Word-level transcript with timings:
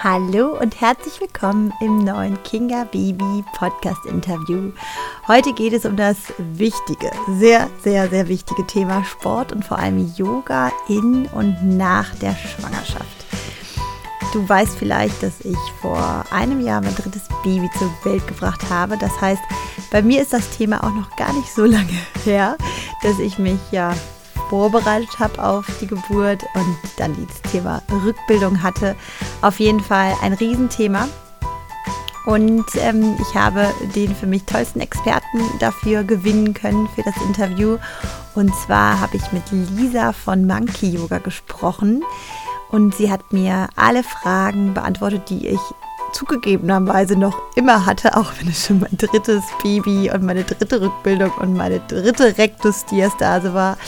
Hallo 0.00 0.56
und 0.56 0.80
herzlich 0.80 1.20
willkommen 1.20 1.74
im 1.80 2.04
neuen 2.04 2.40
Kinga 2.44 2.84
Baby 2.84 3.44
Podcast 3.56 4.06
Interview. 4.06 4.70
Heute 5.26 5.52
geht 5.52 5.72
es 5.72 5.84
um 5.84 5.96
das 5.96 6.16
wichtige, 6.38 7.10
sehr, 7.36 7.68
sehr, 7.82 8.08
sehr 8.08 8.28
wichtige 8.28 8.64
Thema 8.64 9.02
Sport 9.02 9.50
und 9.50 9.64
vor 9.64 9.80
allem 9.80 10.08
Yoga 10.14 10.70
in 10.88 11.26
und 11.26 11.76
nach 11.76 12.14
der 12.14 12.36
Schwangerschaft. 12.36 13.26
Du 14.32 14.48
weißt 14.48 14.78
vielleicht, 14.78 15.20
dass 15.20 15.40
ich 15.40 15.58
vor 15.82 16.24
einem 16.30 16.60
Jahr 16.60 16.80
mein 16.80 16.94
drittes 16.94 17.26
Baby 17.42 17.68
zur 17.76 17.90
Welt 18.04 18.24
gebracht 18.28 18.70
habe. 18.70 18.96
Das 18.98 19.20
heißt, 19.20 19.42
bei 19.90 20.00
mir 20.00 20.22
ist 20.22 20.32
das 20.32 20.48
Thema 20.50 20.84
auch 20.84 20.94
noch 20.94 21.16
gar 21.16 21.32
nicht 21.32 21.52
so 21.52 21.64
lange 21.64 21.98
her, 22.24 22.56
dass 23.02 23.18
ich 23.18 23.40
mich 23.40 23.58
ja 23.72 23.96
vorbereitet 24.48 25.18
habe 25.18 25.42
auf 25.42 25.66
die 25.80 25.86
Geburt 25.86 26.44
und 26.54 26.76
dann 26.96 27.14
das 27.26 27.52
Thema 27.52 27.82
Rückbildung 28.04 28.62
hatte. 28.62 28.96
Auf 29.42 29.60
jeden 29.60 29.80
Fall 29.80 30.14
ein 30.22 30.32
Riesenthema. 30.32 31.08
Und 32.26 32.66
ähm, 32.76 33.16
ich 33.20 33.34
habe 33.34 33.66
den 33.94 34.14
für 34.14 34.26
mich 34.26 34.44
tollsten 34.44 34.80
Experten 34.80 35.40
dafür 35.60 36.04
gewinnen 36.04 36.52
können 36.52 36.86
für 36.94 37.02
das 37.02 37.16
Interview. 37.26 37.78
Und 38.34 38.54
zwar 38.54 39.00
habe 39.00 39.16
ich 39.16 39.32
mit 39.32 39.44
Lisa 39.50 40.12
von 40.12 40.46
Monkey 40.46 40.90
Yoga 40.90 41.18
gesprochen. 41.18 42.04
Und 42.70 42.94
sie 42.94 43.10
hat 43.10 43.32
mir 43.32 43.68
alle 43.76 44.02
Fragen 44.02 44.74
beantwortet, 44.74 45.30
die 45.30 45.48
ich 45.48 45.60
zugegebenerweise 46.12 47.16
noch 47.16 47.40
immer 47.54 47.86
hatte, 47.86 48.16
auch 48.16 48.32
wenn 48.38 48.48
es 48.48 48.66
schon 48.66 48.80
mein 48.80 48.96
drittes 48.96 49.44
Baby 49.62 50.10
und 50.10 50.22
meine 50.22 50.44
dritte 50.44 50.80
Rückbildung 50.80 51.30
und 51.38 51.54
meine 51.54 51.80
dritte 51.80 52.36
Rektusdiastase 52.36 53.54
war. 53.54 53.78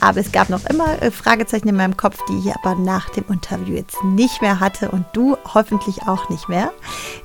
Aber 0.00 0.18
es 0.18 0.32
gab 0.32 0.48
noch 0.48 0.64
immer 0.66 1.00
äh, 1.02 1.10
Fragezeichen 1.10 1.68
in 1.68 1.76
meinem 1.76 1.96
Kopf, 1.96 2.18
die 2.28 2.38
ich 2.38 2.54
aber 2.54 2.74
nach 2.74 3.10
dem 3.10 3.24
Interview 3.28 3.74
jetzt 3.74 4.02
nicht 4.02 4.40
mehr 4.40 4.58
hatte 4.58 4.90
und 4.90 5.04
du 5.12 5.36
hoffentlich 5.54 6.02
auch 6.02 6.28
nicht 6.30 6.48
mehr. 6.48 6.72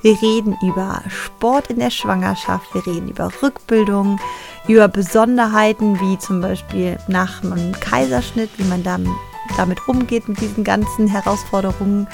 Wir 0.02 0.20
reden 0.20 0.56
über 0.62 1.02
Sport 1.08 1.68
in 1.68 1.78
der 1.78 1.90
Schwangerschaft, 1.90 2.74
wir 2.74 2.86
reden 2.86 3.08
über 3.08 3.30
Rückbildung, 3.42 4.20
über 4.68 4.88
Besonderheiten 4.88 5.98
wie 6.00 6.18
zum 6.18 6.40
Beispiel 6.40 6.98
nach 7.08 7.42
einem 7.42 7.72
Kaiserschnitt, 7.72 8.50
wie 8.58 8.64
man 8.64 8.82
damit 8.82 9.88
umgeht 9.88 10.28
mit 10.28 10.40
diesen 10.40 10.64
ganzen 10.64 11.08
Herausforderungen. 11.08 12.06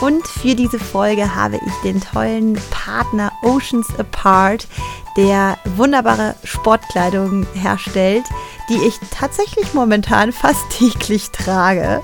Und 0.00 0.26
für 0.26 0.54
diese 0.54 0.78
Folge 0.78 1.34
habe 1.34 1.56
ich 1.56 1.72
den 1.82 2.00
tollen 2.00 2.58
Partner 2.70 3.32
Oceans 3.42 3.86
Apart, 3.98 4.68
der 5.16 5.56
wunderbare 5.76 6.34
Sportkleidung 6.44 7.46
herstellt, 7.54 8.24
die 8.68 8.86
ich 8.86 8.98
tatsächlich 9.10 9.72
momentan 9.72 10.32
fast 10.32 10.68
täglich 10.70 11.30
trage. 11.30 12.02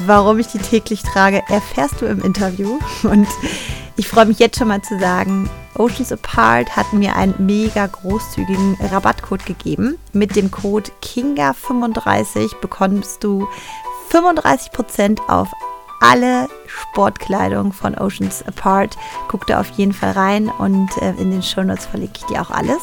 Warum 0.00 0.38
ich 0.38 0.48
die 0.48 0.58
täglich 0.58 1.02
trage, 1.02 1.42
erfährst 1.48 2.00
du 2.00 2.06
im 2.06 2.22
Interview. 2.22 2.78
Und 3.02 3.28
ich 3.96 4.08
freue 4.08 4.26
mich 4.26 4.38
jetzt 4.38 4.58
schon 4.58 4.68
mal 4.68 4.82
zu 4.82 4.98
sagen, 4.98 5.48
Oceans 5.76 6.12
Apart 6.12 6.76
hat 6.76 6.92
mir 6.92 7.16
einen 7.16 7.34
mega 7.38 7.86
großzügigen 7.86 8.76
Rabattcode 8.90 9.46
gegeben. 9.46 9.98
Mit 10.12 10.36
dem 10.36 10.50
Code 10.50 10.90
KINGA35 11.02 12.60
bekommst 12.60 13.24
du 13.24 13.48
35% 14.10 15.20
auf 15.28 15.48
alle 16.00 16.48
Sportkleidung 16.66 17.72
von 17.72 17.94
Oceans 17.96 18.42
Apart. 18.46 18.96
Guck 19.28 19.46
da 19.46 19.60
auf 19.60 19.70
jeden 19.70 19.92
Fall 19.92 20.12
rein 20.12 20.48
und 20.58 20.90
äh, 20.98 21.10
in 21.18 21.30
den 21.30 21.42
Shownotes 21.42 21.86
verlinke 21.86 22.18
ich 22.18 22.26
dir 22.26 22.42
auch 22.42 22.50
alles. 22.50 22.80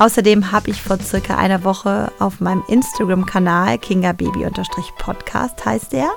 Außerdem 0.00 0.50
habe 0.50 0.70
ich 0.70 0.80
vor 0.80 0.98
circa 0.98 1.36
einer 1.36 1.62
Woche 1.62 2.10
auf 2.20 2.40
meinem 2.40 2.62
Instagram-Kanal 2.68 3.76
kingababy-podcast 3.76 5.62
heißt 5.62 5.92
der, 5.92 6.08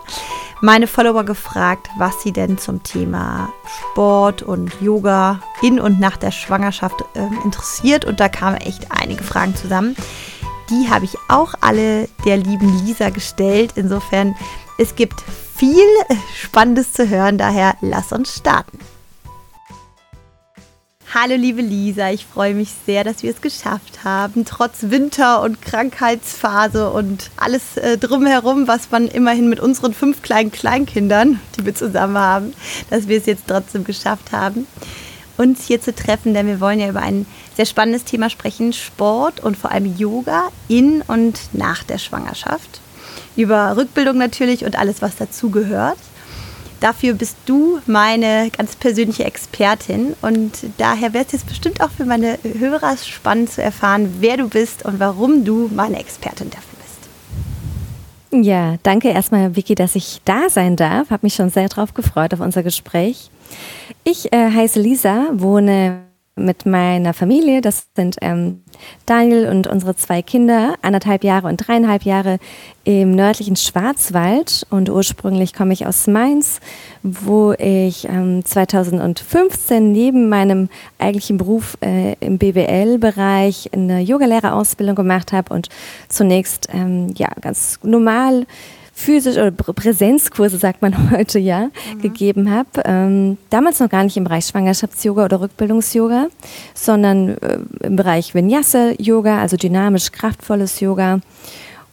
meine 0.61 0.87
Follower 0.87 1.25
gefragt, 1.25 1.89
was 1.97 2.21
sie 2.21 2.31
denn 2.31 2.57
zum 2.57 2.81
Thema 2.83 3.49
Sport 3.91 4.41
und 4.41 4.71
Yoga 4.79 5.41
in 5.61 5.81
und 5.81 5.99
nach 5.99 6.15
der 6.15 6.31
Schwangerschaft 6.31 7.03
äh, 7.15 7.27
interessiert. 7.43 8.05
Und 8.05 8.21
da 8.21 8.29
kamen 8.29 8.55
echt 8.55 8.87
einige 8.89 9.21
Fragen 9.21 9.53
zusammen. 9.53 9.97
Die 10.69 10.89
habe 10.89 11.03
ich 11.03 11.17
auch 11.27 11.53
alle 11.59 12.07
der 12.23 12.37
lieben 12.37 12.85
Lisa 12.85 13.09
gestellt. 13.09 13.73
Insofern, 13.75 14.33
es 14.83 14.95
gibt 14.95 15.23
viel 15.55 15.87
Spannendes 16.35 16.91
zu 16.91 17.07
hören, 17.07 17.37
daher 17.37 17.75
lass 17.79 18.11
uns 18.11 18.35
starten. 18.35 18.77
Hallo 21.13 21.35
liebe 21.35 21.61
Lisa, 21.61 22.09
ich 22.09 22.25
freue 22.25 22.53
mich 22.53 22.69
sehr, 22.85 23.05
dass 23.05 23.23
wir 23.23 23.31
es 23.31 23.39
geschafft 23.39 24.03
haben, 24.03 24.43
trotz 24.43 24.89
Winter 24.89 25.41
und 25.41 25.61
Krankheitsphase 25.61 26.89
und 26.89 27.29
alles 27.37 27.77
äh, 27.77 27.97
drumherum, 27.97 28.67
was 28.67 28.91
man 28.91 29.07
immerhin 29.07 29.47
mit 29.47 29.61
unseren 29.61 29.93
fünf 29.93 30.21
kleinen 30.21 30.51
Kleinkindern, 30.51 31.39
die 31.55 31.65
wir 31.65 31.75
zusammen 31.75 32.17
haben, 32.17 32.53
dass 32.89 33.07
wir 33.07 33.17
es 33.17 33.25
jetzt 33.25 33.47
trotzdem 33.47 33.85
geschafft 33.85 34.33
haben, 34.33 34.67
uns 35.37 35.65
hier 35.65 35.79
zu 35.79 35.95
treffen, 35.95 36.33
denn 36.33 36.47
wir 36.47 36.59
wollen 36.59 36.79
ja 36.79 36.89
über 36.89 37.01
ein 37.01 37.25
sehr 37.55 37.67
spannendes 37.67 38.03
Thema 38.03 38.29
sprechen, 38.29 38.73
Sport 38.73 39.39
und 39.39 39.55
vor 39.55 39.71
allem 39.71 39.95
Yoga 39.95 40.49
in 40.67 41.03
und 41.03 41.39
nach 41.53 41.83
der 41.83 41.99
Schwangerschaft 41.99 42.81
über 43.35 43.75
Rückbildung 43.77 44.17
natürlich 44.17 44.65
und 44.65 44.77
alles, 44.77 45.01
was 45.01 45.15
dazugehört. 45.15 45.97
Dafür 46.79 47.13
bist 47.13 47.37
du 47.45 47.79
meine 47.85 48.49
ganz 48.49 48.75
persönliche 48.75 49.23
Expertin 49.23 50.15
und 50.21 50.51
daher 50.77 51.13
wäre 51.13 51.23
es 51.25 51.31
jetzt 51.31 51.47
bestimmt 51.47 51.79
auch 51.81 51.91
für 51.91 52.03
meine 52.03 52.37
Hörer 52.43 52.97
spannend 52.97 53.51
zu 53.51 53.63
erfahren, 53.63 54.15
wer 54.19 54.35
du 54.35 54.49
bist 54.49 54.83
und 54.83 54.99
warum 54.99 55.45
du 55.45 55.69
meine 55.73 55.97
Expertin 55.97 56.49
dafür 56.49 56.77
bist. 56.81 58.45
Ja, 58.45 58.75
danke 58.83 59.09
erstmal, 59.09 59.55
Vicky, 59.55 59.75
dass 59.75 59.95
ich 59.95 60.19
da 60.25 60.49
sein 60.49 60.75
darf. 60.75 61.09
Habe 61.09 61.25
mich 61.25 61.35
schon 61.35 61.49
sehr 61.49 61.69
darauf 61.69 61.93
gefreut 61.93 62.33
auf 62.33 62.41
unser 62.41 62.63
Gespräch. 62.63 63.29
Ich 64.03 64.33
äh, 64.33 64.51
heiße 64.51 64.81
Lisa, 64.81 65.27
wohne 65.31 66.01
mit 66.35 66.65
meiner 66.65 67.13
Familie. 67.13 67.61
Das 67.61 67.87
sind 67.95 68.17
ähm, 68.21 68.63
Daniel 69.05 69.47
und 69.49 69.67
unsere 69.67 69.95
zwei 69.95 70.21
Kinder, 70.21 70.75
anderthalb 70.81 71.23
Jahre 71.23 71.47
und 71.47 71.57
dreieinhalb 71.57 72.03
Jahre 72.03 72.39
im 72.83 73.11
nördlichen 73.11 73.55
Schwarzwald. 73.55 74.65
Und 74.69 74.89
ursprünglich 74.89 75.53
komme 75.53 75.73
ich 75.73 75.85
aus 75.85 76.07
Mainz, 76.07 76.59
wo 77.03 77.53
ich 77.53 78.07
ähm, 78.09 78.43
2015 78.43 79.91
neben 79.91 80.27
meinem 80.27 80.69
eigentlichen 80.97 81.37
Beruf 81.37 81.77
äh, 81.81 82.15
im 82.19 82.39
BWL-Bereich 82.39 83.69
eine 83.73 84.01
Yogalehrerausbildung 84.01 84.95
gemacht 84.95 85.33
habe 85.33 85.53
und 85.53 85.69
zunächst 86.09 86.67
ähm, 86.73 87.13
ja 87.15 87.29
ganz 87.41 87.79
normal 87.83 88.45
physisch 88.93 89.37
oder 89.37 89.51
Präsenzkurse, 89.51 90.57
sagt 90.57 90.81
man 90.81 91.11
heute 91.11 91.39
ja, 91.39 91.69
mhm. 91.95 92.01
gegeben 92.01 92.51
habe. 92.51 92.69
Ähm, 92.85 93.37
damals 93.49 93.79
noch 93.79 93.89
gar 93.89 94.03
nicht 94.03 94.17
im 94.17 94.23
Bereich 94.23 94.45
Schwangerschafts-Yoga 94.45 95.25
oder 95.25 95.41
Rückbildungs-Yoga, 95.41 96.27
sondern 96.73 97.37
äh, 97.37 97.59
im 97.81 97.95
Bereich 97.95 98.35
Vinyasa-Yoga, 98.35 99.39
also 99.39 99.57
dynamisch 99.57 100.11
kraftvolles 100.11 100.79
Yoga. 100.79 101.19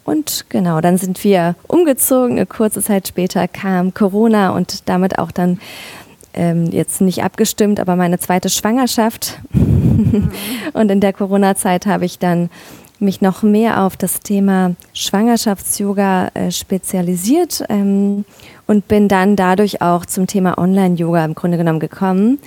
Und 0.04 0.46
genau, 0.48 0.80
dann 0.80 0.98
sind 0.98 1.22
wir 1.24 1.54
umgezogen. 1.66 2.32
Eine 2.32 2.46
kurze 2.46 2.82
Zeit 2.82 3.08
später 3.08 3.48
kam 3.48 3.94
Corona 3.94 4.50
und 4.50 4.88
damit 4.88 5.18
auch 5.18 5.30
dann 5.30 5.60
ähm, 6.32 6.66
jetzt 6.66 7.00
nicht 7.00 7.22
abgestimmt, 7.22 7.80
aber 7.80 7.96
meine 7.96 8.18
zweite 8.18 8.48
Schwangerschaft. 8.48 9.38
Mhm. 10.00 10.30
und 10.72 10.90
in 10.90 11.00
der 11.00 11.12
Corona-Zeit 11.12 11.84
habe 11.84 12.06
ich 12.06 12.18
dann 12.18 12.48
mich 13.00 13.20
noch 13.20 13.42
mehr 13.42 13.82
auf 13.82 13.96
das 13.96 14.20
Thema 14.20 14.74
Schwangerschafts-Yoga 14.92 16.28
äh, 16.34 16.50
spezialisiert 16.50 17.64
ähm, 17.68 18.24
und 18.66 18.88
bin 18.88 19.08
dann 19.08 19.36
dadurch 19.36 19.82
auch 19.82 20.06
zum 20.06 20.26
Thema 20.26 20.58
Online-Yoga 20.58 21.24
im 21.24 21.34
Grunde 21.34 21.56
genommen 21.56 21.80
gekommen. 21.80 22.38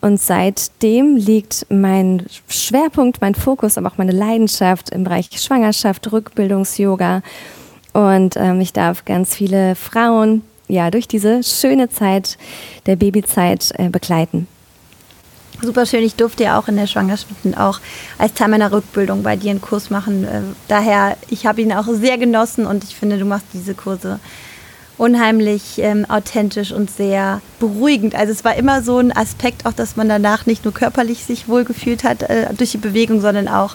Und 0.00 0.20
seitdem 0.20 1.16
liegt 1.16 1.66
mein 1.70 2.24
Schwerpunkt, 2.48 3.20
mein 3.20 3.34
Fokus, 3.34 3.78
aber 3.78 3.88
auch 3.88 3.98
meine 3.98 4.12
Leidenschaft 4.12 4.90
im 4.90 5.04
Bereich 5.04 5.30
Schwangerschaft, 5.34 6.10
Rückbildungs-Yoga. 6.12 7.22
Und 7.92 8.36
ähm, 8.36 8.60
ich 8.60 8.72
darf 8.72 9.04
ganz 9.04 9.34
viele 9.34 9.74
Frauen 9.74 10.42
ja 10.68 10.90
durch 10.90 11.08
diese 11.08 11.42
schöne 11.42 11.88
Zeit 11.88 12.38
der 12.86 12.96
Babyzeit 12.96 13.72
äh, 13.76 13.88
begleiten. 13.88 14.46
Super 15.60 15.86
schön. 15.86 16.04
Ich 16.04 16.14
durfte 16.14 16.44
ja 16.44 16.58
auch 16.58 16.68
in 16.68 16.76
der 16.76 16.86
Schwangerschaft 16.86 17.34
und 17.42 17.56
auch 17.56 17.80
als 18.16 18.34
Teil 18.34 18.48
meiner 18.48 18.70
Rückbildung 18.70 19.24
bei 19.24 19.34
dir 19.36 19.50
einen 19.50 19.60
Kurs 19.60 19.90
machen. 19.90 20.24
Äh, 20.24 20.42
daher, 20.68 21.16
ich 21.30 21.46
habe 21.46 21.60
ihn 21.60 21.72
auch 21.72 21.86
sehr 21.88 22.16
genossen 22.16 22.64
und 22.64 22.84
ich 22.84 22.94
finde, 22.94 23.18
du 23.18 23.24
machst 23.24 23.46
diese 23.52 23.74
Kurse 23.74 24.20
unheimlich 24.98 25.78
ähm, 25.78 26.04
authentisch 26.08 26.72
und 26.72 26.90
sehr 26.90 27.40
beruhigend. 27.58 28.14
Also 28.14 28.32
es 28.32 28.44
war 28.44 28.56
immer 28.56 28.82
so 28.82 28.98
ein 28.98 29.16
Aspekt, 29.16 29.66
auch 29.66 29.72
dass 29.72 29.96
man 29.96 30.08
danach 30.08 30.46
nicht 30.46 30.64
nur 30.64 30.74
körperlich 30.74 31.24
sich 31.24 31.48
wohlgefühlt 31.48 32.04
hat 32.04 32.22
äh, 32.22 32.52
durch 32.56 32.72
die 32.72 32.78
Bewegung, 32.78 33.20
sondern 33.20 33.48
auch 33.48 33.74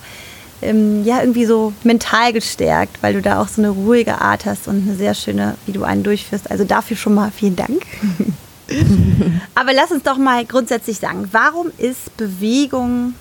ähm, 0.62 1.03
ja 1.03 1.19
irgendwie 1.19 1.45
so 1.45 1.74
mental 1.83 2.31
gestärkt, 2.31 3.01
weil 3.01 3.13
du 3.13 3.21
da 3.21 3.41
auch 3.41 3.47
so 3.47 3.62
eine 3.62 3.69
ruhige 3.69 4.21
Art 4.21 4.45
hast 4.45 4.68
und 4.68 4.88
eine 4.88 4.95
sehr 4.95 5.13
schöne, 5.15 5.56
wie 5.65 5.74
du 5.74 5.83
einen 5.83 6.03
durchführst. 6.03 6.50
Also 6.50 6.63
dafür 6.63 6.97
schon 6.97 7.13
mal 7.13 7.31
vielen 7.31 7.56
Dank. 7.56 7.83
Aber 9.56 9.74
lass 9.74 9.92
uns 9.92 10.04
doch 10.04 10.18
mal 10.18 10.45
grundsätzlich 10.45 10.98
sagen, 10.98 11.30
warum 11.31 11.71
ist 11.77 12.15
Bewegung, 12.18 13.15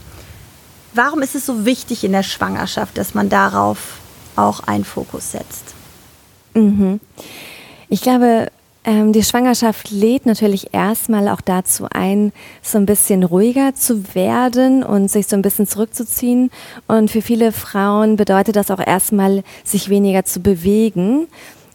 warum 0.94 1.23
ist 1.23 1.35
es 1.35 1.47
so 1.47 1.65
wichtig 1.65 2.05
in 2.05 2.12
der 2.12 2.23
Schwangerschaft, 2.23 2.97
dass 2.97 3.15
man 3.15 3.29
darauf 3.29 3.99
auch 4.37 4.61
einen 4.61 4.85
Fokus 4.85 5.33
setzt? 5.33 5.75
Mhm. 6.55 7.00
Ich 7.89 8.03
glaube, 8.03 8.49
Ähm, 8.85 9.12
die 9.12 9.23
Schwangerschaft 9.23 9.93
lädt 9.93 10.27
natürlich 10.27 10.75
erstmal 10.75 11.29
auch 11.29 11.41
dazu 11.41 11.87
ein, 11.89 12.33
so 12.62 12.79
ein 12.79 12.85
bisschen 12.85 13.23
ruhiger 13.23 13.77
zu 13.77 14.12
werden 14.17 14.83
und 14.83 15.09
sich 15.09 15.29
so 15.29 15.37
ein 15.37 15.43
bisschen 15.43 15.69
zurückzuziehen. 15.69 16.50
Und 16.89 17.09
für 17.09 17.23
viele 17.23 17.53
Frauen 17.53 18.17
bedeutet 18.17 18.56
das 18.56 18.73
auch 18.73 18.85
erstmal, 18.85 19.44
sich 19.62 19.89
weniger 19.89 20.25
zu 20.25 20.41
bewegen 20.41 21.29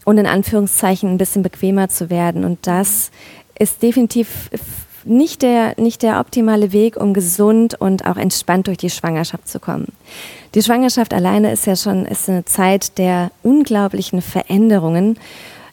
und 0.03 0.17
in 0.17 0.25
Anführungszeichen 0.25 1.09
ein 1.09 1.17
bisschen 1.17 1.43
bequemer 1.43 1.87
zu 1.87 2.09
werden. 2.09 2.43
Und 2.43 2.67
das 2.67 3.09
ist 3.59 3.81
definitiv 3.81 4.49
nicht 5.03 5.41
der, 5.41 5.73
nicht 5.77 6.03
der 6.03 6.19
optimale 6.19 6.71
Weg, 6.73 6.97
um 6.97 7.13
gesund 7.13 7.79
und 7.79 8.05
auch 8.05 8.17
entspannt 8.17 8.67
durch 8.67 8.77
die 8.77 8.89
Schwangerschaft 8.89 9.47
zu 9.47 9.59
kommen. 9.59 9.87
Die 10.53 10.61
Schwangerschaft 10.61 11.13
alleine 11.13 11.51
ist 11.51 11.65
ja 11.65 11.75
schon 11.75 12.05
ist 12.05 12.29
eine 12.29 12.45
Zeit 12.45 12.97
der 12.97 13.31
unglaublichen 13.43 14.21
Veränderungen 14.21 15.17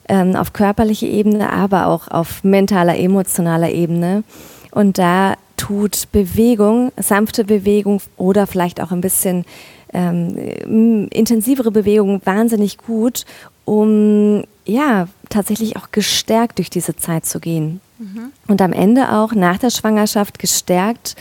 ähm, 0.09 0.37
auf 0.37 0.53
körperlicher 0.53 1.07
Ebene, 1.07 1.53
aber 1.53 1.87
auch 1.87 2.09
auf 2.09 2.45
mentaler, 2.45 2.97
emotionaler 2.97 3.71
Ebene. 3.71 4.23
Und 4.71 4.99
da 4.99 5.35
tut 5.57 6.09
Bewegung, 6.13 6.93
sanfte 6.97 7.45
Bewegung 7.45 8.01
oder 8.17 8.47
vielleicht 8.47 8.81
auch 8.81 8.93
ein 8.93 9.01
bisschen 9.01 9.45
ähm, 9.93 11.09
intensivere 11.11 11.71
Bewegung 11.71 12.21
wahnsinnig 12.25 12.79
gut, 12.79 13.25
um 13.65 14.45
ja 14.67 15.09
tatsächlich 15.29 15.77
auch 15.77 15.91
gestärkt 15.91 16.59
durch 16.59 16.71
diese 16.71 16.97
Zeit 16.97 17.27
zu 17.27 17.41
gehen. 17.41 17.81
Mhm. 17.99 18.33
Und 18.49 18.63
am 18.63 18.73
Ende 18.73 19.13
auch 19.13 19.33
nach 19.33 19.59
der 19.59 19.71
Schwangerschaft 19.71 20.39
gestärkt 20.39 21.17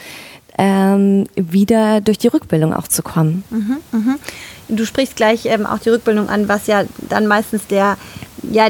ähm, 0.57 1.25
wieder 1.35 2.01
durch 2.01 2.17
die 2.17 2.27
Rückbildung 2.27 2.73
auch 2.73 2.87
zu 2.87 3.01
kommen. 3.01 3.43
Mhm, 3.49 3.77
mh. 3.91 4.15
Du 4.69 4.85
sprichst 4.85 5.15
gleich 5.15 5.45
ähm, 5.45 5.65
auch 5.65 5.79
die 5.79 5.89
Rückbildung 5.89 6.29
an, 6.29 6.47
was 6.47 6.67
ja 6.67 6.83
dann 7.09 7.27
meistens 7.27 7.67
der 7.67 7.97
ja 8.43 8.69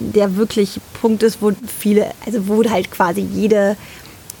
der 0.00 0.36
wirklich 0.36 0.80
Punkt 1.00 1.22
ist, 1.22 1.40
wo 1.40 1.52
viele, 1.66 2.10
also 2.26 2.48
wo 2.48 2.64
halt 2.68 2.90
quasi 2.90 3.20
jede, 3.20 3.76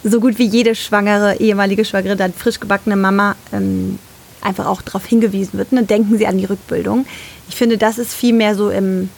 so 0.02 0.20
gut 0.20 0.38
wie 0.38 0.46
jede 0.46 0.74
schwangere, 0.74 1.36
ehemalige 1.38 1.84
Schwangere, 1.84 2.16
dann 2.16 2.32
frisch 2.32 2.58
gebackene 2.58 2.96
Mama 2.96 3.36
ähm, 3.52 3.98
einfach 4.42 4.66
auch 4.66 4.82
darauf 4.82 5.04
hingewiesen 5.04 5.58
wird. 5.58 5.72
Ne? 5.72 5.82
Denken 5.84 6.18
Sie 6.18 6.26
an 6.26 6.38
die 6.38 6.44
Rückbildung. 6.44 7.06
Ich 7.48 7.56
finde, 7.56 7.78
das 7.78 7.98
ist 7.98 8.14
viel 8.14 8.32
mehr 8.32 8.54
so 8.54 8.70
im, 8.70 9.10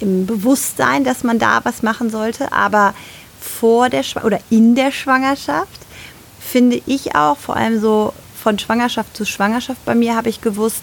im 0.00 0.26
Bewusstsein, 0.26 1.04
dass 1.04 1.24
man 1.24 1.38
da 1.38 1.60
was 1.64 1.82
machen 1.82 2.10
sollte. 2.10 2.52
Aber 2.52 2.94
vor 3.40 3.88
der 3.88 4.02
Schw 4.02 4.20
oder 4.20 4.38
in 4.50 4.74
der 4.74 4.92
Schwangerschaft 4.92 5.80
finde 6.40 6.80
ich 6.86 7.14
auch, 7.14 7.36
vor 7.36 7.56
allem 7.56 7.80
so 7.80 8.12
von 8.42 8.58
Schwangerschaft 8.58 9.16
zu 9.16 9.24
Schwangerschaft 9.24 9.84
bei 9.84 9.94
mir, 9.94 10.16
habe 10.16 10.28
ich 10.28 10.40
gewusst, 10.40 10.82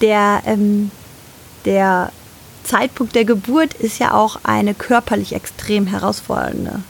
der, 0.00 0.42
ähm, 0.46 0.90
der 1.64 2.12
Zeitpunkt 2.64 3.14
der 3.14 3.24
Geburt 3.24 3.74
ist 3.74 3.98
ja 3.98 4.14
auch 4.14 4.40
eine 4.44 4.74
körperlich 4.74 5.34
extrem 5.34 5.86
herausfordernde 5.86 6.80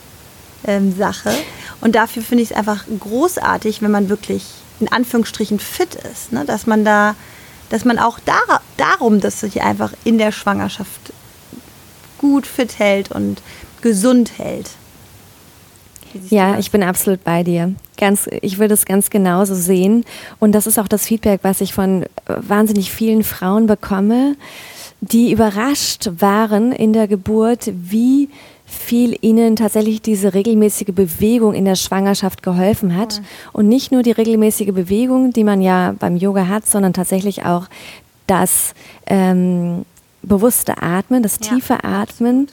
ähm, 0.66 0.96
Sache. 0.96 1.32
Und 1.80 1.94
dafür 1.94 2.22
finde 2.22 2.42
ich 2.42 2.50
es 2.50 2.56
einfach 2.56 2.84
großartig, 3.00 3.82
wenn 3.82 3.90
man 3.90 4.08
wirklich 4.08 4.44
in 4.82 4.92
Anführungsstrichen 4.92 5.58
fit 5.58 5.94
ist, 5.94 6.32
ne? 6.32 6.44
dass 6.44 6.66
man 6.66 6.84
da, 6.84 7.14
dass 7.70 7.84
man 7.84 7.98
auch 7.98 8.18
da, 8.24 8.60
darum, 8.76 9.20
dass 9.20 9.40
sich 9.40 9.62
einfach 9.62 9.92
in 10.04 10.18
der 10.18 10.32
Schwangerschaft 10.32 11.12
gut 12.18 12.46
fit 12.46 12.78
hält 12.78 13.10
und 13.10 13.42
gesund 13.80 14.38
hält. 14.38 14.70
Ja, 16.28 16.58
ich 16.58 16.70
bin 16.70 16.82
absolut 16.82 17.24
bei 17.24 17.42
dir. 17.42 17.74
Ganz, 17.96 18.28
ich 18.42 18.58
würde 18.58 18.74
es 18.74 18.84
ganz 18.84 19.08
genauso 19.08 19.54
sehen. 19.54 20.04
Und 20.38 20.52
das 20.52 20.66
ist 20.66 20.78
auch 20.78 20.88
das 20.88 21.06
Feedback, 21.06 21.40
was 21.42 21.62
ich 21.62 21.72
von 21.72 22.04
wahnsinnig 22.26 22.92
vielen 22.92 23.24
Frauen 23.24 23.66
bekomme 23.66 24.36
die 25.02 25.32
überrascht 25.32 26.10
waren 26.18 26.70
in 26.70 26.92
der 26.92 27.08
Geburt, 27.08 27.70
wie 27.74 28.28
viel 28.82 29.16
ihnen 29.20 29.56
tatsächlich 29.56 30.02
diese 30.02 30.34
regelmäßige 30.34 30.92
Bewegung 30.94 31.54
in 31.54 31.64
der 31.64 31.76
Schwangerschaft 31.76 32.42
geholfen 32.42 32.96
hat. 32.96 33.22
Und 33.52 33.68
nicht 33.68 33.92
nur 33.92 34.02
die 34.02 34.10
regelmäßige 34.10 34.72
Bewegung, 34.72 35.32
die 35.32 35.44
man 35.44 35.62
ja 35.62 35.94
beim 35.98 36.16
Yoga 36.16 36.48
hat, 36.48 36.66
sondern 36.66 36.92
tatsächlich 36.92 37.44
auch 37.44 37.66
das 38.26 38.74
ähm, 39.06 39.84
bewusste 40.22 40.82
Atmen, 40.82 41.22
das 41.22 41.38
tiefe 41.38 41.78
ja. 41.82 42.00
Atmen 42.02 42.48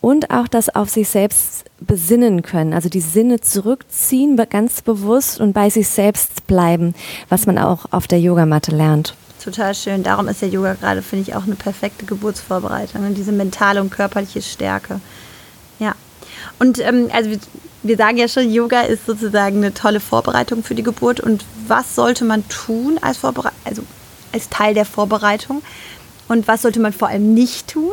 und 0.00 0.30
auch 0.30 0.48
das 0.48 0.74
auf 0.74 0.90
sich 0.90 1.08
selbst 1.08 1.64
besinnen 1.80 2.42
können, 2.42 2.72
also 2.72 2.88
die 2.88 3.00
Sinne 3.00 3.40
zurückziehen, 3.40 4.36
ganz 4.50 4.82
bewusst 4.82 5.40
und 5.40 5.52
bei 5.52 5.70
sich 5.70 5.88
selbst 5.88 6.46
bleiben, 6.46 6.94
was 7.28 7.46
man 7.46 7.58
auch 7.58 7.86
auf 7.92 8.08
der 8.08 8.20
Yogamatte 8.20 8.72
lernt 8.72 9.14
total 9.42 9.74
schön. 9.74 10.02
Darum 10.02 10.28
ist 10.28 10.42
der 10.42 10.48
Yoga 10.48 10.74
gerade, 10.74 11.02
finde 11.02 11.28
ich, 11.28 11.34
auch 11.34 11.44
eine 11.44 11.56
perfekte 11.56 12.06
Geburtsvorbereitung. 12.06 13.04
Und 13.06 13.14
diese 13.14 13.32
mentale 13.32 13.80
und 13.80 13.90
körperliche 13.90 14.42
Stärke. 14.42 15.00
Ja. 15.78 15.94
Und 16.58 16.78
ähm, 16.78 17.08
also 17.12 17.30
wir, 17.30 17.38
wir 17.82 17.96
sagen 17.96 18.16
ja 18.16 18.28
schon, 18.28 18.50
Yoga 18.50 18.82
ist 18.82 19.06
sozusagen 19.06 19.58
eine 19.58 19.74
tolle 19.74 20.00
Vorbereitung 20.00 20.62
für 20.62 20.74
die 20.74 20.82
Geburt. 20.82 21.20
Und 21.20 21.44
was 21.66 21.94
sollte 21.94 22.24
man 22.24 22.46
tun 22.48 22.98
als, 23.00 23.18
Vorbere 23.18 23.52
also 23.64 23.82
als 24.32 24.48
Teil 24.48 24.74
der 24.74 24.84
Vorbereitung? 24.84 25.62
Und 26.28 26.48
was 26.48 26.62
sollte 26.62 26.80
man 26.80 26.92
vor 26.92 27.08
allem 27.08 27.34
nicht 27.34 27.68
tun? 27.68 27.92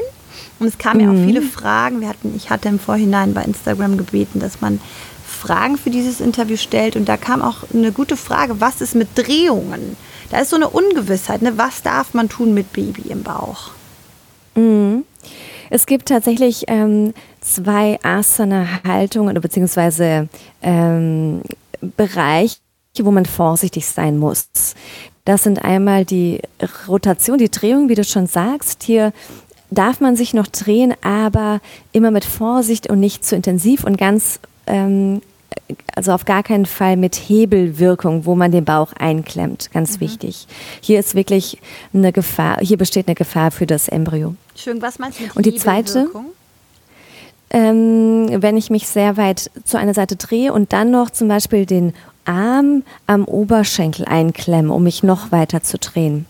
Und 0.60 0.68
es 0.68 0.78
kamen 0.78 1.02
mhm. 1.02 1.06
ja 1.06 1.12
auch 1.12 1.26
viele 1.26 1.42
Fragen. 1.42 2.02
Wir 2.02 2.10
hatten, 2.10 2.34
ich 2.36 2.50
hatte 2.50 2.70
im 2.70 2.80
Vorhinein 2.80 3.34
bei 3.34 3.44
Instagram 3.44 3.98
gebeten, 3.98 4.40
dass 4.40 4.62
man 4.62 4.80
Fragen 5.28 5.78
für 5.78 5.90
dieses 5.90 6.22
Interview 6.22 6.58
stellt. 6.58 6.96
Und 6.96 7.10
da 7.10 7.18
kam 7.18 7.42
auch 7.42 7.58
eine 7.74 7.92
gute 7.92 8.18
Frage, 8.18 8.62
was 8.62 8.81
ist 8.81 8.96
mit 8.96 9.10
Drehungen? 9.16 9.98
da 10.30 10.40
ist 10.40 10.50
so 10.50 10.56
eine 10.56 10.70
Ungewissheit. 10.70 11.42
Ne? 11.42 11.58
Was 11.58 11.81
darf 11.81 12.14
man 12.14 12.30
tun 12.30 12.54
mit 12.54 12.72
Baby 12.74 13.10
im 13.10 13.24
Bauch? 13.24 13.72
Mhm. 14.56 15.06
Es 15.69 15.86
gibt 15.86 16.07
tatsächlich 16.07 16.66
ähm, 16.68 17.13
zwei 17.42 18.00
Asana-Haltungen 18.04 19.31
oder 19.31 19.42
beziehungsweise 19.42 20.27
ähm, 20.62 21.42
Bereiche, 21.81 22.57
wo 23.01 23.12
man 23.12 23.25
vorsichtig 23.25 23.86
sein 23.86 24.18
muss. 24.18 24.50
Das 25.25 25.44
sind 25.44 25.63
einmal 25.63 26.06
die 26.06 26.42
Rotation, 26.88 27.38
die 27.38 27.51
Drehung, 27.51 27.89
wie 27.89 27.95
du 27.95 28.04
schon 28.04 28.27
sagst. 28.27 28.83
Hier 28.83 29.13
darf 29.69 30.01
man 30.01 30.16
sich 30.16 30.33
noch 30.33 30.48
drehen, 30.48 30.94
aber 31.01 31.62
immer 31.92 32.12
mit 32.12 32.25
Vorsicht 32.25 32.89
und 32.89 33.00
nicht 33.00 33.24
zu 33.24 33.36
intensiv 33.36 33.83
und 33.83 33.98
ganz 33.98 34.39
ähm, 34.66 35.21
also 36.00 36.13
auf 36.13 36.24
gar 36.24 36.44
keinen 36.44 36.66
Fall 36.66 36.96
mit 36.96 37.13
Hebelwirkung, 37.18 38.25
wo 38.25 38.34
man 38.34 38.54
den 38.54 38.63
Bauch 38.63 38.94
einklemmt. 38.98 39.69
Ganz 39.74 39.98
mhm. 39.98 40.01
wichtig. 40.01 40.48
Hier 40.80 40.98
ist 40.98 41.13
wirklich 41.13 41.60
eine 41.94 42.13
Gefahr, 42.13 42.60
hier 42.62 42.78
besteht 42.78 43.10
eine 43.10 43.16
Gefahr 43.16 43.51
für 43.51 43.68
das 43.68 43.90
Embryo. 43.90 44.34
Schön, 44.56 44.81
was 44.81 44.98
meinst 44.98 45.19
du 45.19 45.24
mit 45.24 45.36
Und 45.36 45.46
die 45.46 45.56
zweite, 45.56 46.07
ähm, 47.50 48.30
wenn 48.30 48.56
ich 48.56 48.69
mich 48.69 48.88
sehr 48.88 49.18
weit 49.18 49.51
zu 49.66 49.78
einer 49.78 49.94
Seite 49.94 50.16
drehe 50.16 50.54
und 50.54 50.71
dann 50.71 50.90
noch 50.90 51.09
zum 51.09 51.28
Beispiel 51.28 51.66
den 51.66 51.92
Arm 52.23 52.83
am 53.06 53.26
Oberschenkel 53.26 54.06
einklemme, 54.06 54.71
um 54.71 54.81
mich 54.83 55.04
noch 55.04 55.33
weiter 55.33 55.64
zu 55.64 55.78
drehen. 55.78 56.28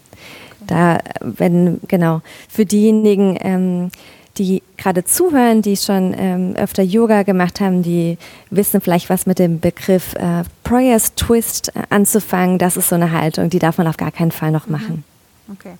Da, 0.65 0.98
wenn, 1.22 1.79
genau, 1.88 2.22
für 2.50 2.65
diejenigen, 2.65 3.38
ähm, 3.39 3.91
die 4.39 4.63
gerade 4.77 5.03
zuhören, 5.03 5.62
die 5.62 5.77
schon 5.77 6.15
ähm, 6.17 6.55
öfter 6.55 6.81
Yoga 6.81 7.24
gemacht 7.24 7.60
haben, 7.60 7.84
die 7.84 8.17
wissen 8.50 8.81
vielleicht 8.81 9.10
was 9.10 9.25
mit 9.25 9.38
dem 9.38 9.60
Begriff 9.60 10.15
äh, 10.15 10.43
Prayers 10.63 11.13
Twist 11.15 11.75
äh, 11.75 11.81
anzufangen. 11.89 12.58
Das 12.58 12.77
ist 12.77 12.89
so 12.89 12.96
eine 12.96 13.12
Haltung, 13.12 13.50
die 13.50 13.60
darf 13.60 13.77
man 13.77 13.88
auf 13.88 13.98
gar 13.98 14.12
keinen 14.12 14.31
Fall 14.31 14.51
noch 14.51 14.67
mhm. 14.67 14.72
machen. 14.72 15.03
Okay. 15.51 15.74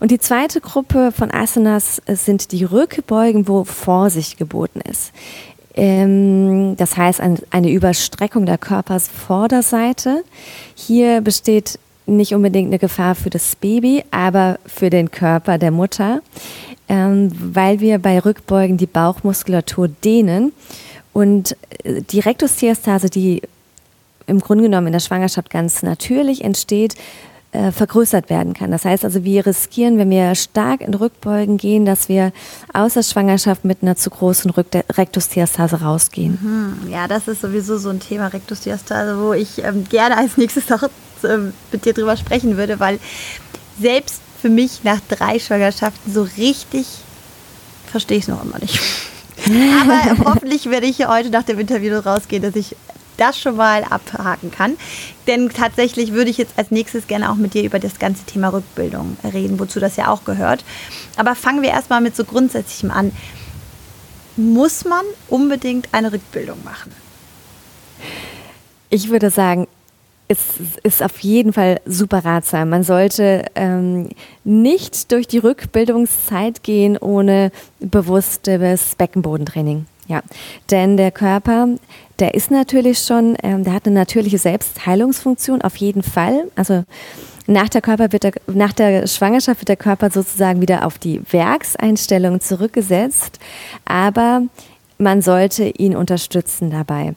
Und 0.00 0.10
die 0.10 0.18
zweite 0.18 0.60
Gruppe 0.60 1.12
von 1.12 1.30
Asanas 1.30 2.02
äh, 2.06 2.16
sind 2.16 2.50
die 2.52 2.64
Rückbeugen, 2.64 3.46
wo 3.46 3.64
Vorsicht 3.64 4.38
geboten 4.38 4.80
ist. 4.80 5.12
Ähm, 5.74 6.76
das 6.76 6.96
heißt 6.96 7.20
ein, 7.20 7.38
eine 7.50 7.70
Überstreckung 7.70 8.46
der 8.46 8.58
Körpersvorderseite. 8.58 10.24
Hier 10.74 11.20
besteht 11.20 11.78
nicht 12.06 12.34
unbedingt 12.34 12.68
eine 12.68 12.78
Gefahr 12.78 13.14
für 13.14 13.30
das 13.30 13.56
Baby, 13.56 14.04
aber 14.10 14.58
für 14.66 14.90
den 14.90 15.10
Körper 15.10 15.58
der 15.58 15.70
Mutter 15.70 16.20
ähm, 16.94 17.30
weil 17.54 17.80
wir 17.80 17.98
bei 17.98 18.20
Rückbeugen 18.20 18.76
die 18.76 18.86
Bauchmuskulatur 18.86 19.88
dehnen 19.88 20.52
und 21.12 21.56
äh, 21.82 22.02
die 22.02 22.20
Rektusdiastase, 22.20 23.10
die 23.10 23.42
im 24.26 24.40
Grunde 24.40 24.64
genommen 24.64 24.86
in 24.86 24.92
der 24.92 25.00
Schwangerschaft 25.00 25.50
ganz 25.50 25.82
natürlich 25.82 26.44
entsteht, 26.44 26.94
äh, 27.52 27.72
vergrößert 27.72 28.30
werden 28.30 28.54
kann. 28.54 28.70
Das 28.70 28.84
heißt 28.84 29.04
also, 29.04 29.24
wir 29.24 29.44
riskieren, 29.44 29.98
wenn 29.98 30.10
wir 30.10 30.34
stark 30.34 30.80
in 30.80 30.94
Rückbeugen 30.94 31.56
gehen, 31.56 31.84
dass 31.84 32.08
wir 32.08 32.32
aus 32.72 32.94
der 32.94 33.02
Schwangerschaft 33.02 33.64
mit 33.64 33.78
einer 33.82 33.96
zu 33.96 34.10
großen 34.10 34.52
Rektusdiastase 34.52 35.80
rausgehen. 35.82 36.38
Mhm. 36.40 36.90
Ja, 36.90 37.08
das 37.08 37.28
ist 37.28 37.42
sowieso 37.42 37.76
so 37.76 37.90
ein 37.90 38.00
Thema 38.00 38.28
Rektusdiastase, 38.28 39.20
wo 39.20 39.32
ich 39.32 39.62
ähm, 39.64 39.84
gerne 39.88 40.16
als 40.16 40.36
nächstes 40.36 40.70
auch 40.70 40.84
äh, 40.84 41.38
mit 41.72 41.84
dir 41.84 41.92
drüber 41.92 42.16
sprechen 42.16 42.56
würde, 42.56 42.78
weil 42.80 42.98
selbst 43.80 44.23
für 44.44 44.50
mich 44.50 44.84
nach 44.84 45.00
drei 45.08 45.38
Schwangerschaften 45.38 46.12
so 46.12 46.28
richtig 46.36 46.86
verstehe 47.86 48.18
ich 48.18 48.24
es 48.24 48.28
noch 48.28 48.44
immer 48.44 48.58
nicht. 48.58 48.78
Aber 49.80 50.18
hoffentlich 50.28 50.68
werde 50.68 50.86
ich 50.86 51.06
heute 51.06 51.30
nach 51.30 51.44
dem 51.44 51.58
Interview 51.58 51.96
rausgehen, 51.96 52.42
dass 52.42 52.54
ich 52.54 52.76
das 53.16 53.40
schon 53.40 53.56
mal 53.56 53.84
abhaken 53.84 54.50
kann. 54.50 54.76
Denn 55.26 55.48
tatsächlich 55.48 56.12
würde 56.12 56.30
ich 56.30 56.36
jetzt 56.36 56.58
als 56.58 56.70
nächstes 56.70 57.06
gerne 57.06 57.30
auch 57.30 57.36
mit 57.36 57.54
dir 57.54 57.62
über 57.62 57.78
das 57.78 57.98
ganze 57.98 58.24
Thema 58.24 58.50
Rückbildung 58.50 59.16
reden, 59.24 59.58
wozu 59.58 59.80
das 59.80 59.96
ja 59.96 60.08
auch 60.08 60.24
gehört. 60.24 60.62
Aber 61.16 61.34
fangen 61.34 61.62
wir 61.62 61.70
erstmal 61.70 62.02
mit 62.02 62.14
so 62.14 62.24
Grundsätzlichem 62.26 62.90
an. 62.90 63.12
Muss 64.36 64.84
man 64.84 65.06
unbedingt 65.28 65.88
eine 65.92 66.12
Rückbildung 66.12 66.62
machen? 66.64 66.92
Ich 68.90 69.08
würde 69.08 69.30
sagen, 69.30 69.68
es 70.28 70.38
ist 70.82 71.02
auf 71.02 71.18
jeden 71.20 71.52
Fall 71.52 71.80
super 71.84 72.24
ratsam. 72.24 72.70
Man 72.70 72.82
sollte 72.82 73.44
ähm, 73.54 74.08
nicht 74.42 75.12
durch 75.12 75.26
die 75.26 75.38
Rückbildungszeit 75.38 76.62
gehen 76.62 76.96
ohne 76.96 77.52
bewusstes 77.80 78.94
Beckenbodentraining. 78.96 79.86
Ja, 80.06 80.22
denn 80.70 80.96
der 80.96 81.10
Körper, 81.10 81.68
der 82.18 82.34
ist 82.34 82.50
natürlich 82.50 82.98
schon, 82.98 83.36
ähm, 83.42 83.64
der 83.64 83.72
hat 83.72 83.86
eine 83.86 83.94
natürliche 83.94 84.38
Selbstheilungsfunktion 84.38 85.62
auf 85.62 85.76
jeden 85.76 86.02
Fall. 86.02 86.44
Also 86.56 86.84
nach 87.46 87.68
der, 87.68 87.82
Körper 87.82 88.12
wird 88.12 88.24
der, 88.24 88.32
nach 88.46 88.72
der 88.72 89.06
Schwangerschaft 89.06 89.60
wird 89.60 89.68
der 89.68 89.76
Körper 89.76 90.10
sozusagen 90.10 90.60
wieder 90.60 90.86
auf 90.86 90.98
die 90.98 91.20
Werkseinstellung 91.30 92.40
zurückgesetzt, 92.40 93.38
aber 93.84 94.42
man 94.98 95.22
sollte 95.22 95.64
ihn 95.64 95.96
unterstützen 95.96 96.70
dabei. 96.70 97.14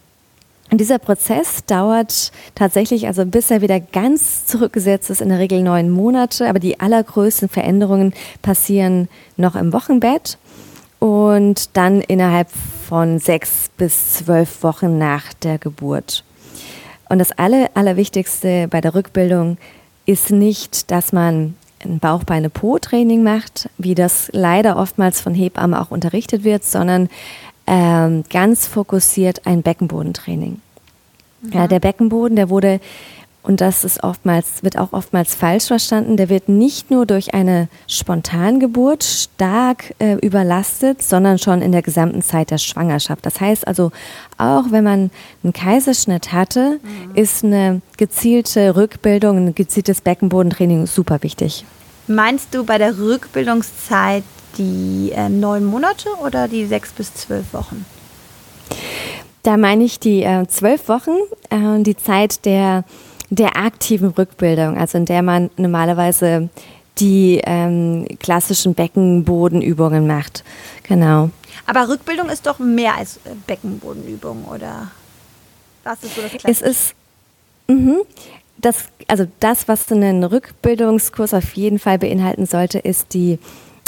Und 0.69 0.79
dieser 0.81 0.99
Prozess 0.99 1.63
dauert 1.65 2.31
tatsächlich, 2.53 3.07
also 3.07 3.25
bis 3.25 3.49
er 3.51 3.61
wieder 3.61 3.79
ganz 3.79 4.45
zurückgesetzt 4.45 5.09
ist, 5.09 5.21
in 5.21 5.29
der 5.29 5.39
Regel 5.39 5.63
neun 5.63 5.89
Monate, 5.89 6.47
aber 6.49 6.59
die 6.59 6.79
allergrößten 6.79 7.47
Veränderungen 7.47 8.13
passieren 8.41 9.07
noch 9.37 9.55
im 9.55 9.71
Wochenbett 9.71 10.37
und 10.99 11.77
dann 11.77 12.01
innerhalb 12.01 12.49
von 12.87 13.19
sechs 13.19 13.69
bis 13.77 14.13
zwölf 14.13 14.63
Wochen 14.63 14.97
nach 14.97 15.33
der 15.33 15.57
Geburt. 15.57 16.23
Und 17.09 17.19
das 17.19 17.31
Aller, 17.31 17.69
Allerwichtigste 17.73 18.67
bei 18.67 18.81
der 18.81 18.93
Rückbildung 18.93 19.57
ist 20.05 20.31
nicht, 20.31 20.91
dass 20.91 21.13
man 21.13 21.55
ein 21.83 21.99
Bauchbeine-Po-Training 21.99 23.23
macht, 23.23 23.69
wie 23.77 23.95
das 23.95 24.29
leider 24.33 24.77
oftmals 24.77 25.21
von 25.21 25.33
Hebammen 25.33 25.79
auch 25.79 25.91
unterrichtet 25.91 26.43
wird, 26.43 26.63
sondern 26.63 27.09
ähm, 27.67 28.23
ganz 28.29 28.65
fokussiert 28.65 29.45
ein 29.45 29.61
Beckenbodentraining. 29.61 30.61
Mhm. 31.41 31.51
Ja, 31.51 31.67
der 31.67 31.79
Beckenboden, 31.79 32.37
der 32.37 32.49
wurde, 32.49 32.79
und 33.43 33.61
das 33.61 33.83
ist 33.83 34.03
oftmals, 34.03 34.63
wird 34.63 34.77
auch 34.77 34.93
oftmals 34.93 35.35
falsch 35.35 35.67
verstanden, 35.67 36.17
der 36.17 36.29
wird 36.29 36.49
nicht 36.49 36.89
nur 36.89 37.05
durch 37.05 37.33
eine 37.33 37.67
Spontangeburt 37.87 39.03
stark 39.03 39.93
äh, 39.99 40.15
überlastet, 40.15 41.03
sondern 41.03 41.37
schon 41.37 41.61
in 41.61 41.73
der 41.73 41.81
gesamten 41.81 42.21
Zeit 42.21 42.51
der 42.51 42.57
Schwangerschaft. 42.57 43.25
Das 43.25 43.39
heißt 43.41 43.67
also, 43.67 43.91
auch 44.37 44.71
wenn 44.71 44.85
man 44.85 45.11
einen 45.43 45.53
Kaiserschnitt 45.53 46.31
hatte, 46.31 46.79
mhm. 46.81 47.15
ist 47.15 47.43
eine 47.43 47.81
gezielte 47.97 48.75
Rückbildung, 48.75 49.37
ein 49.37 49.55
gezieltes 49.55 50.01
Beckenbodentraining 50.01 50.87
super 50.87 51.21
wichtig. 51.21 51.65
Meinst 52.07 52.53
du 52.53 52.63
bei 52.63 52.77
der 52.77 52.97
Rückbildungszeit 52.97 54.23
die 54.57 55.11
äh, 55.15 55.29
neun 55.29 55.65
Monate 55.65 56.09
oder 56.23 56.47
die 56.47 56.65
sechs 56.65 56.91
bis 56.91 57.13
zwölf 57.13 57.53
Wochen? 57.53 57.85
Da 59.43 59.57
meine 59.57 59.83
ich 59.83 59.99
die 59.99 60.23
äh, 60.23 60.45
zwölf 60.47 60.89
Wochen, 60.89 61.15
äh, 61.49 61.81
die 61.81 61.95
Zeit 61.95 62.45
der, 62.45 62.83
der 63.29 63.57
aktiven 63.57 64.09
Rückbildung, 64.09 64.77
also 64.77 64.97
in 64.97 65.05
der 65.05 65.21
man 65.21 65.49
normalerweise 65.57 66.49
die 66.99 67.39
ähm, 67.45 68.07
klassischen 68.19 68.73
Beckenbodenübungen 68.73 70.07
macht. 70.07 70.43
Genau. 70.83 71.29
Aber 71.65 71.89
Rückbildung 71.89 72.29
ist 72.29 72.45
doch 72.47 72.59
mehr 72.59 72.95
als 72.95 73.17
äh, 73.17 73.35
Beckenbodenübung, 73.45 74.45
oder? 74.45 74.91
Was 75.83 76.03
ist 76.03 76.15
so 76.15 76.21
das 76.21 76.31
Klassische? 76.31 76.47
Es 76.47 76.61
ist. 76.61 76.95
Mh, 77.67 77.99
das, 78.57 78.85
also 79.07 79.27
das, 79.39 79.67
was 79.67 79.91
einen 79.91 80.23
Rückbildungskurs 80.23 81.33
auf 81.33 81.53
jeden 81.53 81.79
Fall 81.79 81.99
beinhalten 81.99 82.45
sollte, 82.45 82.79
ist 82.79 83.13
die 83.13 83.39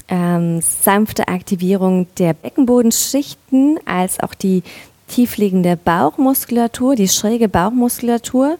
ähm, 0.10 0.62
sanfte 0.62 1.28
Aktivierung 1.28 2.08
der 2.18 2.34
Beckenbodenschichten 2.34 3.80
als 3.86 4.20
auch 4.20 4.34
die 4.34 4.63
tiefliegende 5.08 5.78
Bauchmuskulatur, 5.78 6.96
die 6.96 7.08
schräge 7.08 7.50
Bauchmuskulatur. 7.50 8.58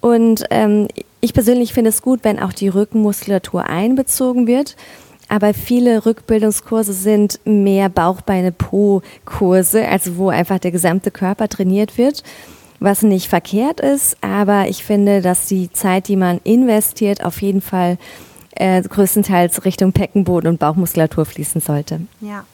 Und 0.00 0.44
ähm, 0.50 0.88
ich 1.20 1.34
persönlich 1.34 1.74
finde 1.74 1.90
es 1.90 2.02
gut, 2.02 2.20
wenn 2.22 2.38
auch 2.38 2.52
die 2.52 2.68
Rückenmuskulatur 2.68 3.64
einbezogen 3.66 4.46
wird. 4.46 4.76
Aber 5.28 5.54
viele 5.54 6.06
Rückbildungskurse 6.06 6.92
sind 6.92 7.38
mehr 7.44 7.88
Bauchbeine-Po-Kurse, 7.88 9.86
also 9.86 10.16
wo 10.16 10.28
einfach 10.30 10.58
der 10.58 10.72
gesamte 10.72 11.12
Körper 11.12 11.48
trainiert 11.48 11.98
wird, 11.98 12.24
was 12.80 13.02
nicht 13.02 13.28
verkehrt 13.28 13.78
ist. 13.78 14.16
Aber 14.22 14.66
ich 14.68 14.82
finde, 14.82 15.20
dass 15.20 15.46
die 15.46 15.70
Zeit, 15.72 16.08
die 16.08 16.16
man 16.16 16.40
investiert, 16.42 17.24
auf 17.24 17.42
jeden 17.42 17.60
Fall 17.60 17.96
äh, 18.60 18.82
größtenteils 18.82 19.64
Richtung 19.64 19.92
Beckenboden 19.92 20.48
und 20.48 20.58
Bauchmuskulatur 20.58 21.24
fließen 21.24 21.60
sollte. 21.60 22.02
Ja. 22.20 22.44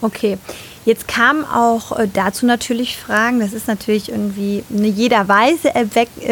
Okay, 0.00 0.36
jetzt 0.84 1.06
kamen 1.06 1.44
auch 1.44 1.96
äh, 1.96 2.08
dazu 2.12 2.44
natürlich 2.46 2.96
Fragen. 2.96 3.38
Das 3.38 3.52
ist 3.52 3.68
natürlich 3.68 4.10
irgendwie 4.10 4.64
eine 4.76 4.88
jeder 4.88 5.28
Weise 5.28 5.72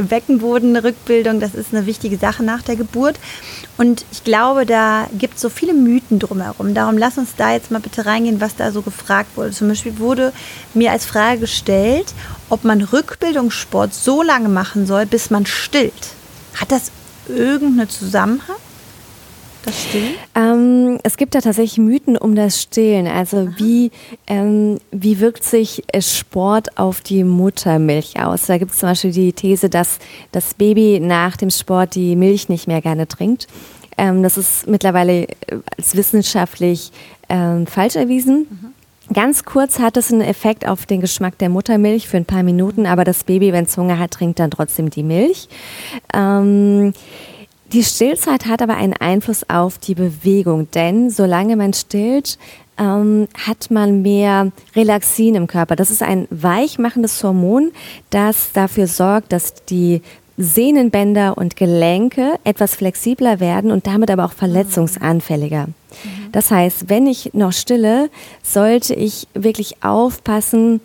Beckenbodenrückbildung. 0.08 1.38
Das 1.38 1.54
ist 1.54 1.72
eine 1.72 1.86
wichtige 1.86 2.18
Sache 2.18 2.42
nach 2.42 2.62
der 2.62 2.76
Geburt. 2.76 3.18
Und 3.78 4.04
ich 4.10 4.24
glaube, 4.24 4.66
da 4.66 5.08
gibt 5.16 5.36
es 5.36 5.40
so 5.40 5.50
viele 5.50 5.72
Mythen 5.74 6.18
drumherum. 6.18 6.74
Darum 6.74 6.98
lass 6.98 7.18
uns 7.18 7.34
da 7.36 7.52
jetzt 7.52 7.70
mal 7.70 7.80
bitte 7.80 8.06
reingehen, 8.06 8.40
was 8.40 8.56
da 8.56 8.72
so 8.72 8.82
gefragt 8.82 9.36
wurde. 9.36 9.50
Zum 9.52 9.68
Beispiel 9.68 9.98
wurde 9.98 10.32
mir 10.74 10.90
als 10.90 11.04
Frage 11.04 11.40
gestellt, 11.40 12.12
ob 12.48 12.64
man 12.64 12.80
Rückbildungssport 12.82 13.94
so 13.94 14.22
lange 14.22 14.48
machen 14.48 14.86
soll, 14.86 15.06
bis 15.06 15.30
man 15.30 15.46
stillt. 15.46 16.14
Hat 16.54 16.72
das 16.72 16.90
irgendeinen 17.28 17.88
Zusammenhang? 17.88 18.56
Das 19.64 19.82
Stillen? 19.82 20.14
Ähm, 20.34 20.98
es 21.02 21.16
gibt 21.16 21.34
da 21.34 21.40
tatsächlich 21.40 21.78
Mythen 21.78 22.16
um 22.16 22.34
das 22.34 22.62
Stillen. 22.62 23.06
Also 23.06 23.48
wie, 23.58 23.90
ähm, 24.26 24.78
wie 24.90 25.20
wirkt 25.20 25.44
sich 25.44 25.82
äh, 25.88 26.00
Sport 26.00 26.78
auf 26.78 27.00
die 27.00 27.24
Muttermilch 27.24 28.20
aus? 28.22 28.46
Da 28.46 28.58
gibt 28.58 28.72
es 28.72 28.78
zum 28.78 28.88
Beispiel 28.88 29.12
die 29.12 29.32
These, 29.32 29.68
dass 29.68 29.98
das 30.32 30.54
Baby 30.54 31.00
nach 31.00 31.36
dem 31.36 31.50
Sport 31.50 31.94
die 31.94 32.16
Milch 32.16 32.48
nicht 32.48 32.66
mehr 32.66 32.80
gerne 32.80 33.06
trinkt. 33.06 33.48
Ähm, 33.98 34.22
das 34.22 34.38
ist 34.38 34.66
mittlerweile 34.66 35.24
äh, 35.24 35.58
als 35.76 35.94
wissenschaftlich 35.94 36.90
ähm, 37.28 37.66
falsch 37.66 37.96
erwiesen. 37.96 38.46
Mhm. 38.48 38.74
Ganz 39.12 39.44
kurz 39.44 39.80
hat 39.80 39.96
es 39.96 40.12
einen 40.12 40.20
Effekt 40.20 40.68
auf 40.68 40.86
den 40.86 41.00
Geschmack 41.00 41.36
der 41.38 41.48
Muttermilch 41.48 42.08
für 42.08 42.16
ein 42.16 42.24
paar 42.24 42.44
Minuten, 42.44 42.86
aber 42.86 43.02
das 43.02 43.24
Baby, 43.24 43.52
wenn 43.52 43.64
es 43.64 43.76
Hunger 43.76 43.98
hat, 43.98 44.12
trinkt 44.12 44.38
dann 44.38 44.52
trotzdem 44.52 44.88
die 44.88 45.02
Milch. 45.02 45.48
Ähm, 46.14 46.92
die 47.72 47.84
Stillzeit 47.84 48.46
hat 48.46 48.62
aber 48.62 48.76
einen 48.76 48.94
Einfluss 48.94 49.48
auf 49.48 49.78
die 49.78 49.94
Bewegung, 49.94 50.70
denn 50.72 51.10
solange 51.10 51.56
man 51.56 51.72
stillt, 51.72 52.38
ähm, 52.78 53.28
hat 53.46 53.70
man 53.70 54.02
mehr 54.02 54.50
Relaxin 54.74 55.34
im 55.34 55.46
Körper. 55.46 55.76
Das 55.76 55.90
ist 55.90 56.02
ein 56.02 56.26
weichmachendes 56.30 57.22
Hormon, 57.22 57.72
das 58.10 58.52
dafür 58.52 58.86
sorgt, 58.86 59.32
dass 59.32 59.54
die 59.66 60.02
Sehnenbänder 60.36 61.36
und 61.36 61.56
Gelenke 61.56 62.38
etwas 62.44 62.74
flexibler 62.74 63.40
werden 63.40 63.70
und 63.70 63.86
damit 63.86 64.10
aber 64.10 64.24
auch 64.24 64.32
verletzungsanfälliger. 64.32 65.66
Mhm. 65.66 66.32
Das 66.32 66.50
heißt, 66.50 66.88
wenn 66.88 67.06
ich 67.06 67.34
noch 67.34 67.52
stille, 67.52 68.08
sollte 68.42 68.94
ich 68.94 69.28
wirklich 69.34 69.84
aufpassen, 69.84 70.80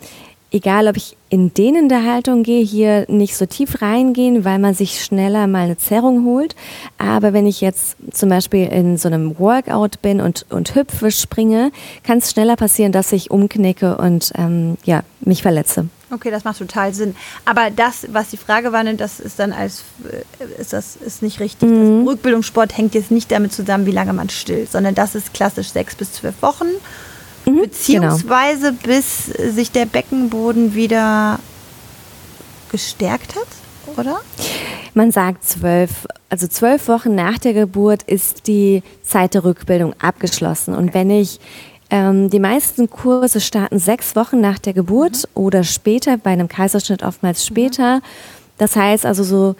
egal 0.56 0.88
ob 0.88 0.96
ich 0.96 1.16
in 1.28 1.52
dehnende 1.52 2.04
Haltung 2.04 2.42
gehe, 2.42 2.64
hier 2.64 3.04
nicht 3.08 3.36
so 3.36 3.46
tief 3.46 3.82
reingehen, 3.82 4.44
weil 4.44 4.58
man 4.58 4.74
sich 4.74 5.04
schneller 5.04 5.46
mal 5.46 5.64
eine 5.64 5.76
Zerrung 5.76 6.24
holt. 6.24 6.54
Aber 6.98 7.32
wenn 7.32 7.46
ich 7.46 7.60
jetzt 7.60 7.96
zum 8.12 8.28
Beispiel 8.28 8.66
in 8.66 8.96
so 8.96 9.08
einem 9.08 9.38
Workout 9.38 10.02
bin 10.02 10.20
und, 10.20 10.46
und 10.50 10.74
hüpfe, 10.74 11.10
springe, 11.10 11.72
kann 12.02 12.18
es 12.18 12.30
schneller 12.30 12.56
passieren, 12.56 12.92
dass 12.92 13.12
ich 13.12 13.30
umknicke 13.30 13.96
und 13.98 14.32
ähm, 14.36 14.76
ja, 14.84 15.02
mich 15.20 15.42
verletze. 15.42 15.88
Okay, 16.10 16.30
das 16.30 16.44
macht 16.44 16.58
total 16.58 16.94
Sinn. 16.94 17.16
Aber 17.44 17.70
das, 17.70 18.06
was 18.12 18.30
die 18.30 18.36
Frage 18.36 18.72
war, 18.72 18.84
das 18.84 19.18
ist 19.18 19.40
dann 19.40 19.52
als 19.52 19.82
äh, 20.04 20.60
ist 20.60 20.72
das 20.72 20.94
ist 20.94 21.22
nicht 21.22 21.40
richtig. 21.40 21.68
Mhm. 21.68 22.06
Rückbildungssport 22.06 22.76
hängt 22.76 22.94
jetzt 22.94 23.10
nicht 23.10 23.30
damit 23.32 23.52
zusammen, 23.52 23.86
wie 23.86 23.92
lange 23.92 24.12
man 24.12 24.28
stillt, 24.28 24.70
sondern 24.70 24.94
das 24.94 25.16
ist 25.16 25.34
klassisch 25.34 25.70
sechs 25.70 25.96
bis 25.96 26.12
zwölf 26.12 26.40
Wochen 26.42 26.66
Mhm, 27.46 27.62
beziehungsweise 27.62 28.72
genau. 28.72 28.82
bis 28.82 29.26
sich 29.26 29.70
der 29.70 29.86
Beckenboden 29.86 30.74
wieder 30.74 31.38
gestärkt 32.70 33.36
hat, 33.36 33.96
oder? 33.96 34.20
Man 34.94 35.12
sagt 35.12 35.44
zwölf, 35.44 36.06
also 36.28 36.48
zwölf 36.48 36.88
Wochen 36.88 37.14
nach 37.14 37.38
der 37.38 37.52
Geburt 37.52 38.02
ist 38.02 38.46
die 38.46 38.82
Zeit 39.02 39.34
der 39.34 39.44
Rückbildung 39.44 39.94
abgeschlossen. 40.00 40.74
Und 40.74 40.94
wenn 40.94 41.10
ich 41.10 41.38
ähm, 41.90 42.30
die 42.30 42.40
meisten 42.40 42.90
Kurse 42.90 43.40
starten 43.40 43.78
sechs 43.78 44.16
Wochen 44.16 44.40
nach 44.40 44.58
der 44.58 44.72
Geburt 44.72 45.16
mhm. 45.16 45.42
oder 45.42 45.64
später, 45.64 46.16
bei 46.16 46.30
einem 46.30 46.48
Kaiserschnitt 46.48 47.02
oftmals 47.02 47.44
mhm. 47.44 47.54
später. 47.54 47.96
Mhm. 47.96 48.02
Das 48.58 48.74
heißt 48.74 49.04
also 49.06 49.22
so, 49.22 49.54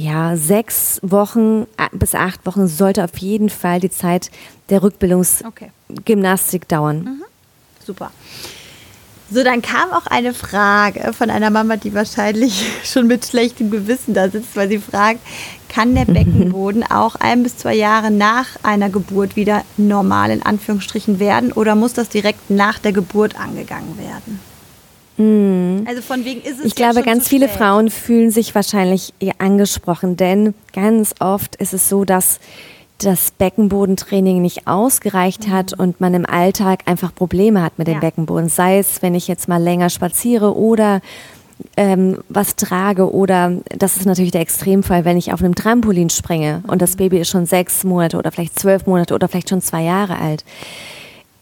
ja, 0.00 0.34
sechs 0.34 0.98
Wochen 1.02 1.66
bis 1.92 2.14
acht 2.14 2.46
Wochen 2.46 2.66
sollte 2.68 3.04
auf 3.04 3.18
jeden 3.18 3.50
Fall 3.50 3.80
die 3.80 3.90
Zeit 3.90 4.30
der 4.70 4.82
Rückbildungsgymnastik 4.82 6.62
okay. 6.62 6.74
dauern. 6.74 6.98
Mhm. 7.04 7.24
Super. 7.84 8.10
So, 9.30 9.44
dann 9.44 9.60
kam 9.60 9.92
auch 9.92 10.06
eine 10.06 10.32
Frage 10.32 11.12
von 11.12 11.28
einer 11.28 11.50
Mama, 11.50 11.76
die 11.76 11.92
wahrscheinlich 11.92 12.64
schon 12.84 13.08
mit 13.08 13.26
schlechtem 13.26 13.70
Gewissen 13.70 14.14
da 14.14 14.30
sitzt, 14.30 14.56
weil 14.56 14.70
sie 14.70 14.78
fragt, 14.78 15.20
kann 15.68 15.94
der 15.94 16.04
Beckenboden 16.06 16.82
auch 16.82 17.16
ein 17.16 17.42
bis 17.42 17.58
zwei 17.58 17.74
Jahre 17.74 18.10
nach 18.10 18.46
einer 18.62 18.88
Geburt 18.88 19.36
wieder 19.36 19.64
normal 19.76 20.30
in 20.30 20.42
Anführungsstrichen 20.42 21.18
werden 21.18 21.52
oder 21.52 21.74
muss 21.74 21.92
das 21.92 22.08
direkt 22.08 22.48
nach 22.48 22.78
der 22.78 22.92
Geburt 22.92 23.38
angegangen 23.38 23.98
werden? 23.98 24.40
Hm. 25.20 25.84
Also 25.86 26.00
von 26.00 26.24
wegen 26.24 26.40
ist 26.40 26.60
es 26.60 26.64
Ich 26.64 26.74
glaube, 26.74 27.02
ganz 27.02 27.28
viele 27.28 27.46
spät. 27.46 27.58
Frauen 27.58 27.90
fühlen 27.90 28.30
sich 28.30 28.54
wahrscheinlich 28.54 29.12
eher 29.20 29.34
angesprochen, 29.38 30.16
denn 30.16 30.54
ganz 30.72 31.14
oft 31.20 31.56
ist 31.56 31.74
es 31.74 31.88
so, 31.90 32.04
dass 32.06 32.40
das 32.98 33.30
Beckenbodentraining 33.30 34.40
nicht 34.40 34.66
ausgereicht 34.66 35.48
hat 35.48 35.72
und 35.72 36.00
man 36.00 36.14
im 36.14 36.26
Alltag 36.26 36.82
einfach 36.86 37.14
Probleme 37.14 37.62
hat 37.62 37.78
mit 37.78 37.86
dem 37.86 37.94
Ja. 37.94 38.00
Beckenboden. 38.00 38.48
Sei 38.48 38.78
es, 38.78 39.02
wenn 39.02 39.14
ich 39.14 39.28
jetzt 39.28 39.48
mal 39.48 39.62
länger 39.62 39.90
spaziere 39.90 40.56
oder 40.56 41.00
ähm, 41.76 42.18
was 42.30 42.56
trage 42.56 43.12
oder 43.12 43.52
das 43.76 43.96
ist 43.96 44.06
natürlich 44.06 44.32
der 44.32 44.40
Extremfall, 44.40 45.04
wenn 45.04 45.18
ich 45.18 45.32
auf 45.32 45.42
einem 45.42 45.54
Trampolin 45.54 46.08
springe 46.08 46.62
und 46.66 46.80
das 46.80 46.96
Baby 46.96 47.18
ist 47.18 47.28
schon 47.28 47.44
sechs 47.44 47.84
Monate 47.84 48.16
oder 48.16 48.32
vielleicht 48.32 48.58
zwölf 48.58 48.86
Monate 48.86 49.14
oder 49.14 49.28
vielleicht 49.28 49.50
schon 49.50 49.60
zwei 49.60 49.82
Jahre 49.82 50.18
alt 50.18 50.44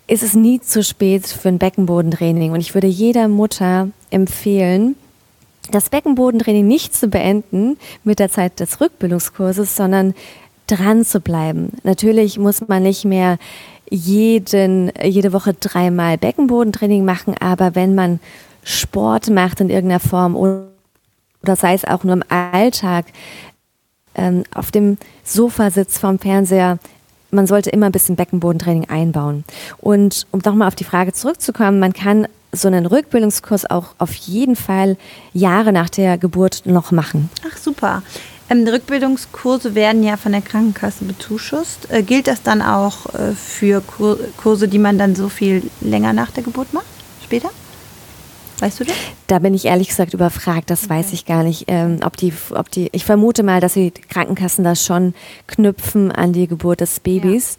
ist 0.08 0.22
es 0.22 0.34
nie 0.34 0.60
zu 0.60 0.82
spät 0.82 1.26
für 1.26 1.48
ein 1.48 1.58
Beckenbodentraining. 1.58 2.52
Und 2.52 2.60
ich 2.60 2.74
würde 2.74 2.86
jeder 2.86 3.28
Mutter 3.28 3.90
empfehlen, 4.10 4.96
das 5.70 5.90
Beckenbodentraining 5.90 6.66
nicht 6.66 6.94
zu 6.94 7.08
beenden 7.08 7.76
mit 8.04 8.18
der 8.18 8.30
Zeit 8.30 8.58
des 8.58 8.80
Rückbildungskurses, 8.80 9.76
sondern 9.76 10.14
dran 10.66 11.04
zu 11.04 11.20
bleiben. 11.20 11.72
Natürlich 11.82 12.38
muss 12.38 12.66
man 12.66 12.82
nicht 12.82 13.04
mehr 13.04 13.38
jeden, 13.90 14.90
jede 15.02 15.32
Woche 15.32 15.54
dreimal 15.54 16.16
Beckenbodentraining 16.16 17.04
machen, 17.04 17.34
aber 17.38 17.74
wenn 17.74 17.94
man 17.94 18.18
Sport 18.62 19.30
macht 19.30 19.60
in 19.60 19.70
irgendeiner 19.70 20.00
Form 20.00 20.36
oder, 20.36 21.56
sei 21.56 21.74
es 21.74 21.84
auch 21.84 22.04
nur 22.04 22.14
im 22.14 22.24
Alltag, 22.28 23.06
ähm, 24.14 24.44
auf 24.54 24.70
dem 24.70 24.98
Sofa 25.22 25.70
sitzt 25.70 25.98
vorm 25.98 26.18
Fernseher, 26.18 26.78
man 27.30 27.46
sollte 27.46 27.70
immer 27.70 27.86
ein 27.86 27.92
bisschen 27.92 28.16
Beckenbodentraining 28.16 28.88
einbauen. 28.88 29.44
Und 29.78 30.26
um 30.30 30.40
nochmal 30.44 30.68
auf 30.68 30.74
die 30.74 30.84
Frage 30.84 31.12
zurückzukommen, 31.12 31.78
man 31.78 31.92
kann 31.92 32.26
so 32.52 32.68
einen 32.68 32.86
Rückbildungskurs 32.86 33.70
auch 33.70 33.94
auf 33.98 34.14
jeden 34.14 34.56
Fall 34.56 34.96
Jahre 35.34 35.72
nach 35.72 35.90
der 35.90 36.16
Geburt 36.16 36.62
noch 36.64 36.92
machen. 36.92 37.30
Ach 37.50 37.56
super. 37.56 38.02
Ähm, 38.50 38.66
Rückbildungskurse 38.66 39.74
werden 39.74 40.02
ja 40.02 40.16
von 40.16 40.32
der 40.32 40.40
Krankenkasse 40.40 41.04
bezuschusst. 41.04 41.90
Äh, 41.90 42.02
gilt 42.02 42.26
das 42.26 42.42
dann 42.42 42.62
auch 42.62 43.06
äh, 43.14 43.32
für 43.34 43.82
Kur 43.82 44.18
Kurse, 44.38 44.68
die 44.68 44.78
man 44.78 44.96
dann 44.96 45.14
so 45.14 45.28
viel 45.28 45.70
länger 45.80 46.14
nach 46.14 46.30
der 46.30 46.42
Geburt 46.42 46.72
macht? 46.72 46.86
Später? 47.22 47.50
Weißt 48.60 48.80
du 48.80 48.84
das? 48.84 48.96
Da 49.28 49.38
bin 49.38 49.54
ich 49.54 49.66
ehrlich 49.66 49.88
gesagt 49.88 50.14
überfragt, 50.14 50.70
das 50.70 50.88
weiß 50.88 51.12
ich 51.12 51.26
gar 51.26 51.44
nicht. 51.44 51.64
Ähm, 51.68 52.00
ob 52.04 52.16
die, 52.16 52.32
ob 52.54 52.70
die, 52.70 52.88
ich 52.92 53.04
vermute 53.04 53.42
mal, 53.42 53.60
dass 53.60 53.74
die 53.74 53.90
Krankenkassen 53.90 54.64
das 54.64 54.84
schon 54.84 55.14
knüpfen 55.46 56.10
an 56.10 56.32
die 56.32 56.48
Geburt 56.48 56.80
des 56.80 56.98
Babys. 57.00 57.56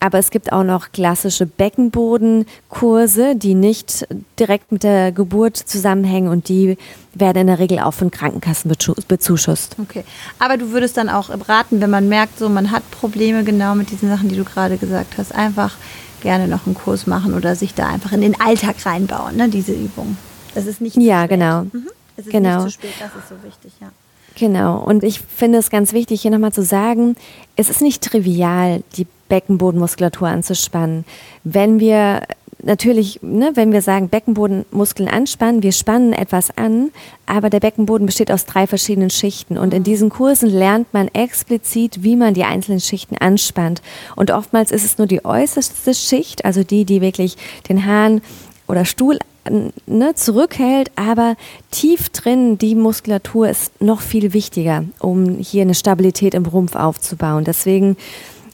Aber 0.00 0.18
es 0.18 0.30
gibt 0.32 0.52
auch 0.52 0.64
noch 0.64 0.90
klassische 0.90 1.46
Beckenbodenkurse, 1.46 3.36
die 3.36 3.54
nicht 3.54 4.04
direkt 4.36 4.72
mit 4.72 4.82
der 4.82 5.12
Geburt 5.12 5.56
zusammenhängen 5.56 6.28
und 6.28 6.48
die 6.48 6.76
werden 7.14 7.42
in 7.42 7.46
der 7.46 7.60
Regel 7.60 7.78
auch 7.78 7.94
von 7.94 8.10
Krankenkassen 8.10 8.68
bezu- 8.68 9.00
bezuschusst. 9.06 9.76
Okay. 9.80 10.02
Aber 10.40 10.56
du 10.56 10.72
würdest 10.72 10.96
dann 10.96 11.08
auch 11.08 11.30
raten, 11.48 11.80
wenn 11.80 11.90
man 11.90 12.08
merkt, 12.08 12.40
so 12.40 12.48
man 12.48 12.72
hat 12.72 12.82
Probleme 12.90 13.44
genau 13.44 13.76
mit 13.76 13.92
diesen 13.92 14.08
Sachen, 14.08 14.28
die 14.28 14.34
du 14.34 14.42
gerade 14.42 14.76
gesagt 14.76 15.18
hast, 15.18 15.32
einfach 15.32 15.76
gerne 16.20 16.48
noch 16.48 16.66
einen 16.66 16.74
Kurs 16.74 17.06
machen 17.06 17.32
oder 17.32 17.54
sich 17.54 17.72
da 17.74 17.86
einfach 17.86 18.10
in 18.10 18.22
den 18.22 18.40
Alltag 18.40 18.84
reinbauen, 18.84 19.36
ne, 19.36 19.48
diese 19.48 19.72
Übung. 19.72 20.16
Das 20.54 20.66
ist 20.66 20.80
nicht 20.80 20.94
zu 20.94 21.00
Ja, 21.00 21.20
spät. 21.24 21.30
genau. 21.38 21.62
Mhm. 21.64 21.88
Es 22.16 22.26
ist 22.26 22.32
Genau. 22.32 22.56
nicht 22.64 22.64
zu 22.64 22.70
spät, 22.72 22.92
das 23.00 23.08
ist 23.08 23.28
so 23.28 23.34
wichtig, 23.46 23.72
ja. 23.80 23.88
Genau. 24.34 24.78
Und 24.82 25.04
ich 25.04 25.20
finde 25.20 25.58
es 25.58 25.70
ganz 25.70 25.92
wichtig, 25.92 26.22
hier 26.22 26.30
nochmal 26.30 26.52
zu 26.52 26.62
sagen, 26.62 27.16
es 27.56 27.68
ist 27.68 27.82
nicht 27.82 28.02
trivial, 28.02 28.82
die 28.96 29.06
Beckenbodenmuskulatur 29.28 30.28
anzuspannen. 30.28 31.04
Wenn 31.44 31.80
wir 31.80 32.22
natürlich, 32.62 33.20
ne, 33.22 33.52
wenn 33.54 33.72
wir 33.72 33.82
sagen 33.82 34.08
Beckenbodenmuskeln 34.08 35.08
anspannen, 35.08 35.62
wir 35.62 35.72
spannen 35.72 36.12
etwas 36.12 36.56
an, 36.56 36.90
aber 37.26 37.50
der 37.50 37.60
Beckenboden 37.60 38.06
besteht 38.06 38.30
aus 38.30 38.46
drei 38.46 38.66
verschiedenen 38.66 39.10
Schichten. 39.10 39.58
Und 39.58 39.74
in 39.74 39.82
diesen 39.84 40.10
Kursen 40.10 40.48
lernt 40.48 40.92
man 40.94 41.08
explizit, 41.08 42.02
wie 42.02 42.16
man 42.16 42.34
die 42.34 42.44
einzelnen 42.44 42.80
Schichten 42.80 43.16
anspannt. 43.18 43.82
Und 44.16 44.30
oftmals 44.30 44.70
ist 44.70 44.84
es 44.84 44.96
nur 44.98 45.06
die 45.06 45.24
äußerste 45.24 45.92
Schicht, 45.94 46.44
also 46.44 46.62
die, 46.62 46.84
die 46.84 47.00
wirklich 47.00 47.36
den 47.68 47.84
Hahn 47.84 48.22
oder 48.68 48.84
Stuhl 48.84 49.18
ne, 49.48 50.14
zurückhält, 50.14 50.90
aber 50.96 51.36
tief 51.70 52.08
drin 52.10 52.58
die 52.58 52.74
Muskulatur 52.74 53.48
ist 53.48 53.80
noch 53.80 54.00
viel 54.00 54.32
wichtiger, 54.32 54.84
um 54.98 55.38
hier 55.38 55.62
eine 55.62 55.74
Stabilität 55.74 56.34
im 56.34 56.46
Rumpf 56.46 56.76
aufzubauen. 56.76 57.44
Deswegen 57.44 57.96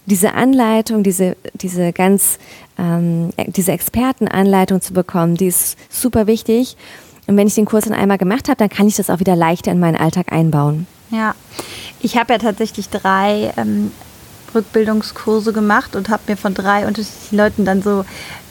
diese 0.06 0.34
Anleitung, 0.34 1.02
diese, 1.02 1.36
diese 1.54 1.92
ganz, 1.92 2.38
ähm, 2.78 3.30
diese 3.46 3.72
Expertenanleitung 3.72 4.80
zu 4.80 4.92
bekommen, 4.94 5.36
die 5.36 5.48
ist 5.48 5.76
super 5.90 6.26
wichtig. 6.26 6.76
Und 7.26 7.36
wenn 7.36 7.46
ich 7.46 7.54
den 7.54 7.66
Kurs 7.66 7.84
dann 7.84 7.92
einmal 7.92 8.16
gemacht 8.16 8.48
habe, 8.48 8.56
dann 8.56 8.70
kann 8.70 8.88
ich 8.88 8.96
das 8.96 9.10
auch 9.10 9.20
wieder 9.20 9.36
leichter 9.36 9.70
in 9.70 9.80
meinen 9.80 9.96
Alltag 9.96 10.32
einbauen. 10.32 10.86
Ja, 11.10 11.34
ich 12.00 12.16
habe 12.16 12.32
ja 12.32 12.38
tatsächlich 12.38 12.88
drei 12.88 13.52
ähm, 13.58 13.92
Rückbildungskurse 14.54 15.52
gemacht 15.52 15.94
und 15.94 16.08
habe 16.08 16.22
mir 16.26 16.36
von 16.36 16.54
drei 16.54 16.86
unterschiedlichen 16.86 17.36
Leuten 17.36 17.64
dann 17.66 17.82
so 17.82 18.04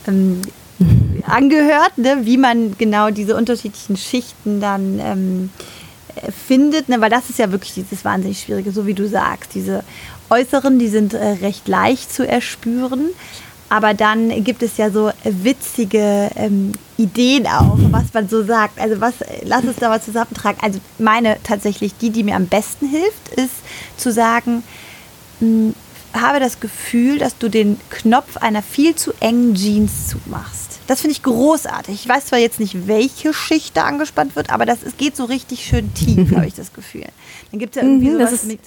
ähm, 0.07 0.41
angehört, 1.25 1.97
ne, 1.97 2.19
wie 2.21 2.37
man 2.37 2.77
genau 2.77 3.09
diese 3.09 3.35
unterschiedlichen 3.35 3.97
Schichten 3.97 4.59
dann 4.61 4.99
ähm, 4.99 5.49
äh, 6.15 6.31
findet, 6.31 6.89
ne, 6.89 7.01
weil 7.01 7.09
das 7.09 7.29
ist 7.29 7.39
ja 7.39 7.51
wirklich 7.51 7.73
dieses 7.73 8.05
wahnsinnig 8.05 8.41
Schwierige, 8.41 8.71
so 8.71 8.85
wie 8.85 8.93
du 8.93 9.07
sagst. 9.07 9.55
Diese 9.55 9.83
äußeren, 10.29 10.79
die 10.79 10.87
sind 10.87 11.13
äh, 11.13 11.25
recht 11.41 11.67
leicht 11.67 12.13
zu 12.13 12.27
erspüren. 12.27 13.09
Aber 13.69 13.93
dann 13.93 14.43
gibt 14.45 14.63
es 14.63 14.77
ja 14.77 14.89
so 14.89 15.11
witzige 15.23 16.29
ähm, 16.35 16.71
Ideen 16.95 17.47
auch, 17.47 17.77
was 17.91 18.13
man 18.13 18.29
so 18.29 18.43
sagt. 18.43 18.79
Also 18.79 19.01
was, 19.01 19.15
lass 19.43 19.65
uns 19.65 19.75
da 19.75 19.89
mal 19.89 20.01
zusammentragen. 20.01 20.57
Also 20.61 20.79
meine 20.99 21.37
tatsächlich, 21.43 21.93
die, 21.97 22.09
die 22.09 22.23
mir 22.23 22.37
am 22.37 22.47
besten 22.47 22.87
hilft, 22.87 23.27
ist 23.35 23.55
zu 23.97 24.11
sagen, 24.13 24.63
mh, 25.41 25.73
habe 26.21 26.39
das 26.39 26.59
Gefühl, 26.59 27.17
dass 27.19 27.37
du 27.37 27.49
den 27.49 27.79
Knopf 27.89 28.37
einer 28.37 28.61
viel 28.61 28.95
zu 28.95 29.13
engen 29.19 29.55
Jeans 29.55 30.07
zumachst. 30.09 30.79
Das 30.87 31.01
finde 31.01 31.13
ich 31.13 31.23
großartig. 31.23 31.95
Ich 31.95 32.07
weiß 32.07 32.27
zwar 32.27 32.39
jetzt 32.39 32.59
nicht, 32.59 32.87
welche 32.87 33.33
Schicht 33.33 33.75
da 33.75 33.83
angespannt 33.83 34.35
wird, 34.35 34.49
aber 34.51 34.65
das 34.65 34.83
es 34.83 34.95
geht 34.97 35.17
so 35.17 35.25
richtig 35.25 35.65
schön 35.65 35.93
tief, 35.93 36.31
habe 36.35 36.47
ich 36.47 36.53
das 36.53 36.71
Gefühl. 36.73 37.05
Dann 37.51 37.59
gibt 37.59 37.75
es 37.75 37.81
ja 37.81 37.87
irgendwie 37.87 38.09
Mhm, 38.09 38.19
sowas 38.25 38.43
mit. 38.43 38.59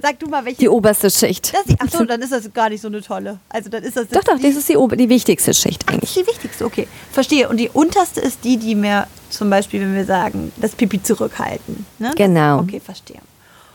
Sag 0.00 0.18
du 0.20 0.26
mal, 0.26 0.42
welche. 0.46 0.58
Die 0.58 0.68
oberste 0.70 1.10
Schicht. 1.10 1.52
das 1.52 1.66
ist, 1.66 1.76
ach 1.78 1.90
so, 1.90 2.04
dann 2.06 2.20
ist 2.22 2.32
das 2.32 2.50
gar 2.52 2.70
nicht 2.70 2.80
so 2.80 2.88
eine 2.88 3.02
tolle. 3.02 3.38
Also 3.50 3.68
dann 3.68 3.82
ist 3.82 3.96
das 3.96 4.08
Doch, 4.08 4.24
doch, 4.24 4.36
die- 4.38 4.44
das 4.44 4.56
ist 4.56 4.68
die, 4.68 4.76
die 4.96 5.08
wichtigste 5.10 5.52
Schicht 5.52 5.84
Ach, 5.86 5.92
eigentlich. 5.92 6.16
ist 6.16 6.26
die 6.26 6.30
wichtigste, 6.32 6.64
okay. 6.64 6.88
Verstehe. 7.12 7.48
Und 7.48 7.58
die 7.58 7.68
unterste 7.68 8.20
ist 8.20 8.38
die, 8.42 8.56
die 8.56 8.74
mir 8.74 9.06
zum 9.28 9.50
Beispiel, 9.50 9.82
wenn 9.82 9.94
wir 9.94 10.06
sagen, 10.06 10.50
das 10.56 10.72
Pipi 10.72 11.02
zurückhalten. 11.02 11.84
Ne? 11.98 12.12
Genau. 12.16 12.60
Okay, 12.60 12.80
verstehe. 12.80 13.20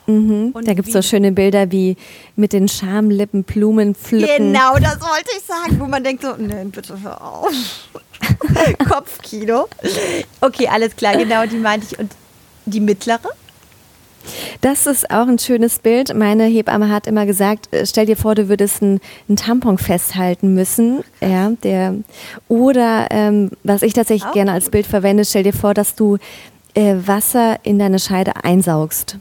Mhm. 0.08 0.54
Da 0.66 0.74
gibt 0.74 0.88
es 0.88 0.94
so 0.94 1.02
schöne 1.02 1.32
Bilder 1.34 1.72
wie 1.72 1.98
mit 2.36 2.54
den 2.54 2.68
Schamlippen 2.68 3.44
Blumen 3.44 3.94
pflücken. 3.94 4.54
Genau, 4.54 4.76
das 4.76 5.00
wollte 5.02 5.30
ich 5.38 5.44
sagen, 5.44 5.80
wo 5.80 5.86
man 5.86 6.04
denkt 6.04 6.24
so, 6.24 6.34
nein, 6.38 6.72
bitte 6.72 7.02
hör 7.02 7.22
auf. 7.22 7.52
Kopfkino. 8.90 9.68
Okay, 10.42 10.68
alles 10.68 10.96
klar, 10.96 11.18
genau, 11.18 11.46
die 11.46 11.58
meinte 11.58 11.88
ich. 11.92 12.00
Und 12.00 12.12
die 12.66 12.80
mittlere? 12.80 13.30
Das 14.62 14.88
ist 14.88 15.10
auch 15.10 15.28
ein 15.28 15.40
schönes 15.40 15.80
Bild. 15.80 16.14
Meine 16.14 16.46
Hebamme 16.46 16.90
hat 16.90 17.08
immer 17.08 17.26
gesagt, 17.26 17.74
äh, 17.74 17.86
stell 17.86 18.06
dir 18.06 18.18
vor, 18.18 18.36
du 18.36 18.50
würdest 18.50 18.82
einen, 18.82 19.00
einen 19.28 19.38
Tampon 19.38 19.78
festhalten 19.78 20.54
müssen. 20.54 21.04
Ja, 21.22 21.52
der, 21.64 21.96
oder 22.48 23.08
ähm, 23.12 23.52
was 23.64 23.82
ich 23.82 23.94
tatsächlich 23.94 24.30
Auch 24.30 24.34
gerne 24.34 24.52
als. 24.52 24.70
Bild 24.70 24.86
verwende, 24.86 25.24
stell 25.24 25.44
dir 25.44 25.54
vor, 25.54 25.74
dass 25.74 25.96
du 25.96 26.18
äh, 26.74 26.96
Wasser 27.06 27.58
in 27.64 27.80
deine 27.80 28.00
Scheide 28.00 28.44
einsaugst. 28.44 29.18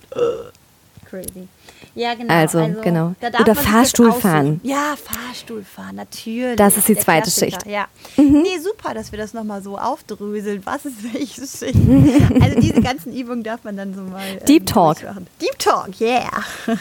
Crazy. 1.09 1.49
Ja, 1.95 2.14
genau. 2.14 2.33
Also, 2.33 2.59
genau. 2.83 3.14
da 3.21 3.31
darf 3.31 3.40
Oder 3.42 3.55
Fahrstuhl 3.55 4.12
fahren. 4.12 4.61
Ja, 4.62 4.95
Fahrstuhl 4.97 5.64
fahren, 5.64 5.97
natürlich. 5.97 6.57
Das 6.57 6.77
ist 6.77 6.88
die 6.88 6.95
Der 6.95 7.03
zweite 7.03 7.23
Klassiker, 7.23 7.61
Schicht. 7.61 7.66
Ja. 7.66 7.87
Mhm. 8.16 8.42
Nee, 8.42 8.59
super, 8.62 8.92
dass 8.92 9.12
wir 9.12 9.19
das 9.19 9.33
nochmal 9.33 9.62
so 9.62 9.79
aufdröseln. 9.79 10.62
Was 10.64 10.85
ist 10.85 10.97
welche 11.14 11.47
Schicht? 11.47 11.77
Also 12.42 12.61
diese 12.61 12.81
ganzen 12.81 13.12
Übungen 13.16 13.42
darf 13.42 13.64
man 13.64 13.77
dann 13.77 13.95
so 13.95 14.03
mal 14.03 14.27
ähm, 14.27 14.45
Deep 14.47 14.66
Talk. 14.66 14.99
Deep 15.40 15.59
Talk, 15.59 16.01
yeah. 16.01 16.45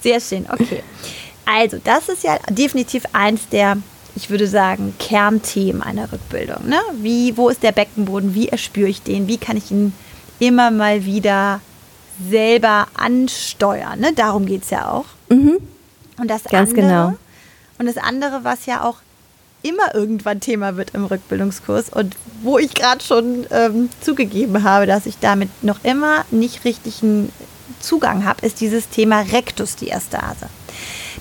Sehr 0.00 0.20
schön, 0.20 0.46
okay. 0.50 0.82
Also 1.44 1.78
das 1.82 2.08
ist 2.08 2.24
ja 2.24 2.38
definitiv 2.50 3.04
eins 3.12 3.48
der, 3.48 3.76
ich 4.14 4.30
würde 4.30 4.46
sagen, 4.46 4.94
Kernthemen 4.98 5.82
einer 5.82 6.10
Rückbildung. 6.10 6.68
Ne? 6.68 6.78
Wie, 7.00 7.36
wo 7.36 7.48
ist 7.48 7.62
der 7.62 7.72
Beckenboden? 7.72 8.34
Wie 8.34 8.48
erspüre 8.48 8.88
ich 8.88 9.02
den? 9.02 9.28
Wie 9.28 9.38
kann 9.38 9.56
ich 9.56 9.70
ihn 9.70 9.92
immer 10.38 10.70
mal 10.70 11.04
wieder 11.04 11.60
selber 12.30 12.88
ansteuern? 12.94 14.00
Ne? 14.00 14.12
Darum 14.14 14.46
geht 14.46 14.62
es 14.62 14.70
ja 14.70 14.90
auch. 14.90 15.06
Mhm. 15.28 15.58
Und 16.18 16.30
das 16.30 16.44
Ganz 16.44 16.70
andere, 16.70 16.86
genau. 16.86 17.12
Und 17.78 17.86
das 17.86 17.98
andere, 17.98 18.44
was 18.44 18.66
ja 18.66 18.82
auch 18.84 18.96
immer 19.62 19.94
irgendwann 19.94 20.40
Thema 20.40 20.76
wird 20.76 20.94
im 20.94 21.04
Rückbildungskurs 21.04 21.90
und 21.90 22.16
wo 22.42 22.58
ich 22.58 22.74
gerade 22.74 23.02
schon 23.02 23.46
ähm, 23.50 23.88
zugegeben 24.00 24.62
habe, 24.62 24.86
dass 24.86 25.06
ich 25.06 25.18
damit 25.18 25.50
noch 25.62 25.82
immer 25.84 26.24
nicht 26.30 26.64
richtigen 26.64 27.32
Zugang 27.80 28.24
habe, 28.24 28.46
ist 28.46 28.60
dieses 28.60 28.88
Thema 28.88 29.20
Rektusdiastase. 29.20 30.48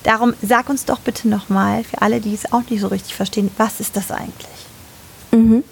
Darum 0.04 0.34
sag 0.42 0.70
uns 0.70 0.86
doch 0.86 1.00
bitte 1.00 1.28
nochmal, 1.28 1.84
für 1.84 2.02
alle, 2.02 2.22
die 2.22 2.34
es 2.34 2.54
auch 2.54 2.62
nicht 2.70 2.82
so 2.82 2.88
richtig 2.88 3.16
verstehen, 3.16 3.50
was 3.58 3.80
ist 3.80 3.98
das 3.98 4.12
eigentlich? 4.12 4.66
Mhm. 5.32 5.64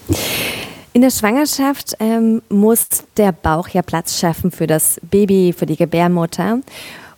In 0.93 1.01
der 1.01 1.10
Schwangerschaft 1.10 1.95
ähm, 1.99 2.43
muss 2.49 2.88
der 3.17 3.32
Bauch 3.32 3.67
ja 3.69 3.82
Platz 3.82 4.19
schaffen 4.19 4.51
für 4.51 4.67
das 4.67 5.01
Baby, 5.01 5.51
für 5.58 5.65
die 5.65 5.75
Gebärmutter. 5.75 6.60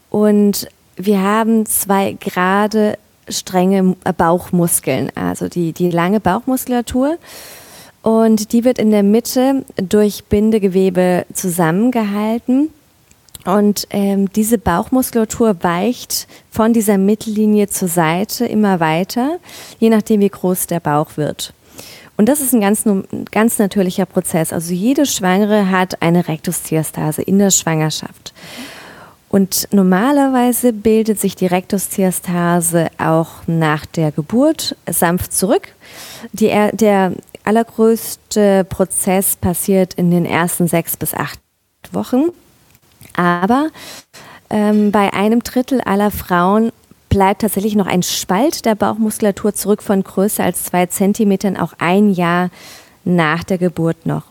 Und 0.09 0.69
wir 0.95 1.21
haben 1.21 1.65
zwei 1.65 2.13
gerade 2.13 2.97
strenge 3.27 3.97
Bauchmuskeln, 4.17 5.11
also 5.15 5.49
die, 5.49 5.73
die 5.73 5.91
lange 5.91 6.21
Bauchmuskulatur. 6.21 7.17
Und 8.01 8.53
die 8.53 8.63
wird 8.63 8.79
in 8.79 8.91
der 8.91 9.03
Mitte 9.03 9.65
durch 9.75 10.23
Bindegewebe 10.23 11.25
zusammengehalten. 11.33 12.69
Und 13.43 13.87
ähm, 13.89 14.31
diese 14.31 14.57
Bauchmuskulatur 14.57 15.57
weicht 15.63 16.27
von 16.49 16.71
dieser 16.71 16.97
Mittellinie 16.97 17.67
zur 17.67 17.89
Seite 17.89 18.45
immer 18.45 18.79
weiter, 18.79 19.37
je 19.79 19.89
nachdem, 19.89 20.21
wie 20.21 20.29
groß 20.29 20.67
der 20.67 20.79
Bauch 20.79 21.17
wird. 21.17 21.53
Und 22.17 22.27
das 22.29 22.39
ist 22.39 22.53
ein 22.53 22.61
ganz, 22.61 22.83
ganz 23.31 23.59
natürlicher 23.59 24.05
Prozess. 24.05 24.53
Also 24.53 24.73
jede 24.73 25.05
Schwangere 25.05 25.69
hat 25.69 26.01
eine 26.01 26.27
Rektusdiastase 26.27 27.21
in 27.21 27.39
der 27.39 27.51
Schwangerschaft. 27.51 28.33
Und 29.27 29.67
normalerweise 29.71 30.71
bildet 30.71 31.19
sich 31.19 31.35
die 31.35 31.47
Rektusdiastase 31.47 32.87
auch 32.97 33.45
nach 33.47 33.85
der 33.85 34.11
Geburt 34.11 34.77
sanft 34.89 35.33
zurück. 35.33 35.73
Die, 36.31 36.47
der 36.71 37.11
allergrößte 37.43 38.63
Prozess 38.63 39.35
passiert 39.35 39.93
in 39.95 40.09
den 40.09 40.25
ersten 40.25 40.67
sechs 40.67 40.95
bis 40.95 41.13
acht 41.13 41.39
Wochen. 41.91 42.29
Aber 43.13 43.67
ähm, 44.49 44.91
bei 44.91 45.11
einem 45.13 45.43
Drittel 45.43 45.81
aller 45.81 46.11
Frauen 46.11 46.71
bleibt 47.15 47.43
tatsächlich 47.43 47.75
noch 47.75 47.87
ein 47.87 48.03
Spalt 48.03 48.65
der 48.65 48.75
Bauchmuskulatur 48.75 49.53
zurück 49.53 49.81
von 49.81 50.03
größer 50.03 50.43
als 50.43 50.65
zwei 50.65 50.85
Zentimetern, 50.87 51.55
auch 51.55 51.71
ein 51.77 52.11
Jahr 52.11 52.49
nach 53.05 53.45
der 53.45 53.57
Geburt 53.57 54.05
noch. 54.05 54.23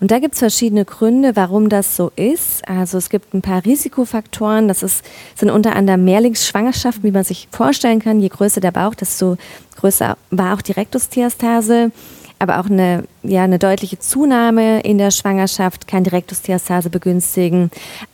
Und 0.00 0.10
da 0.10 0.18
gibt 0.18 0.34
es 0.34 0.40
verschiedene 0.40 0.84
Gründe, 0.84 1.34
warum 1.34 1.70
das 1.70 1.96
so 1.96 2.12
ist. 2.14 2.68
Also 2.68 2.98
es 2.98 3.08
gibt 3.08 3.32
ein 3.32 3.40
paar 3.40 3.64
Risikofaktoren. 3.64 4.68
Das 4.68 4.82
ist, 4.82 5.02
sind 5.34 5.48
unter 5.48 5.74
anderem 5.74 6.04
Mehrlingsschwangerschaften, 6.04 7.04
wie 7.04 7.10
man 7.10 7.24
sich 7.24 7.48
vorstellen 7.50 8.00
kann. 8.00 8.20
Je 8.20 8.28
größer 8.28 8.60
der 8.60 8.70
Bauch, 8.72 8.94
desto 8.94 9.38
größer 9.76 10.18
war 10.30 10.54
auch 10.54 10.60
die 10.60 10.72
Rektusdiastase 10.72 11.90
aber 12.38 12.60
auch 12.60 12.66
eine, 12.66 13.04
ja, 13.22 13.44
eine 13.44 13.58
deutliche 13.58 13.98
Zunahme 13.98 14.80
in 14.80 14.98
der 14.98 15.10
Schwangerschaft 15.10 15.88
kann 15.88 16.04
die 16.04 16.10
Rektusdiastase 16.10 16.90
begünstigen, 16.90 17.70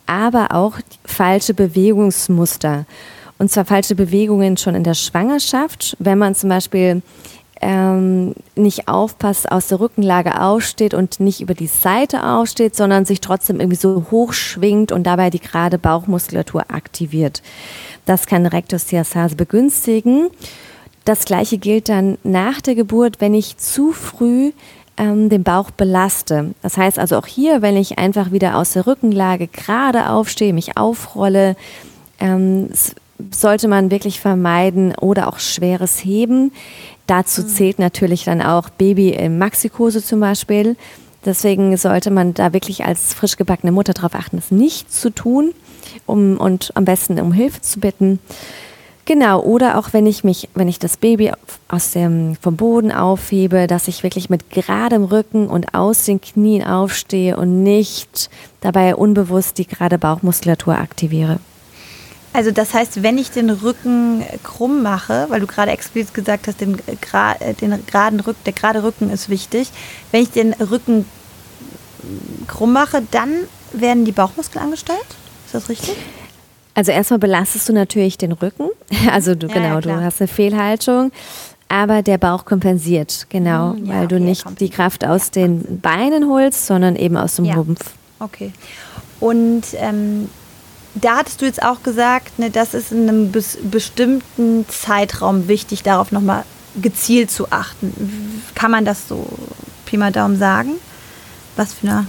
aber 0.06 0.54
auch 0.54 0.78
falsche 1.04 1.54
Bewegungsmuster. 1.54 2.86
Und 3.38 3.50
zwar 3.50 3.64
falsche 3.64 3.94
Bewegungen 3.94 4.56
schon 4.56 4.74
in 4.74 4.84
der 4.84 4.94
Schwangerschaft, 4.94 5.96
wenn 5.98 6.18
man 6.18 6.34
zum 6.34 6.48
Beispiel 6.48 7.02
ähm, 7.62 8.34
nicht 8.56 8.88
aufpasst, 8.88 9.50
aus 9.50 9.68
der 9.68 9.80
Rückenlage 9.80 10.40
aufsteht 10.40 10.94
und 10.94 11.20
nicht 11.20 11.40
über 11.40 11.54
die 11.54 11.68
Seite 11.68 12.26
aufsteht, 12.26 12.74
sondern 12.74 13.04
sich 13.04 13.20
trotzdem 13.20 13.60
irgendwie 13.60 13.76
so 13.76 14.06
hoch 14.10 14.32
schwingt 14.32 14.90
und 14.90 15.04
dabei 15.04 15.30
die 15.30 15.38
gerade 15.38 15.78
Bauchmuskulatur 15.78 16.64
aktiviert. 16.68 17.40
Das 18.04 18.26
kann 18.26 18.46
Rektusdiastase 18.46 19.36
begünstigen. 19.36 20.28
Das 21.04 21.24
gleiche 21.24 21.58
gilt 21.58 21.88
dann 21.88 22.18
nach 22.24 22.60
der 22.60 22.74
Geburt, 22.74 23.20
wenn 23.20 23.34
ich 23.34 23.56
zu 23.58 23.92
früh 23.92 24.52
ähm, 24.96 25.28
den 25.28 25.44
Bauch 25.44 25.70
belaste. 25.70 26.54
Das 26.62 26.76
heißt 26.76 26.98
also 26.98 27.16
auch 27.16 27.26
hier, 27.26 27.62
wenn 27.62 27.76
ich 27.76 27.98
einfach 27.98 28.32
wieder 28.32 28.56
aus 28.56 28.72
der 28.72 28.88
Rückenlage 28.88 29.46
gerade 29.46 30.10
aufstehe, 30.10 30.52
mich 30.52 30.76
aufrolle, 30.76 31.56
ähm, 32.18 32.70
sollte 33.30 33.68
man 33.68 33.90
wirklich 33.90 34.20
vermeiden 34.20 34.94
oder 35.00 35.28
auch 35.28 35.38
schweres 35.38 35.98
Heben. 36.04 36.52
Dazu 37.06 37.42
mhm. 37.42 37.48
zählt 37.48 37.78
natürlich 37.78 38.24
dann 38.24 38.42
auch 38.42 38.70
Baby 38.70 39.10
in 39.10 39.38
Maxikose 39.38 40.02
zum 40.02 40.20
Beispiel. 40.20 40.76
Deswegen 41.24 41.76
sollte 41.76 42.10
man 42.10 42.34
da 42.34 42.52
wirklich 42.52 42.84
als 42.84 43.14
frisch 43.14 43.36
gebackene 43.36 43.72
Mutter 43.72 43.92
darauf 43.92 44.14
achten, 44.14 44.36
das 44.36 44.50
nicht 44.50 44.92
zu 44.92 45.10
tun 45.10 45.52
um, 46.06 46.36
und 46.36 46.72
am 46.74 46.84
besten 46.84 47.20
um 47.20 47.32
Hilfe 47.32 47.60
zu 47.60 47.80
bitten. 47.80 48.18
Genau, 49.04 49.40
oder 49.42 49.78
auch 49.78 49.92
wenn 49.92 50.06
ich 50.06 50.22
mich, 50.22 50.48
wenn 50.54 50.68
ich 50.68 50.78
das 50.78 50.96
Baby 50.96 51.32
aus 51.68 51.90
dem, 51.90 52.36
vom 52.40 52.56
Boden 52.56 52.92
aufhebe, 52.92 53.66
dass 53.66 53.88
ich 53.88 54.04
wirklich 54.04 54.30
mit 54.30 54.50
geradem 54.50 55.04
Rücken 55.04 55.48
und 55.48 55.74
aus 55.74 56.04
den 56.04 56.20
Knien 56.20 56.64
aufstehe 56.64 57.36
und 57.36 57.64
nicht 57.64 58.30
dabei 58.60 58.94
unbewusst 58.94 59.58
die 59.58 59.66
gerade 59.66 59.98
Bauchmuskulatur 59.98 60.78
aktiviere. 60.78 61.40
Also 62.32 62.50
das 62.50 62.72
heißt, 62.72 63.02
wenn 63.02 63.18
ich 63.18 63.30
den 63.30 63.50
Rücken 63.50 64.24
krumm 64.42 64.82
mache, 64.82 65.26
weil 65.28 65.40
du 65.40 65.46
gerade 65.46 65.70
explizit 65.70 66.14
gesagt 66.14 66.48
hast, 66.48 66.60
den, 66.60 66.78
den 67.60 67.86
geraden 67.86 68.20
Rücken, 68.20 68.40
der 68.46 68.52
gerade 68.54 68.82
Rücken 68.82 69.10
ist 69.10 69.28
wichtig. 69.28 69.70
Wenn 70.10 70.22
ich 70.22 70.30
den 70.30 70.54
Rücken 70.54 71.04
krumm 72.46 72.72
mache, 72.72 73.02
dann 73.10 73.30
werden 73.72 74.04
die 74.04 74.12
Bauchmuskeln 74.12 74.64
angesteuert? 74.64 75.06
Ist 75.46 75.54
das 75.54 75.68
richtig? 75.68 75.94
Also 76.74 76.90
erstmal 76.90 77.18
belastest 77.18 77.68
du 77.68 77.72
natürlich 77.72 78.18
den 78.18 78.32
Rücken. 78.32 78.68
Also 79.10 79.34
du, 79.34 79.48
ja, 79.48 79.54
genau, 79.54 79.74
ja, 79.74 79.80
du 79.80 80.00
hast 80.00 80.20
eine 80.20 80.28
Fehlhaltung. 80.28 81.10
Aber 81.68 82.02
der 82.02 82.18
Bauch 82.18 82.44
kompensiert, 82.44 83.26
genau, 83.30 83.72
hm, 83.72 83.86
ja, 83.86 83.94
weil 83.94 84.06
du 84.06 84.16
okay, 84.16 84.24
nicht 84.24 84.44
die 84.60 84.68
Kraft 84.68 85.06
aus 85.06 85.30
den 85.30 85.80
Beinen 85.80 86.28
holst, 86.28 86.66
sondern 86.66 86.96
eben 86.96 87.16
aus 87.16 87.36
dem 87.36 87.46
Rumpf. 87.46 87.94
Okay. 88.20 88.52
Und 89.20 89.62
ähm, 89.76 90.28
da 90.94 91.16
hattest 91.18 91.40
du 91.40 91.46
jetzt 91.46 91.62
auch 91.62 91.82
gesagt, 91.82 92.38
ne, 92.38 92.50
das 92.50 92.74
ist 92.74 92.92
in 92.92 93.08
einem 93.08 93.32
bes 93.32 93.58
bestimmten 93.62 94.66
Zeitraum 94.68 95.48
wichtig, 95.48 95.82
darauf 95.82 96.12
nochmal 96.12 96.44
gezielt 96.80 97.30
zu 97.30 97.50
achten. 97.50 98.42
Kann 98.54 98.70
man 98.70 98.84
das 98.84 99.08
so 99.08 99.26
Pi 99.86 99.96
mal 99.96 100.12
Daumen 100.12 100.38
sagen? 100.38 100.72
Was 101.56 101.74
für 101.74 101.88
eine 101.88 102.06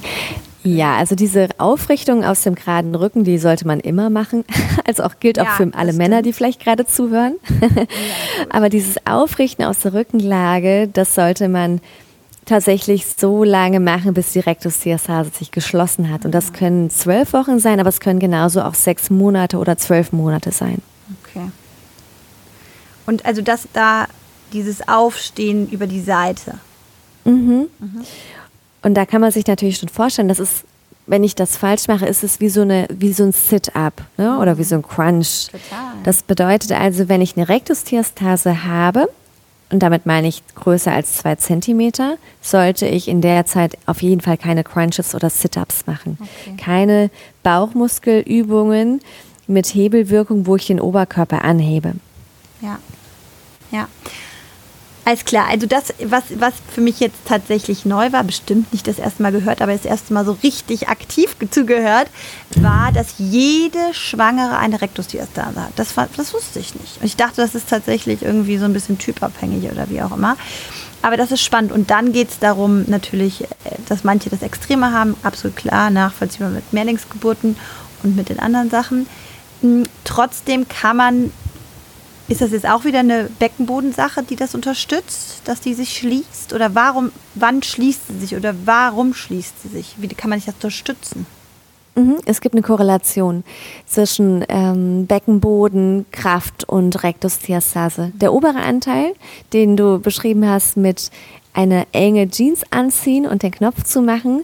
ja, 0.66 0.96
also 0.96 1.16
diese 1.16 1.50
Aufrichtung 1.58 2.24
aus 2.24 2.44
dem 2.44 2.56
geraden 2.56 2.96
Rücken, 2.96 3.26
die 3.26 3.38
sollte 3.38 3.68
man 3.68 3.80
immer 3.80 4.10
machen. 4.10 4.46
Also 4.86 5.04
auch 5.04 5.14
gilt 5.22 5.40
auch 5.40 5.46
ja, 5.46 5.52
für 5.52 5.72
alle 5.74 5.94
Männer, 5.94 6.22
die 6.22 6.34
vielleicht 6.34 6.62
gerade 6.62 6.86
zuhören. 6.86 7.36
Aber 8.50 8.68
dieses 8.68 8.98
Aufrichten 9.06 9.64
aus 9.64 9.80
der 9.80 9.94
Rückenlage, 9.94 10.90
das 10.92 11.16
sollte 11.16 11.48
man 11.48 11.80
tatsächlich 12.46 13.06
so 13.06 13.44
lange 13.44 13.80
machen, 13.80 14.14
bis 14.14 14.34
die 14.34 14.40
Rektusdiastase 14.40 15.32
sich 15.32 15.52
geschlossen 15.52 16.12
hat. 16.12 16.26
Und 16.26 16.32
das 16.32 16.54
können 16.54 16.90
zwölf 16.90 17.34
Wochen 17.34 17.60
sein, 17.60 17.80
aber 17.80 17.90
es 17.90 18.00
können 18.00 18.20
genauso 18.20 18.62
auch 18.62 18.74
sechs 18.74 19.10
Monate 19.10 19.58
oder 19.58 19.78
zwölf 19.78 20.12
Monate 20.12 20.52
sein. 20.52 20.82
Okay. 21.24 21.50
Und 23.06 23.26
also 23.26 23.42
das 23.42 23.68
da, 23.74 24.08
dieses 24.52 24.88
Aufstehen 24.88 25.70
über 25.70 25.88
die 25.88 26.02
Seite. 26.02 26.60
Mhm. 27.26 27.68
mhm. 27.80 28.06
Und 28.82 28.96
da 28.96 29.06
kann 29.06 29.22
man 29.22 29.32
sich 29.32 29.48
natürlich 29.48 29.78
schon 29.78 29.88
vorstellen, 29.88 30.28
das 30.28 30.40
ist, 30.40 30.66
wenn 31.08 31.24
ich 31.24 31.36
das 31.36 31.56
falsch 31.56 31.88
mache, 31.88 32.06
ist 32.06 32.22
es 32.22 32.42
wie 32.42 32.50
so, 32.50 32.62
eine, 32.62 32.86
wie 32.92 33.14
so 33.14 33.24
ein 33.24 33.32
Sit-up 33.32 33.94
ne? 34.18 34.38
oder 34.40 34.58
wie 34.58 34.66
so 34.66 34.76
ein 34.76 34.82
Crunch. 34.82 35.48
Total. 35.48 35.94
Das 36.04 36.22
bedeutet 36.22 36.74
also, 36.74 37.08
wenn 37.08 37.22
ich 37.22 37.38
eine 37.38 37.48
Rektusdiastase 37.48 38.66
habe, 38.66 39.08
und 39.70 39.80
damit 39.80 40.06
meine 40.06 40.28
ich 40.28 40.44
größer 40.56 40.92
als 40.92 41.18
zwei 41.18 41.36
Zentimeter, 41.36 42.18
sollte 42.42 42.86
ich 42.86 43.08
in 43.08 43.22
der 43.22 43.46
Zeit 43.46 43.78
auf 43.86 44.02
jeden 44.02 44.22
Fall 44.22 44.38
keine 44.38 44.64
Crunches 44.64 45.16
oder 45.16 45.30
Sit-ups 45.30 45.88
machen. 45.88 46.18
Okay. 46.20 46.56
Keine 46.58 47.10
Bauchmuskelübungen 47.42 49.02
mit 49.48 49.68
Hebelwirkung, 49.74 50.46
wo 50.46 50.56
ich 50.56 50.68
den 50.68 50.80
Oberkörper 50.80 51.44
anhebe. 51.44 51.94
Ja. 52.62 52.80
Ja. 53.72 53.88
Alles 55.06 55.26
klar, 55.26 55.48
also 55.50 55.68
das, 55.68 55.94
was, 56.06 56.24
was 56.38 56.54
für 56.74 56.80
mich 56.80 57.02
jetzt 57.02 57.18
tatsächlich 57.26 57.84
neu 57.84 58.14
war, 58.14 58.24
bestimmt 58.24 58.72
nicht 58.72 58.88
das 58.88 59.00
erste 59.00 59.22
Mal 59.22 59.34
gehört, 59.34 59.62
aber 59.62 59.74
das 59.74 59.84
erste 59.84 60.14
Mal 60.14 60.24
so 60.24 60.38
richtig 60.44 60.88
aktiv 60.88 61.36
zugehört, 61.52 62.08
war, 62.56 62.94
dass 62.94 63.16
jede 63.18 63.94
Schwangere 63.94 64.58
eine 64.58 64.82
Rektusdiastase 64.82 65.62
hat. 65.62 65.74
Das, 65.76 65.94
das 66.16 66.34
wusste 66.34 66.60
ich 66.60 66.74
nicht. 66.76 67.02
Und 67.02 67.06
ich 67.06 67.18
dachte, 67.18 67.42
das 67.42 67.54
ist 67.54 67.68
tatsächlich 67.68 68.22
irgendwie 68.22 68.58
so 68.58 68.64
ein 68.64 68.72
bisschen 68.72 68.98
typabhängig 68.98 69.70
oder 69.70 69.90
wie 69.90 70.02
auch 70.02 70.16
immer. 70.16 70.38
Aber 71.02 71.18
das 71.18 71.32
ist 71.32 71.42
spannend. 71.42 71.74
Und 71.74 71.92
dann 71.92 72.14
geht 72.14 72.30
es 72.30 72.40
darum, 72.40 72.86
natürlich, 72.88 73.42
äh, 73.42 73.48
dass 73.90 74.06
manche 74.06 74.30
das 74.30 74.42
Extreme 74.42 74.94
haben, 74.94 75.18
absolut 75.22 75.58
klar, 75.58 75.90
nachvollziehbar 75.90 76.50
mit 76.50 76.72
Mehrlingsgeburten 76.72 77.58
und 78.04 78.16
mit 78.16 78.30
den 78.30 78.40
anderen 78.40 78.70
Sachen. 78.70 79.06
Hm, 79.60 79.84
trotzdem 80.06 80.66
kann 80.70 80.96
man 80.96 81.32
ist 82.28 82.42
das 82.42 82.52
jetzt 82.52 82.68
auch 82.68 82.86
wieder 82.86 83.00
eine 83.00 83.30
Beckenbodensache, 83.40 84.24
die 84.24 84.36
das 84.36 84.56
unterstützt, 84.56 85.42
dass 85.46 85.60
die 85.60 85.74
sich 85.74 85.98
schließt? 85.98 86.54
Oder 86.54 86.74
warum, 86.74 87.12
wann 87.36 87.62
schließt 87.62 88.08
sie 88.08 88.20
sich 88.20 88.36
oder 88.36 88.56
warum 88.66 89.14
schließt 89.14 89.62
sie 89.62 89.70
sich? 89.70 89.96
Wie 89.98 90.08
kann 90.08 90.30
man 90.30 90.40
sich 90.40 90.46
das 90.46 90.56
unterstützen? 90.56 91.26
Mhm, 91.96 92.18
es 92.26 92.42
gibt 92.42 92.56
eine 92.56 92.64
Korrelation 92.64 93.44
zwischen 93.86 94.44
ähm, 94.50 95.06
Beckenboden, 95.06 96.06
Kraft 96.12 96.68
und 96.68 97.04
Rektusdiastase. 97.04 98.12
Der 98.16 98.34
obere 98.34 98.62
Anteil, 98.62 99.14
den 99.52 99.78
du 99.78 100.00
beschrieben 100.00 100.48
hast 100.48 100.76
mit 100.76 101.12
eine 101.54 101.86
enge 101.92 102.30
Jeans 102.30 102.64
anziehen 102.72 103.28
und 103.28 103.44
den 103.44 103.52
Knopf 103.52 103.84
zu 103.84 104.02
machen, 104.02 104.44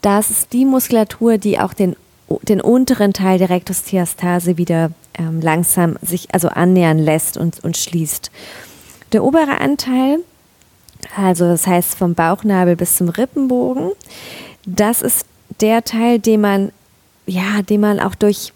das 0.00 0.30
ist 0.30 0.52
die 0.52 0.64
Muskulatur, 0.64 1.36
die 1.36 1.58
auch 1.58 1.74
den, 1.74 1.94
den 2.42 2.60
unteren 2.60 3.12
Teil 3.12 3.38
der 3.38 3.50
Rektusdiastase 3.50 4.58
wieder 4.58 4.90
ähm, 5.14 5.40
langsam 5.40 5.96
sich 6.02 6.28
also 6.32 6.48
annähern 6.48 6.98
lässt 6.98 7.36
und, 7.36 7.62
und 7.64 7.76
schließt. 7.76 8.30
Der 9.12 9.24
obere 9.24 9.60
Anteil, 9.60 10.18
also 11.16 11.46
das 11.46 11.66
heißt 11.66 11.94
vom 11.96 12.14
Bauchnabel 12.14 12.76
bis 12.76 12.96
zum 12.96 13.08
Rippenbogen, 13.08 13.92
das 14.66 15.02
ist 15.02 15.26
der 15.60 15.84
Teil, 15.84 16.18
den 16.18 16.40
man, 16.40 16.72
ja, 17.26 17.62
den 17.62 17.80
man 17.80 18.00
auch 18.00 18.14
durch 18.14 18.52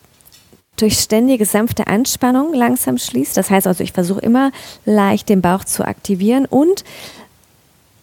durch 0.76 0.98
ständige 0.98 1.44
sanfte 1.44 1.86
Anspannung 1.86 2.54
langsam 2.54 2.98
schließt. 2.98 3.36
Das 3.36 3.50
heißt 3.50 3.66
also, 3.66 3.84
ich 3.84 3.92
versuche 3.92 4.20
immer 4.20 4.50
leicht 4.84 5.28
den 5.28 5.42
Bauch 5.42 5.64
zu 5.64 5.86
aktivieren 5.86 6.46
und 6.46 6.82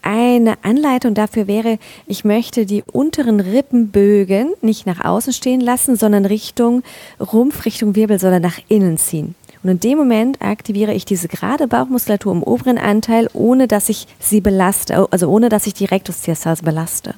eine 0.02 0.56
Anleitung 0.64 1.14
dafür 1.14 1.48
wäre, 1.48 1.78
ich 2.08 2.24
möchte 2.26 2.66
die 2.66 2.84
unteren 2.92 3.40
Rippenbögen 3.40 4.54
nicht 4.62 4.86
nach 4.86 5.04
außen 5.04 5.34
stehen 5.34 5.62
lassen, 5.62 5.96
sondern 5.96 6.26
Richtung 6.26 6.84
Rumpf, 7.20 7.66
Richtung 7.66 7.96
Wirbelsäule 7.96 8.40
nach 8.40 8.60
innen 8.68 8.98
ziehen. 8.98 9.36
Und 9.62 9.70
in 9.70 9.80
dem 9.80 9.98
Moment 9.98 10.42
aktiviere 10.42 10.94
ich 10.94 11.04
diese 11.06 11.28
gerade 11.28 11.68
Bauchmuskulatur 11.68 12.32
im 12.32 12.44
oberen 12.44 12.78
Anteil, 12.78 13.30
ohne 13.34 13.68
dass 13.68 13.90
ich 13.90 14.08
sie 14.20 14.40
belaste, 14.40 15.08
also 15.12 15.28
ohne 15.28 15.50
dass 15.50 15.68
ich 15.68 15.74
die 15.74 15.86
Rektusdiastase 15.86 16.64
belaste. 16.64 17.16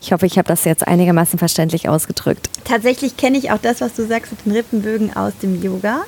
Ich 0.00 0.12
hoffe, 0.12 0.26
ich 0.26 0.36
habe 0.36 0.48
das 0.48 0.64
jetzt 0.64 0.86
einigermaßen 0.86 1.38
verständlich 1.38 1.88
ausgedrückt. 1.88 2.50
Tatsächlich 2.64 3.16
kenne 3.16 3.38
ich 3.38 3.52
auch 3.52 3.58
das, 3.58 3.80
was 3.80 3.94
du 3.94 4.04
sagst 4.04 4.32
mit 4.32 4.46
den 4.46 4.52
Rippenbögen 4.52 5.14
aus 5.14 5.32
dem 5.40 5.62
Yoga. 5.62 6.04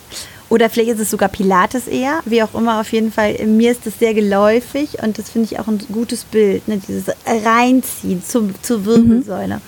Oder 0.51 0.69
vielleicht 0.71 0.91
ist 0.91 1.01
es 1.01 1.11
sogar 1.11 1.29
Pilates 1.29 1.89
eher, 1.89 2.21
wie 2.27 2.43
auch 2.43 2.55
immer, 2.55 2.81
auf 2.81 2.93
jeden 2.93 3.11
Fall. 3.11 3.35
Mir 3.47 3.73
ist 3.73 3.87
das 3.87 3.99
sehr 3.99 4.15
geläufig 4.15 5.03
und 5.03 5.19
das 5.19 5.31
finde 5.31 5.49
ich 5.51 5.59
auch 5.59 5.69
ein 5.69 5.79
gutes 5.91 6.25
Bild, 6.25 6.69
ne? 6.69 6.81
dieses 6.87 7.07
Reinziehen 7.27 8.23
zum, 8.23 8.55
zur 8.63 8.85
Wirbelsäule. 8.85 9.57
Mhm. 9.57 9.61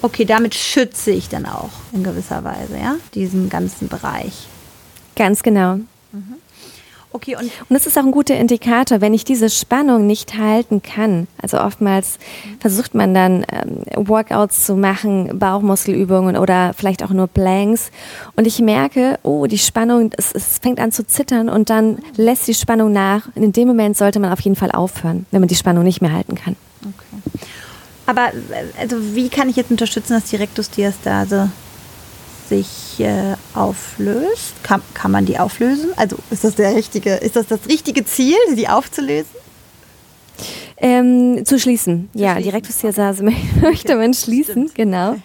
Okay, 0.00 0.24
damit 0.24 0.54
schütze 0.54 1.10
ich 1.10 1.28
dann 1.28 1.44
auch 1.44 1.70
in 1.92 2.04
gewisser 2.04 2.44
Weise, 2.44 2.78
ja, 2.80 2.96
diesen 3.14 3.48
ganzen 3.48 3.88
Bereich. 3.88 4.46
Ganz 5.16 5.42
genau. 5.42 5.76
Mhm. 6.12 6.36
Okay, 7.10 7.36
und, 7.36 7.44
und 7.44 7.70
das 7.70 7.86
ist 7.86 7.98
auch 7.98 8.04
ein 8.04 8.10
guter 8.10 8.36
Indikator, 8.36 9.00
wenn 9.00 9.14
ich 9.14 9.24
diese 9.24 9.48
Spannung 9.48 10.06
nicht 10.06 10.36
halten 10.36 10.82
kann. 10.82 11.26
Also 11.40 11.58
oftmals 11.58 12.18
versucht 12.60 12.94
man 12.94 13.14
dann 13.14 13.46
ähm, 13.50 14.08
Workouts 14.08 14.66
zu 14.66 14.76
machen, 14.76 15.38
Bauchmuskelübungen 15.38 16.36
oder 16.36 16.74
vielleicht 16.74 17.02
auch 17.02 17.10
nur 17.10 17.26
Planks. 17.26 17.90
Und 18.36 18.46
ich 18.46 18.60
merke, 18.60 19.18
oh, 19.22 19.46
die 19.46 19.58
Spannung, 19.58 20.10
es, 20.18 20.32
es 20.32 20.58
fängt 20.58 20.80
an 20.80 20.92
zu 20.92 21.06
zittern 21.06 21.48
und 21.48 21.70
dann 21.70 21.98
lässt 22.16 22.46
die 22.46 22.54
Spannung 22.54 22.92
nach. 22.92 23.28
Und 23.34 23.42
in 23.42 23.52
dem 23.52 23.68
Moment 23.68 23.96
sollte 23.96 24.20
man 24.20 24.30
auf 24.30 24.40
jeden 24.40 24.56
Fall 24.56 24.70
aufhören, 24.70 25.24
wenn 25.30 25.40
man 25.40 25.48
die 25.48 25.54
Spannung 25.54 25.84
nicht 25.84 26.02
mehr 26.02 26.12
halten 26.12 26.34
kann. 26.34 26.56
Okay. 26.82 27.46
Aber 28.04 28.32
also 28.78 28.96
wie 29.14 29.30
kann 29.30 29.48
ich 29.48 29.56
jetzt 29.56 29.70
unterstützen, 29.70 30.12
dass 30.12 30.24
die 30.24 30.36
Rektusdiastase 30.36 31.50
sich 32.48 33.00
äh, 33.00 33.34
auflöst? 33.54 34.54
Kann, 34.62 34.82
kann 34.94 35.10
man 35.10 35.26
die 35.26 35.38
auflösen? 35.38 35.90
Also 35.96 36.16
ist 36.30 36.44
das 36.44 36.54
der 36.54 36.74
richtige, 36.74 37.14
ist 37.14 37.36
das 37.36 37.46
das 37.46 37.60
richtige 37.68 38.04
Ziel, 38.04 38.36
sie 38.54 38.68
aufzulösen? 38.68 39.30
Ähm, 40.76 41.44
zu 41.44 41.58
schließen, 41.58 42.08
zu 42.12 42.18
ja, 42.18 42.32
schließen. 42.32 42.50
die 42.50 42.56
Rektusdiastase 42.56 43.24
möchte 43.60 43.96
man 43.96 44.14
schließen, 44.14 44.68
Stimmt. 44.68 44.74
genau. 44.74 45.16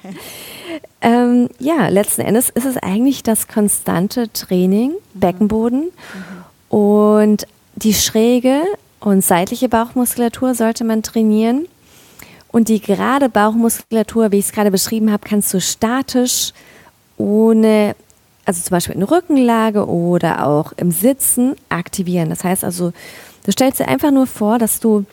ähm, 1.01 1.49
ja, 1.59 1.87
letzten 1.89 2.21
Endes 2.21 2.49
ist 2.49 2.65
es 2.65 2.77
eigentlich 2.77 3.21
das 3.21 3.47
konstante 3.47 4.31
Training, 4.33 4.91
mhm. 4.91 5.19
Beckenboden 5.19 5.81
mhm. 5.81 6.77
und 6.77 7.47
die 7.75 7.93
schräge 7.93 8.61
und 8.99 9.23
seitliche 9.23 9.69
Bauchmuskulatur 9.69 10.55
sollte 10.55 10.83
man 10.83 11.03
trainieren. 11.03 11.67
Und 12.51 12.69
die 12.69 12.79
gerade 12.79 13.29
Bauchmuskulatur, 13.29 14.31
wie 14.31 14.37
ich 14.37 14.45
es 14.45 14.51
gerade 14.51 14.69
beschrieben 14.69 15.11
habe, 15.11 15.27
kannst 15.27 15.51
du 15.53 15.59
statisch 15.59 16.53
ohne, 17.23 17.95
also 18.45 18.61
zum 18.61 18.71
Beispiel 18.71 18.95
in 18.95 19.03
Rückenlage 19.03 19.87
oder 19.87 20.45
auch 20.45 20.73
im 20.75 20.91
Sitzen 20.91 21.55
aktivieren. 21.69 22.29
Das 22.29 22.43
heißt 22.43 22.63
also, 22.65 22.91
du 23.45 23.51
stellst 23.51 23.79
dir 23.79 23.87
einfach 23.87 24.11
nur 24.11 24.27
vor, 24.27 24.59
dass 24.59 24.81
du 24.81 25.05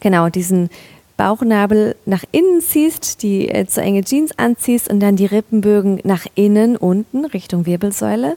genau 0.00 0.28
diesen 0.28 0.68
Bauchnabel 1.16 1.96
nach 2.04 2.24
innen 2.32 2.60
ziehst, 2.60 3.22
die 3.22 3.48
äh, 3.48 3.66
zu 3.66 3.80
enge 3.80 4.04
Jeans 4.04 4.38
anziehst 4.38 4.90
und 4.90 5.00
dann 5.00 5.16
die 5.16 5.24
Rippenbögen 5.24 6.00
nach 6.04 6.26
innen 6.34 6.76
unten 6.76 7.24
Richtung 7.24 7.64
Wirbelsäule. 7.64 8.34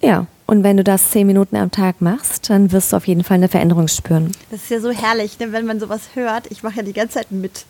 Ja, 0.00 0.26
und 0.46 0.62
wenn 0.62 0.76
du 0.76 0.84
das 0.84 1.10
zehn 1.10 1.26
Minuten 1.26 1.56
am 1.56 1.70
Tag 1.70 2.00
machst, 2.00 2.50
dann 2.50 2.70
wirst 2.70 2.92
du 2.92 2.96
auf 2.96 3.06
jeden 3.06 3.24
Fall 3.24 3.36
eine 3.36 3.48
Veränderung 3.48 3.88
spüren. 3.88 4.32
Das 4.50 4.62
ist 4.62 4.70
ja 4.70 4.80
so 4.80 4.90
herrlich, 4.90 5.38
ne, 5.38 5.52
wenn 5.52 5.64
man 5.64 5.80
sowas 5.80 6.02
hört. 6.14 6.50
Ich 6.50 6.62
mache 6.62 6.76
ja 6.76 6.82
die 6.82 6.92
ganze 6.92 7.14
Zeit 7.14 7.30
mit. 7.30 7.64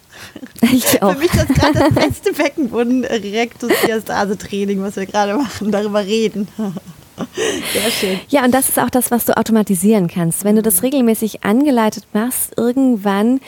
Ich 0.72 1.02
auch. 1.02 1.12
Für 1.12 1.18
mich 1.18 1.32
ist 1.32 1.48
das 1.48 1.56
gerade 1.56 1.78
das 1.78 1.92
beste 1.92 2.32
Beckenboden 2.32 3.04
Rectus 3.04 3.70
Diastase 3.86 4.38
Training, 4.38 4.80
was 4.80 4.96
wir 4.96 5.06
gerade 5.06 5.34
machen, 5.34 5.70
darüber 5.70 6.04
reden. 6.04 6.48
Sehr 7.72 7.90
schön. 7.90 8.20
Ja, 8.28 8.44
und 8.44 8.52
das 8.52 8.68
ist 8.68 8.78
auch 8.78 8.90
das, 8.90 9.10
was 9.10 9.24
du 9.24 9.36
automatisieren 9.36 10.08
kannst. 10.08 10.44
Wenn 10.44 10.56
du 10.56 10.62
das 10.62 10.82
regelmäßig 10.82 11.44
angeleitet 11.44 12.06
machst, 12.12 12.56
irgendwann 12.56 13.40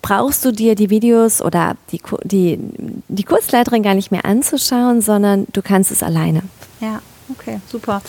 brauchst 0.00 0.44
du 0.44 0.52
dir 0.52 0.74
die 0.74 0.90
Videos 0.90 1.40
oder 1.40 1.76
die, 1.90 2.00
die, 2.24 2.58
die 3.08 3.22
Kursleiterin 3.24 3.82
gar 3.82 3.94
nicht 3.94 4.10
mehr 4.10 4.24
anzuschauen, 4.24 5.00
sondern 5.00 5.46
du 5.52 5.62
kannst 5.62 5.90
es 5.90 6.02
alleine. 6.02 6.42
Ja, 6.80 7.00
okay, 7.30 7.60
super. 7.70 8.02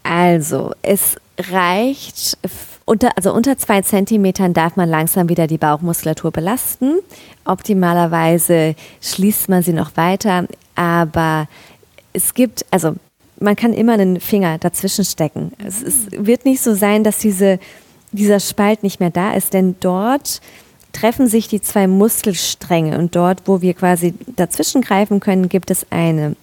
Also, 0.03 0.73
es 0.81 1.17
reicht, 1.39 2.39
unter, 2.87 3.11
also 3.17 3.35
unter 3.35 3.59
zwei 3.59 3.83
Zentimetern 3.83 4.55
darf 4.55 4.77
man 4.77 4.89
langsam 4.89 5.29
wieder 5.29 5.47
die 5.47 5.59
Bauchmuskulatur 5.59 6.31
belasten. 6.31 7.01
Optimalerweise 7.45 8.77
schließt 9.03 9.51
man 9.51 9.63
sie 9.63 9.75
noch 9.75 9.99
weiter, 9.99 10.47
aber 10.75 11.49
es 12.15 12.33
gibt, 12.33 12.65
also 12.71 12.95
man 13.43 13.57
kann 13.57 13.73
immer 13.73 13.95
einen 13.95 14.21
Finger 14.21 14.59
dazwischen 14.59 15.05
stecken. 15.05 15.53
Es, 15.65 15.83
es 15.83 16.07
wird 16.11 16.45
nicht 16.45 16.63
so 16.63 16.75
sein, 16.75 17.05
dass 17.05 17.19
diese, 17.19 17.59
dieser 18.13 18.41
Spalt 18.41 18.83
nicht 18.83 19.01
mehr 19.01 19.11
da 19.11 19.35
ist, 19.35 19.53
denn 19.53 19.77
dort 19.81 20.41
treffen 20.93 21.27
sich 21.27 21.49
die 21.49 21.61
zwei 21.61 21.87
Muskelstränge 21.87 22.99
und 22.99 23.17
dort, 23.17 23.43
wo 23.47 23.63
wir 23.63 23.75
quasi 23.75 24.15
dazwischen 24.37 24.83
greifen 24.83 25.21
können, 25.21 25.49
gibt 25.49 25.71
es 25.71 25.87
eine 25.91 26.37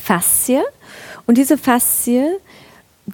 Faszie 0.00 0.62
und 1.26 1.38
diese 1.38 1.58
Faszie, 1.58 2.24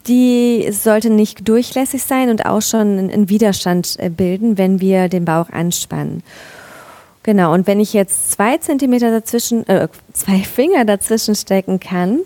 die 0.07 0.69
sollte 0.73 1.11
nicht 1.11 1.49
durchlässig 1.49 2.03
sein 2.03 2.31
und 2.31 2.47
auch 2.47 2.63
schon 2.63 2.99
einen 2.99 3.29
Widerstand 3.29 3.97
äh, 3.99 4.09
bilden, 4.09 4.59
wenn 4.59 4.81
wir 4.81 5.09
den 5.09 5.25
Bauch 5.25 5.51
anspannen. 5.51 6.23
Genau, 7.23 7.55
und 7.55 7.67
wenn 7.67 7.81
ich 7.81 7.93
jetzt 7.93 8.33
zwei 8.33 8.59
Zentimeter 8.59 9.11
dazwischen, 9.11 9.67
äh, 9.69 9.89
zwei 10.13 10.39
Finger 10.43 10.85
dazwischen 10.85 11.35
stecken 11.35 11.81
kann, 11.81 12.21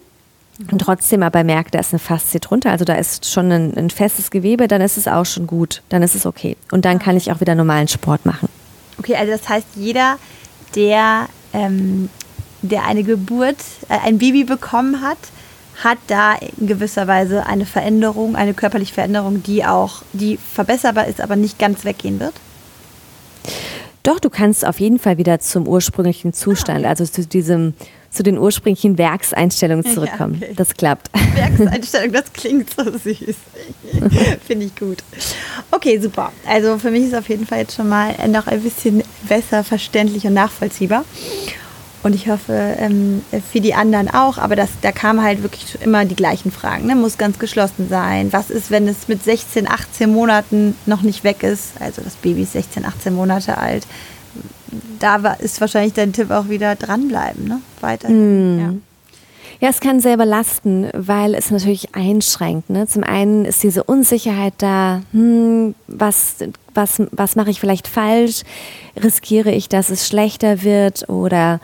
und 0.70 0.80
trotzdem 0.80 1.22
aber 1.22 1.44
merkt, 1.44 1.74
da 1.74 1.78
ist 1.78 1.92
eine 1.92 2.00
Faszie 2.00 2.40
drunter, 2.40 2.70
also 2.70 2.84
da 2.84 2.94
ist 2.94 3.30
schon 3.30 3.52
ein, 3.52 3.76
ein, 3.76 3.90
festes 3.90 4.30
Gewebe, 4.30 4.66
dann 4.66 4.80
ist 4.80 4.96
es 4.96 5.06
auch 5.06 5.24
schon 5.24 5.46
gut, 5.46 5.82
dann 5.88 6.02
ist 6.02 6.16
es 6.16 6.26
okay. 6.26 6.56
Und 6.72 6.84
dann 6.84 6.98
kann 6.98 7.16
ich 7.16 7.30
auch 7.30 7.40
wieder 7.40 7.54
normalen 7.54 7.86
Sport 7.86 8.26
machen. 8.26 8.48
Okay, 8.98 9.14
also 9.14 9.30
das 9.30 9.48
heißt, 9.48 9.66
jeder, 9.76 10.18
der, 10.74 11.28
ähm, 11.52 12.10
der 12.62 12.84
eine 12.86 13.04
Geburt, 13.04 13.56
äh, 13.88 13.98
ein 14.04 14.18
Baby 14.18 14.42
bekommen 14.42 15.00
hat, 15.00 15.18
hat 15.84 15.98
da 16.08 16.34
in 16.34 16.66
gewisser 16.66 17.06
Weise 17.06 17.46
eine 17.46 17.64
Veränderung, 17.64 18.34
eine 18.34 18.52
körperliche 18.52 18.94
Veränderung, 18.94 19.44
die 19.44 19.64
auch, 19.64 20.02
die 20.12 20.38
verbesserbar 20.38 21.06
ist, 21.06 21.20
aber 21.20 21.36
nicht 21.36 21.60
ganz 21.60 21.84
weggehen 21.84 22.18
wird? 22.18 22.34
Doch, 24.02 24.18
du 24.18 24.28
kannst 24.28 24.66
auf 24.66 24.80
jeden 24.80 24.98
Fall 24.98 25.18
wieder 25.18 25.38
zum 25.38 25.68
ursprünglichen 25.68 26.32
Zustand, 26.32 26.78
ah, 26.78 26.80
okay. 26.80 26.88
also 26.88 27.04
zu 27.04 27.26
diesem 27.26 27.74
zu 28.18 28.24
den 28.24 28.36
ursprünglichen 28.36 28.98
Werkseinstellungen 28.98 29.86
zurückkommen. 29.86 30.38
Ja, 30.40 30.46
okay. 30.48 30.54
Das 30.56 30.74
klappt. 30.74 31.08
Werkseinstellung, 31.34 32.12
das 32.12 32.32
klingt 32.32 32.68
so 32.68 32.82
süß. 32.82 33.20
Finde 34.44 34.66
ich 34.66 34.74
gut. 34.74 35.04
Okay, 35.70 36.00
super. 36.00 36.32
Also 36.44 36.78
für 36.78 36.90
mich 36.90 37.04
ist 37.04 37.14
auf 37.14 37.28
jeden 37.28 37.46
Fall 37.46 37.60
jetzt 37.60 37.76
schon 37.76 37.88
mal 37.88 38.16
noch 38.26 38.48
ein 38.48 38.60
bisschen 38.60 39.04
besser 39.28 39.62
verständlich 39.62 40.26
und 40.26 40.34
nachvollziehbar. 40.34 41.04
Und 42.02 42.16
ich 42.16 42.28
hoffe, 42.28 42.76
ähm, 42.80 43.22
für 43.52 43.60
die 43.60 43.74
anderen 43.74 44.08
auch. 44.08 44.38
Aber 44.38 44.56
das, 44.56 44.70
da 44.82 44.90
kamen 44.90 45.22
halt 45.22 45.44
wirklich 45.44 45.78
immer 45.80 46.04
die 46.04 46.16
gleichen 46.16 46.50
Fragen. 46.50 46.86
Ne? 46.88 46.96
Muss 46.96 47.18
ganz 47.18 47.38
geschlossen 47.38 47.88
sein. 47.88 48.32
Was 48.32 48.50
ist, 48.50 48.72
wenn 48.72 48.88
es 48.88 49.06
mit 49.06 49.22
16, 49.22 49.70
18 49.70 50.12
Monaten 50.12 50.74
noch 50.86 51.02
nicht 51.02 51.22
weg 51.22 51.44
ist? 51.44 51.74
Also 51.78 52.02
das 52.02 52.16
Baby 52.16 52.42
ist 52.42 52.54
16, 52.54 52.84
18 52.84 53.14
Monate 53.14 53.58
alt 53.58 53.86
da 54.98 55.16
ist 55.34 55.60
wahrscheinlich 55.60 55.94
dein 55.94 56.12
Tipp 56.12 56.30
auch 56.30 56.48
wieder 56.48 56.74
dranbleiben, 56.76 57.46
ne? 57.46 57.60
Weiterhin. 57.80 58.56
Mm. 58.56 58.60
Ja. 58.60 58.74
Ja, 59.60 59.70
es 59.70 59.80
kann 59.80 59.98
sehr 59.98 60.16
belasten, 60.16 60.88
weil 60.94 61.34
es 61.34 61.50
natürlich 61.50 61.92
einschränkt. 61.94 62.70
Ne? 62.70 62.86
Zum 62.86 63.02
einen 63.02 63.44
ist 63.44 63.60
diese 63.64 63.82
Unsicherheit 63.82 64.54
da, 64.58 65.02
hm, 65.12 65.74
was, 65.88 66.36
was, 66.74 67.02
was 67.10 67.34
mache 67.34 67.50
ich 67.50 67.58
vielleicht 67.58 67.88
falsch? 67.88 68.42
Riskiere 69.02 69.50
ich, 69.50 69.68
dass 69.68 69.90
es 69.90 70.06
schlechter 70.06 70.62
wird? 70.62 71.08
Oder 71.08 71.58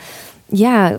ja, 0.51 0.99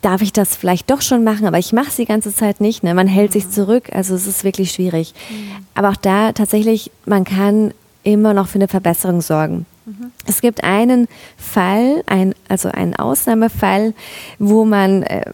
darf 0.00 0.22
ich 0.22 0.32
das 0.32 0.56
vielleicht 0.56 0.90
doch 0.90 1.02
schon 1.02 1.24
machen, 1.24 1.46
aber 1.46 1.58
ich 1.58 1.74
mache 1.74 1.88
es 1.88 1.96
die 1.96 2.06
ganze 2.06 2.34
Zeit 2.34 2.58
nicht. 2.58 2.82
Ne? 2.82 2.94
Man 2.94 3.06
hält 3.06 3.32
sich 3.32 3.50
zurück, 3.50 3.90
also 3.92 4.14
es 4.14 4.26
ist 4.26 4.44
wirklich 4.44 4.72
schwierig. 4.72 5.12
Mhm. 5.28 5.64
Aber 5.74 5.90
auch 5.90 5.96
da 5.96 6.32
tatsächlich, 6.32 6.90
man 7.04 7.24
kann 7.24 7.74
immer 8.02 8.32
noch 8.32 8.48
für 8.48 8.56
eine 8.56 8.68
Verbesserung 8.68 9.20
sorgen. 9.20 9.66
Es 10.26 10.40
gibt 10.40 10.64
einen 10.64 11.08
Fall, 11.36 12.02
ein, 12.06 12.34
also 12.48 12.70
einen 12.70 12.96
Ausnahmefall, 12.96 13.94
wo 14.38 14.64
man 14.64 15.02
äh, 15.02 15.24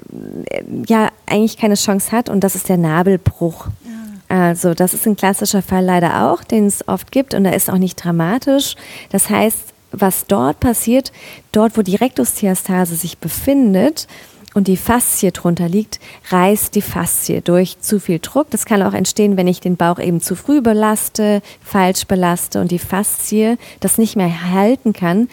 ja 0.87 1.09
eigentlich 1.27 1.57
keine 1.57 1.75
Chance 1.75 2.13
hat 2.13 2.29
und 2.29 2.41
das 2.41 2.55
ist 2.55 2.69
der 2.69 2.77
Nabelbruch. 2.77 3.67
Ja. 3.85 4.41
Also 4.49 4.75
das 4.75 4.95
ist 4.95 5.07
ein 5.07 5.17
klassischer 5.17 5.63
Fall 5.63 5.85
leider 5.85 6.31
auch, 6.31 6.43
den 6.43 6.67
es 6.67 6.87
oft 6.89 7.13
gibt 7.13 7.35
und 7.35 7.45
er 7.45 7.55
ist 7.55 7.71
auch 7.71 7.79
nicht 7.79 8.03
dramatisch. 8.03 8.77
Das 9.11 9.31
heißt, 9.31 9.75
was 9.93 10.27
dort 10.27 10.61
passiert, 10.61 11.13
dort 11.53 11.77
wo 11.77 11.83
die 11.83 11.97
Rektusdiastase 11.97 12.95
sich 12.95 13.19
befindet, 13.19 14.07
und 14.55 14.69
die 14.69 14.77
Faszie 14.77 15.31
drunter 15.31 15.69
liegt, 15.69 16.01
reißt 16.31 16.75
die 16.75 16.83
Faszie 16.83 17.41
durch 17.41 17.81
zu 17.81 18.01
viel 18.01 18.19
Druck. 18.19 18.51
Das 18.51 18.65
kann 18.65 18.83
auch 18.83 18.95
entstehen, 18.95 19.37
wenn 19.37 19.47
ich 19.47 19.61
den 19.61 19.77
Bauch 19.77 19.99
eben 19.99 20.21
zu 20.21 20.35
früh 20.35 20.61
belaste, 20.61 21.43
falsch 21.63 22.07
belaste 22.07 22.61
und 22.61 22.71
die 22.71 22.79
Faszie 22.79 23.59
das 23.81 23.99
nicht 23.99 24.17
mehr 24.17 24.51
halten 24.51 24.93
kann. 24.93 25.29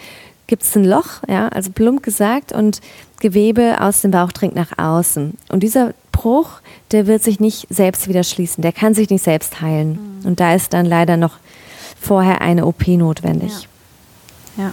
Gibt 0.46 0.62
es 0.62 0.74
ein 0.76 0.84
Loch, 0.84 1.22
ja, 1.28 1.48
also 1.48 1.70
plump 1.72 2.02
gesagt, 2.02 2.52
und 2.52 2.80
Gewebe 3.20 3.80
aus 3.80 4.00
dem 4.00 4.12
Bauch 4.12 4.32
dringt 4.32 4.54
nach 4.54 4.78
außen. 4.78 5.36
Und 5.48 5.62
dieser 5.62 5.92
Bruch, 6.12 6.60
der 6.92 7.06
wird 7.06 7.22
sich 7.22 7.40
nicht 7.40 7.66
selbst 7.68 8.08
wieder 8.08 8.22
schließen, 8.22 8.62
der 8.62 8.72
kann 8.72 8.94
sich 8.94 9.10
nicht 9.10 9.24
selbst 9.24 9.60
heilen. 9.60 10.20
Mhm. 10.20 10.26
Und 10.26 10.40
da 10.40 10.54
ist 10.54 10.72
dann 10.72 10.86
leider 10.86 11.16
noch 11.16 11.38
vorher 12.00 12.40
eine 12.40 12.64
OP 12.64 12.86
notwendig. 12.86 13.68
Ja. 14.56 14.64
ja. 14.64 14.70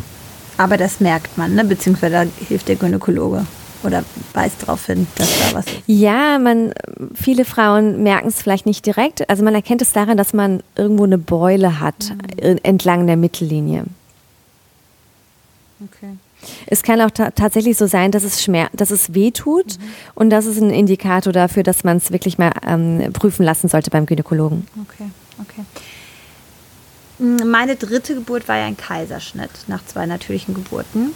Aber 0.58 0.78
das 0.78 1.02
merkt 1.02 1.38
man, 1.38 1.56
ne? 1.56 1.66
beziehungsweise 1.66 2.14
da 2.14 2.46
hilft 2.48 2.70
der 2.70 2.78
Gynäkologe 2.78 3.46
oder 3.84 4.04
weist 4.34 4.64
darauf 4.64 4.86
hin, 4.86 5.08
dass 5.16 5.40
da 5.40 5.58
was 5.58 5.66
ist? 5.66 5.76
Ja, 5.88 6.40
man, 6.40 6.74
viele 7.14 7.46
Frauen 7.46 8.04
merken 8.04 8.28
es 8.28 8.42
vielleicht 8.42 8.66
nicht 8.66 8.86
direkt. 8.86 9.30
Also 9.30 9.44
man 9.44 9.56
erkennt 9.56 9.82
es 9.82 9.94
daran, 9.94 10.18
dass 10.18 10.34
man 10.34 10.64
irgendwo 10.76 11.04
eine 11.04 11.18
Beule 11.18 11.80
hat 11.80 12.14
mhm. 12.42 12.60
entlang 12.64 13.08
der 13.08 13.18
Mittellinie. 13.18 13.86
Okay. 15.84 16.18
Es 16.68 16.84
kann 16.84 17.02
auch 17.02 17.12
ta 17.12 17.32
tatsächlich 17.32 17.78
so 17.78 17.88
sein, 17.88 18.12
dass 18.12 18.24
es, 18.24 18.44
schmer 18.44 18.70
dass 18.74 18.92
es 18.92 19.14
weh 19.14 19.32
tut 19.32 19.80
mhm. 19.80 19.84
und 20.16 20.30
das 20.30 20.46
ist 20.46 20.62
ein 20.62 20.70
Indikator 20.70 21.34
dafür, 21.34 21.64
dass 21.64 21.84
man 21.84 21.98
es 21.98 22.12
wirklich 22.12 22.38
mal 22.38 22.52
ähm, 22.68 23.12
prüfen 23.14 23.44
lassen 23.44 23.68
sollte 23.68 23.90
beim 23.90 24.06
Gynäkologen. 24.06 24.68
Okay, 24.82 25.10
okay. 25.42 25.66
Meine 27.18 27.78
dritte 27.78 28.14
Geburt 28.14 28.48
war 28.48 28.58
ja 28.58 28.66
ein 28.66 28.76
Kaiserschnitt 28.76 29.52
nach 29.68 29.86
zwei 29.86 30.06
natürlichen 30.06 30.54
Geburten. 30.54 31.14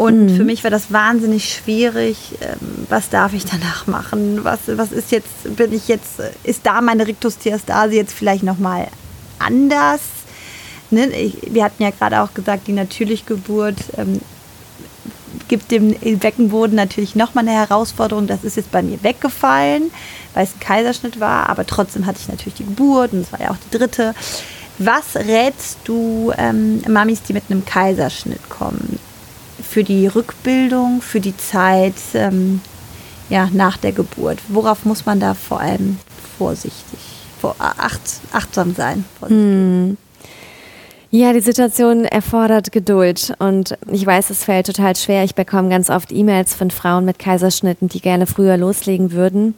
Und 0.00 0.32
mhm. 0.32 0.36
für 0.36 0.44
mich 0.44 0.64
war 0.64 0.70
das 0.70 0.90
wahnsinnig 0.90 1.52
schwierig. 1.52 2.16
Ähm, 2.40 2.86
was 2.88 3.10
darf 3.10 3.34
ich 3.34 3.44
danach 3.44 3.86
machen? 3.86 4.42
Was, 4.44 4.60
was 4.66 4.92
ist 4.92 5.12
jetzt, 5.12 5.56
bin 5.56 5.74
ich 5.74 5.88
jetzt, 5.88 6.22
ist 6.42 6.64
da 6.64 6.80
meine 6.80 7.06
Rictusdiastase 7.06 7.96
jetzt 7.96 8.14
vielleicht 8.14 8.42
nochmal 8.42 8.86
anders? 9.38 10.00
Ne? 10.90 11.08
Ich, 11.08 11.36
wir 11.50 11.64
hatten 11.64 11.82
ja 11.82 11.90
gerade 11.90 12.22
auch 12.22 12.32
gesagt, 12.32 12.66
die 12.66 12.72
natürliche 12.72 13.26
Geburt 13.26 13.76
ähm, 13.98 14.22
gibt 15.48 15.70
dem 15.70 15.94
Beckenboden 16.18 16.76
natürlich 16.76 17.14
nochmal 17.14 17.46
eine 17.46 17.58
Herausforderung. 17.58 18.26
Das 18.26 18.42
ist 18.42 18.56
jetzt 18.56 18.72
bei 18.72 18.82
mir 18.82 19.02
weggefallen, 19.02 19.90
weil 20.32 20.44
es 20.44 20.54
ein 20.54 20.60
Kaiserschnitt 20.60 21.20
war, 21.20 21.50
aber 21.50 21.66
trotzdem 21.66 22.06
hatte 22.06 22.20
ich 22.22 22.28
natürlich 22.28 22.54
die 22.54 22.64
Geburt 22.64 23.12
und 23.12 23.20
es 23.20 23.32
war 23.32 23.42
ja 23.42 23.50
auch 23.50 23.58
die 23.70 23.76
dritte. 23.76 24.14
Was 24.78 25.14
rätst 25.14 25.76
du 25.84 26.32
ähm, 26.38 26.80
Mamis, 26.88 27.20
die 27.20 27.34
mit 27.34 27.44
einem 27.50 27.66
Kaiserschnitt 27.66 28.48
kommen? 28.48 28.98
Für 29.70 29.84
die 29.84 30.08
Rückbildung, 30.08 31.00
für 31.00 31.20
die 31.20 31.36
Zeit 31.36 31.94
ähm, 32.14 32.60
ja, 33.28 33.48
nach 33.52 33.76
der 33.76 33.92
Geburt? 33.92 34.40
Worauf 34.48 34.84
muss 34.84 35.06
man 35.06 35.20
da 35.20 35.34
vor 35.34 35.60
allem 35.60 35.98
vorsichtig, 36.38 36.98
vor, 37.40 37.54
acht, 37.58 38.00
achtsam 38.32 38.74
sein? 38.74 39.04
Hm. 39.24 39.96
Ja, 41.12 41.32
die 41.32 41.40
Situation 41.40 42.04
erfordert 42.04 42.72
Geduld 42.72 43.34
und 43.38 43.76
ich 43.90 44.04
weiß, 44.04 44.30
es 44.30 44.44
fällt 44.44 44.66
total 44.66 44.94
schwer. 44.96 45.24
Ich 45.24 45.34
bekomme 45.34 45.68
ganz 45.68 45.90
oft 45.90 46.12
E-Mails 46.12 46.54
von 46.54 46.70
Frauen 46.70 47.04
mit 47.04 47.18
Kaiserschnitten, 47.18 47.88
die 47.88 48.00
gerne 48.00 48.26
früher 48.26 48.56
loslegen 48.56 49.12
würden. 49.12 49.54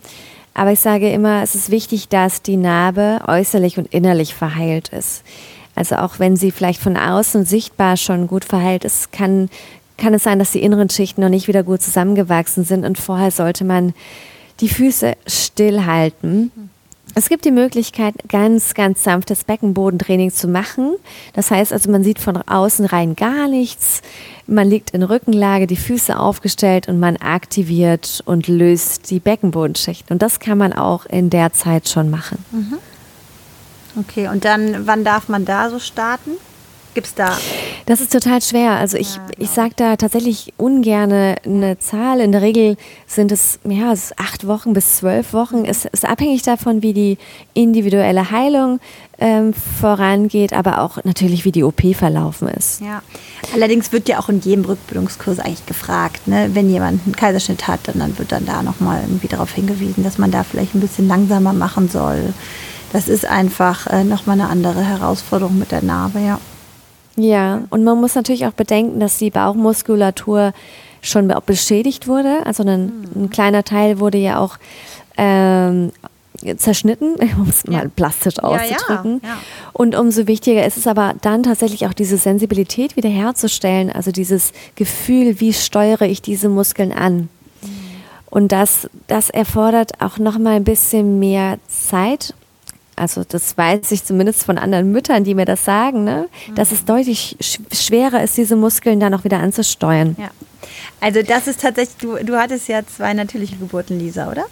Aber 0.55 0.73
ich 0.73 0.81
sage 0.81 1.11
immer, 1.11 1.43
es 1.43 1.55
ist 1.55 1.71
wichtig, 1.71 2.09
dass 2.09 2.43
die 2.43 2.57
Narbe 2.57 3.21
äußerlich 3.27 3.79
und 3.79 3.93
innerlich 3.93 4.35
verheilt 4.35 4.91
ist. 4.91 5.25
Also 5.75 5.97
auch 5.97 6.19
wenn 6.19 6.37
sie 6.37 6.51
vielleicht 6.51 6.81
von 6.81 6.97
außen 6.99 7.47
sichtbar 7.47 7.97
schon 7.97 8.27
gut 8.27 8.45
verheilt 8.45 8.85
ist, 8.85 9.13
kann 9.13 9.49
kann 10.03 10.15
es 10.15 10.25
sein, 10.25 10.41
dass 10.41 10.51
die 10.51 10.63
inneren 10.63 10.91
Schichten 10.91 11.21
noch 11.21 11.29
nicht 11.29 11.47
wieder 11.47 11.63
gut 11.63 11.81
zusammengewachsen 11.81 12.65
sind 12.65 12.85
und 12.85 12.99
vorher 12.99 13.31
sollte 13.31 13.65
man 13.65 13.95
die 14.59 14.69
Füße 14.69 15.15
stillhalten. 15.29 16.51
Es 17.15 17.29
gibt 17.29 17.45
die 17.45 17.53
Möglichkeit, 17.53 18.15
ganz, 18.29 18.75
ganz 18.75 19.05
sanftes 19.05 19.45
Beckenbodentraining 19.45 20.33
zu 20.33 20.49
machen. 20.49 20.95
Das 21.35 21.51
heißt 21.51 21.73
also, 21.73 21.91
man 21.91 22.03
sieht 22.03 22.19
von 22.19 22.37
außen 22.37 22.87
rein 22.87 23.15
gar 23.15 23.47
nichts. 23.49 24.03
Man 24.47 24.69
liegt 24.69 24.91
in 24.91 25.05
Rückenlage, 25.05 25.67
die 25.69 25.77
Füße 25.77 26.19
aufgestellt 26.19 26.89
und 26.89 26.99
man 26.99 27.19
aktiviert 27.19 28.23
und 28.25 28.49
löst 28.49 29.11
die 29.11 29.21
Beckenbodenschichten. 29.21 30.15
Und 30.15 30.23
das 30.23 30.41
kann 30.41 30.59
man 30.59 30.73
auch 30.73 31.07
in 31.07 31.31
der 31.31 31.53
Zeit 31.53 31.89
schon 31.89 32.11
machen. 32.11 32.45
Mhm. 32.51 32.79
Okay, 34.01 34.29
und 34.29 34.45
dann, 34.45 34.87
wann 34.87 35.05
darf 35.05 35.29
man 35.29 35.45
da 35.45 35.71
so 35.71 35.79
starten? 35.79 36.33
Gibt 36.95 37.07
es 37.07 37.15
da? 37.15 37.39
Das 37.87 38.01
ist 38.01 38.13
total 38.13 38.43
schwer. 38.43 38.73
Also 38.73 38.99
ich, 38.99 39.17
ja, 39.17 39.23
genau. 39.23 39.39
ich 39.39 39.51
sage 39.51 39.73
da 39.77 39.97
tatsächlich 39.97 40.53
ungern 40.59 41.37
eine 41.45 41.79
Zahl. 41.79 42.21
In 42.21 42.33
der 42.33 42.43
Regel 42.43 42.77
sind 43.07 43.33
es 43.33 43.59
ja, 43.65 43.95
acht 44.17 44.47
Wochen 44.47 44.75
bis 44.75 44.99
zwölf 44.99 45.33
Wochen. 45.33 45.65
Es 45.65 45.87
ist 45.87 46.05
abhängig 46.05 46.43
davon, 46.43 46.83
wie 46.83 46.93
die 46.93 47.19
individuelle 47.55 48.31
Heilung 48.31 48.79
ähm, 49.19 49.55
vorangeht, 49.55 50.53
aber 50.53 50.83
auch 50.83 51.03
natürlich, 51.05 51.45
wie 51.45 51.53
die 51.53 51.65
OP 51.65 51.83
verlaufen 51.95 52.49
ist. 52.49 52.81
Ja, 52.81 53.03
allerdings 53.55 53.93
wird 53.93 54.09
ja 54.09 54.19
auch 54.19 54.29
in 54.29 54.41
jedem 54.41 54.65
Rückbildungskurs 54.65 55.39
eigentlich 55.39 55.65
gefragt, 55.65 56.27
ne? 56.27 56.51
wenn 56.53 56.69
jemand 56.69 57.05
einen 57.05 57.17
Kaiserschnitt 57.17 57.69
hat, 57.69 57.81
dann, 57.85 58.01
dann 58.01 58.19
wird 58.19 58.33
dann 58.33 58.45
da 58.45 58.63
nochmal 58.63 59.01
irgendwie 59.03 59.29
darauf 59.29 59.53
hingewiesen, 59.53 60.05
dass 60.05 60.19
man 60.19 60.31
da 60.31 60.43
vielleicht 60.43 60.75
ein 60.75 60.81
bisschen 60.81 61.09
langsamer 61.09 61.53
machen 61.53 61.89
soll. 61.89 62.35
Das 62.93 63.09
ist 63.09 63.25
einfach 63.25 63.87
äh, 63.87 64.05
nochmal 64.05 64.41
eine 64.41 64.51
andere 64.51 64.83
Herausforderung 64.83 65.59
mit 65.59 65.73
der 65.73 65.83
Narbe, 65.83 66.19
ja. 66.21 66.39
Ja, 67.23 67.63
und 67.71 67.85
man 67.85 68.01
muss 68.01 68.17
natürlich 68.17 68.47
auch 68.47 68.53
bedenken, 68.53 68.99
dass 68.99 69.19
die 69.19 69.31
Bauchmuskulatur 69.31 70.53
schon 71.03 71.33
beschädigt 71.47 72.09
wurde. 72.09 72.45
Also 72.47 72.65
ein, 72.65 73.07
ein 73.15 73.31
kleiner 73.31 73.63
Teil 73.63 74.01
wurde 74.01 74.19
ja 74.19 74.39
auch 74.39 74.57
ähm, 75.17 75.93
zerschnitten, 76.57 77.15
um 77.37 77.49
es 77.49 77.63
ja. 77.65 77.73
mal 77.73 77.89
plastisch 77.89 78.41
auszudrücken. 78.41 79.21
Ja, 79.23 79.29
ja, 79.29 79.39
und 79.73 79.95
umso 79.95 80.27
wichtiger 80.27 80.67
ist 80.67 80.77
es 80.77 80.89
aber 80.89 81.15
dann 81.21 81.45
tatsächlich 81.45 81.87
auch 81.87 81.93
diese 81.93 82.17
Sensibilität 82.17 82.97
wiederherzustellen, 82.97 83.91
also 83.93 84.11
dieses 84.11 84.53
Gefühl, 84.75 85.39
wie 85.39 85.53
steuere 85.53 86.03
ich 86.03 86.23
diese 86.23 86.49
Muskeln 86.49 86.93
an. 86.93 87.17
Mhm. 87.17 87.29
Und 88.31 88.51
das, 88.51 88.91
das 89.07 89.31
erfordert 89.31 90.01
auch 90.01 90.19
nochmal 90.19 90.55
ein 90.55 90.65
bisschen 90.65 91.21
mehr 91.21 91.59
Zeit 91.69 92.35
also 92.97 93.25
das 93.27 93.57
weiß 93.57 93.91
ich 93.93 94.05
zumindest 94.05 94.45
von 94.45 94.59
anderen 94.59 94.93
Müttern, 94.93 95.25
die 95.25 95.35
mir 95.35 95.45
das 95.45 95.65
sagen, 95.65 96.05
ne? 96.05 96.29
dass 96.55 96.73
es 96.73 96.85
deutlich 96.85 97.37
schwerer 97.73 98.23
ist, 98.23 98.37
diese 98.37 98.57
Muskeln 98.57 99.01
dann 99.01 99.15
auch 99.15 99.25
wieder 99.25 99.39
anzusteuern. 99.39 100.17
Ja. 100.19 100.31
Also 101.01 101.23
das 101.23 101.47
ist 101.47 101.61
tatsächlich, 101.63 101.97
du, 101.99 102.17
du 102.25 102.39
hattest 102.39 102.69
ja 102.69 102.81
zwei 102.87 103.15
natürliche 103.15 103.57
Geburten, 103.57 103.99
Lisa, 103.99 104.31
oder? 104.31 104.45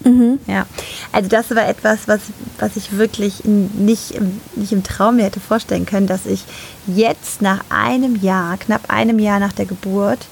Mhm. 0.00 0.38
Ja, 0.46 0.66
also 1.12 1.28
das 1.28 1.54
war 1.54 1.68
etwas, 1.68 2.06
was, 2.06 2.20
was 2.58 2.76
ich 2.76 2.98
wirklich 2.98 3.44
nicht, 3.44 4.14
nicht 4.54 4.72
im 4.72 4.82
Traum 4.82 5.16
mir 5.16 5.24
hätte 5.24 5.40
vorstellen 5.40 5.86
können, 5.86 6.06
dass 6.06 6.26
ich 6.26 6.44
jetzt 6.86 7.40
nach 7.40 7.64
einem 7.70 8.16
Jahr, 8.16 8.58
knapp 8.58 8.90
einem 8.90 9.18
Jahr 9.18 9.38
nach 9.38 9.52
der 9.52 9.66
Geburt, 9.66 10.26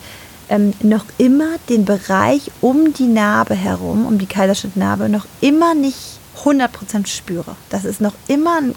ähm, 0.49 0.75
noch 0.83 1.07
immer 1.17 1.49
den 1.69 1.85
Bereich 1.85 2.51
um 2.61 2.93
die 2.93 3.07
Narbe 3.07 3.55
herum, 3.55 4.07
um 4.07 4.19
die 4.19 4.27
Kaiserschnittnarbe, 4.27 5.09
noch 5.09 5.27
immer 5.41 5.75
nicht 5.75 6.19
100% 6.45 7.07
spüre. 7.07 7.57
Das 7.71 7.85
ist 7.85 8.01
noch 8.01 8.15
immer 8.29 8.59
ein 8.59 8.75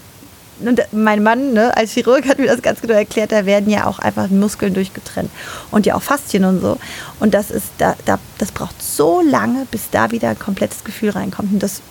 und 0.59 0.81
mein 0.91 1.21
Mann 1.21 1.53
ne, 1.53 1.75
als 1.75 1.91
Chirurg 1.91 2.27
hat 2.27 2.39
mir 2.39 2.47
das 2.47 2.61
ganz 2.61 2.81
genau 2.81 2.95
erklärt, 2.95 3.31
da 3.31 3.45
werden 3.45 3.69
ja 3.69 3.85
auch 3.85 3.99
einfach 3.99 4.29
Muskeln 4.29 4.73
durchgetrennt 4.73 5.29
und 5.71 5.85
ja 5.85 5.95
auch 5.95 6.01
Faszien 6.01 6.45
und 6.45 6.61
so. 6.61 6.77
Und 7.19 7.33
das 7.33 7.51
ist 7.51 7.67
da, 7.77 7.95
da, 8.05 8.17
das 8.39 8.51
braucht 8.51 8.81
so 8.81 9.21
lange, 9.21 9.67
bis 9.69 9.89
da 9.91 10.11
wieder 10.11 10.29
ein 10.29 10.39
komplettes 10.39 10.83
Gefühl 10.83 11.11
reinkommt. 11.11 11.53
Und 11.53 11.61
das 11.61 11.81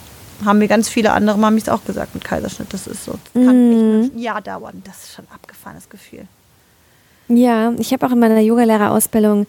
haben 0.45 0.59
mir 0.59 0.69
ganz 0.69 0.89
viele 0.89 1.13
andere 1.13 1.39
Mamis 1.39 1.69
auch 1.69 1.85
gesagt 1.85 2.15
mit 2.15 2.25
Kaiserschnitt. 2.25 2.73
Das 2.73 2.87
ist 2.87 3.05
so, 3.05 3.13
das 3.13 3.45
kann 3.45 3.71
mm. 3.71 4.11
ein 4.17 4.19
Jahr 4.19 4.43
dauern. 4.43 4.83
Das 4.85 5.05
ist 5.05 5.15
schon 5.15 5.25
ein 5.27 5.35
abgefahrenes 5.35 5.89
Gefühl. 5.89 6.27
Ja, 7.29 7.73
ich 7.79 7.93
habe 7.93 8.07
auch 8.07 8.13
in 8.13 8.19
meiner 8.19 8.41
Yogalehrerausbildung 8.41 9.47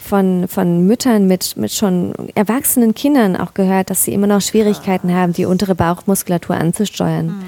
von, 0.00 0.48
von 0.48 0.86
Müttern 0.86 1.26
mit, 1.26 1.56
mit 1.56 1.72
schon 1.72 2.14
erwachsenen 2.34 2.94
Kindern 2.94 3.36
auch 3.36 3.54
gehört, 3.54 3.90
dass 3.90 4.04
sie 4.04 4.12
immer 4.12 4.26
noch 4.26 4.40
Schwierigkeiten 4.40 5.14
haben, 5.14 5.32
die 5.32 5.44
untere 5.44 5.74
Bauchmuskulatur 5.74 6.56
anzusteuern. 6.56 7.26
Mhm. 7.26 7.44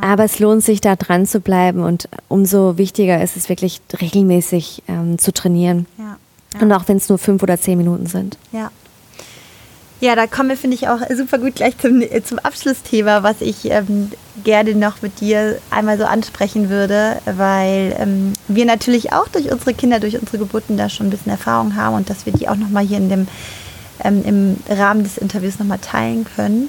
Aber 0.00 0.24
es 0.24 0.38
lohnt 0.38 0.62
sich, 0.62 0.80
da 0.80 0.96
dran 0.96 1.26
zu 1.26 1.40
bleiben 1.40 1.82
und 1.82 2.08
umso 2.28 2.78
wichtiger 2.78 3.22
ist 3.22 3.36
es 3.36 3.48
wirklich 3.48 3.80
regelmäßig 4.00 4.82
ähm, 4.88 5.18
zu 5.18 5.32
trainieren. 5.32 5.86
Ja, 5.98 6.16
ja. 6.54 6.60
Und 6.60 6.72
auch 6.72 6.88
wenn 6.88 6.96
es 6.96 7.08
nur 7.08 7.18
fünf 7.18 7.42
oder 7.42 7.58
zehn 7.60 7.78
Minuten 7.78 8.06
sind. 8.06 8.36
Ja. 8.52 8.70
Ja, 10.00 10.16
da 10.16 10.26
kommen 10.26 10.50
wir, 10.50 10.56
finde 10.56 10.76
ich, 10.76 10.88
auch 10.88 10.98
super 11.16 11.38
gut 11.38 11.54
gleich 11.54 11.78
zum, 11.78 12.02
zum 12.24 12.38
Abschlussthema, 12.38 13.22
was 13.22 13.40
ich 13.40 13.70
ähm, 13.70 14.10
gerne 14.42 14.74
noch 14.74 15.02
mit 15.02 15.20
dir 15.20 15.58
einmal 15.70 15.96
so 15.96 16.04
ansprechen 16.04 16.68
würde, 16.68 17.20
weil 17.24 17.96
ähm, 17.98 18.32
wir 18.48 18.66
natürlich 18.66 19.12
auch 19.12 19.28
durch 19.28 19.50
unsere 19.50 19.72
Kinder, 19.72 20.00
durch 20.00 20.18
unsere 20.20 20.38
Geburten 20.38 20.76
da 20.76 20.88
schon 20.88 21.06
ein 21.06 21.10
bisschen 21.10 21.30
Erfahrung 21.30 21.76
haben 21.76 21.94
und 21.94 22.10
dass 22.10 22.26
wir 22.26 22.32
die 22.32 22.48
auch 22.48 22.56
nochmal 22.56 22.84
hier 22.84 22.98
in 22.98 23.08
dem, 23.08 23.28
ähm, 24.02 24.22
im 24.24 24.56
Rahmen 24.68 25.04
des 25.04 25.16
Interviews 25.16 25.58
nochmal 25.58 25.78
teilen 25.78 26.26
können 26.36 26.68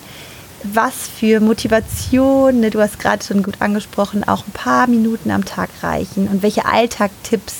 was 0.74 1.08
für 1.08 1.40
Motivation, 1.40 2.60
ne, 2.60 2.70
du 2.70 2.80
hast 2.80 3.00
gerade 3.00 3.24
schon 3.24 3.44
gut 3.44 3.56
angesprochen, 3.60 4.28
auch 4.28 4.48
ein 4.48 4.52
paar 4.52 4.88
Minuten 4.88 5.32
am 5.32 5.46
Tag 5.46 5.70
reichen 5.82 6.28
und 6.28 6.42
welche 6.42 6.66
Alltagtipps 6.66 7.58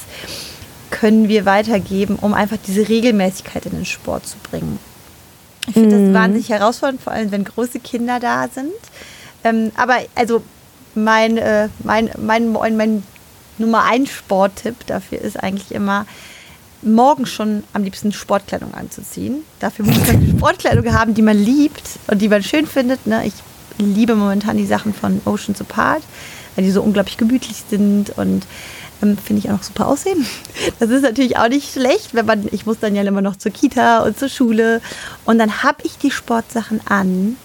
können 0.90 1.28
wir 1.28 1.46
weitergeben, 1.46 2.18
um 2.20 2.34
einfach 2.34 2.58
diese 2.66 2.88
Regelmäßigkeit 2.88 3.66
in 3.66 3.74
den 3.74 3.86
Sport 3.86 4.26
zu 4.26 4.38
bringen. 4.50 4.80
Ich 5.68 5.74
finde 5.74 5.96
mhm. 5.96 6.14
das 6.14 6.22
wahnsinnig 6.22 6.50
herausfordernd, 6.50 7.02
vor 7.02 7.14
allem 7.14 7.32
wenn 7.32 7.44
große 7.44 7.80
Kinder 7.80 8.20
da 8.20 8.48
sind. 8.48 8.72
Ähm, 9.44 9.72
aber 9.76 9.98
also 10.16 10.42
mein, 10.96 11.38
äh, 11.38 11.70
mein, 11.84 12.10
mein, 12.18 12.52
mein, 12.52 12.78
mein 12.78 13.04
Nummer 13.58 13.84
ein 13.84 14.06
Sporttipp 14.06 14.86
dafür 14.86 15.22
ist 15.22 15.42
eigentlich 15.42 15.72
immer, 15.72 16.06
morgen 16.82 17.26
schon 17.26 17.64
am 17.74 17.84
liebsten 17.84 18.12
Sportkleidung 18.12 18.74
anzuziehen. 18.74 19.44
Dafür 19.60 19.86
muss 19.86 20.06
man 20.08 20.36
Sportkleidung 20.38 20.94
haben, 20.94 21.14
die 21.14 21.22
man 21.22 21.38
liebt 21.38 21.84
und 22.08 22.22
die 22.22 22.30
man 22.30 22.44
schön 22.44 22.68
findet. 22.68 23.08
Ne? 23.08 23.26
Ich 23.26 23.34
liebe 23.78 24.16
momentan 24.16 24.58
die 24.58 24.66
Sachen 24.66 24.94
von 24.94 25.22
Oceans 25.26 25.60
Apart, 25.62 26.04
weil 26.56 26.64
die 26.64 26.72
so 26.72 26.82
unglaublich 26.82 27.18
gemütlich 27.18 27.64
sind 27.70 28.18
und 28.18 28.46
ähm, 29.02 29.18
finde 29.18 29.40
ich 29.40 29.50
auch 29.50 29.58
noch 29.58 29.64
super 29.64 29.88
aussehen. 29.88 30.26
Das 30.80 30.90
ist 30.90 31.04
natürlich 31.04 31.38
auch 31.38 31.48
nicht 31.48 31.72
schlecht, 31.72 32.14
wenn 32.14 32.26
man, 32.26 32.48
ich 32.52 32.66
muss 32.66 32.80
dann 32.80 32.96
ja 32.96 33.04
immer 33.04 33.22
noch 33.22 33.36
zur 33.36 33.52
Kita 33.52 34.00
und 34.00 34.18
zur 34.18 34.30
Schule 34.30 34.82
und 35.26 35.38
dann 35.38 35.64
habe 35.64 35.78
ich 35.84 35.98
die 35.98 36.12
Sportsachen 36.12 36.82
an 36.88 37.38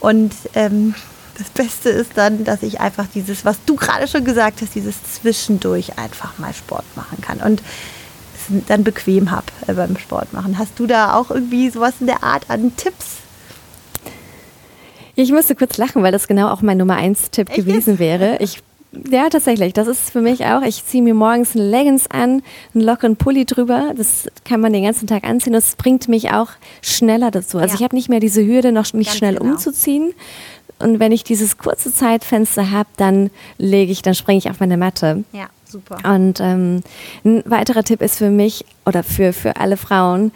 und 0.00 0.32
ähm, 0.54 0.94
das 1.38 1.48
Beste 1.50 1.88
ist 1.90 2.12
dann, 2.16 2.44
dass 2.44 2.62
ich 2.62 2.80
einfach 2.80 3.06
dieses, 3.12 3.44
was 3.44 3.56
du 3.64 3.76
gerade 3.76 4.06
schon 4.06 4.24
gesagt 4.24 4.60
hast, 4.62 4.74
dieses 4.74 4.96
Zwischendurch 5.02 5.98
einfach 5.98 6.38
mal 6.38 6.52
Sport 6.52 6.84
machen 6.94 7.20
kann. 7.20 7.38
Und 7.38 7.62
dann 8.68 8.84
bequem 8.84 9.30
habe 9.30 9.46
äh, 9.66 9.72
beim 9.72 9.96
Sport 9.96 10.32
machen. 10.32 10.58
Hast 10.58 10.78
du 10.78 10.86
da 10.86 11.14
auch 11.14 11.30
irgendwie 11.30 11.70
sowas 11.70 11.94
in 12.00 12.06
der 12.06 12.22
Art 12.22 12.48
an 12.48 12.76
Tipps? 12.76 13.18
Ich 15.14 15.30
musste 15.30 15.54
kurz 15.54 15.76
lachen, 15.76 16.02
weil 16.02 16.12
das 16.12 16.26
genau 16.26 16.48
auch 16.48 16.62
mein 16.62 16.78
Nummer 16.78 16.96
1 16.96 17.30
Tipp 17.30 17.52
gewesen 17.52 17.98
wäre. 17.98 18.38
Ich 18.40 18.62
ja, 19.10 19.28
tatsächlich. 19.28 19.72
Das 19.72 19.88
ist 19.88 20.10
für 20.10 20.20
mich 20.20 20.44
auch. 20.44 20.62
Ich 20.62 20.84
ziehe 20.84 21.02
mir 21.02 21.14
morgens 21.14 21.56
einen 21.56 21.70
Leggings 21.70 22.10
an, 22.10 22.42
einen 22.74 22.84
lockeren 22.84 23.16
Pulli 23.16 23.46
drüber. 23.46 23.92
Das 23.96 24.28
kann 24.44 24.60
man 24.60 24.72
den 24.72 24.84
ganzen 24.84 25.06
Tag 25.06 25.24
anziehen. 25.24 25.52
Das 25.52 25.76
bringt 25.76 26.08
mich 26.08 26.30
auch 26.30 26.48
schneller 26.82 27.30
dazu. 27.30 27.58
Also 27.58 27.72
ja. 27.72 27.74
ich 27.76 27.82
habe 27.82 27.96
nicht 27.96 28.08
mehr 28.08 28.20
diese 28.20 28.44
Hürde, 28.44 28.70
noch 28.70 28.92
mich 28.92 29.06
Ganz 29.06 29.18
schnell 29.18 29.36
genau. 29.36 29.52
umzuziehen. 29.52 30.12
Und 30.78 31.00
wenn 31.00 31.12
ich 31.12 31.24
dieses 31.24 31.58
kurze 31.58 31.92
Zeitfenster 31.92 32.70
habe, 32.70 32.88
dann 32.96 33.30
lege 33.56 33.92
ich, 33.92 34.02
dann 34.02 34.14
springe 34.14 34.38
ich 34.38 34.50
auf 34.50 34.60
meine 34.60 34.76
Matte. 34.76 35.24
Ja. 35.32 35.48
Super. 35.72 35.96
Und 36.04 36.38
ähm, 36.40 36.82
ein 37.24 37.42
weiterer 37.46 37.82
Tipp 37.82 38.02
ist 38.02 38.18
für 38.18 38.28
mich 38.28 38.66
oder 38.84 39.02
für, 39.02 39.32
für 39.32 39.56
alle 39.56 39.78
Frauen, 39.78 40.30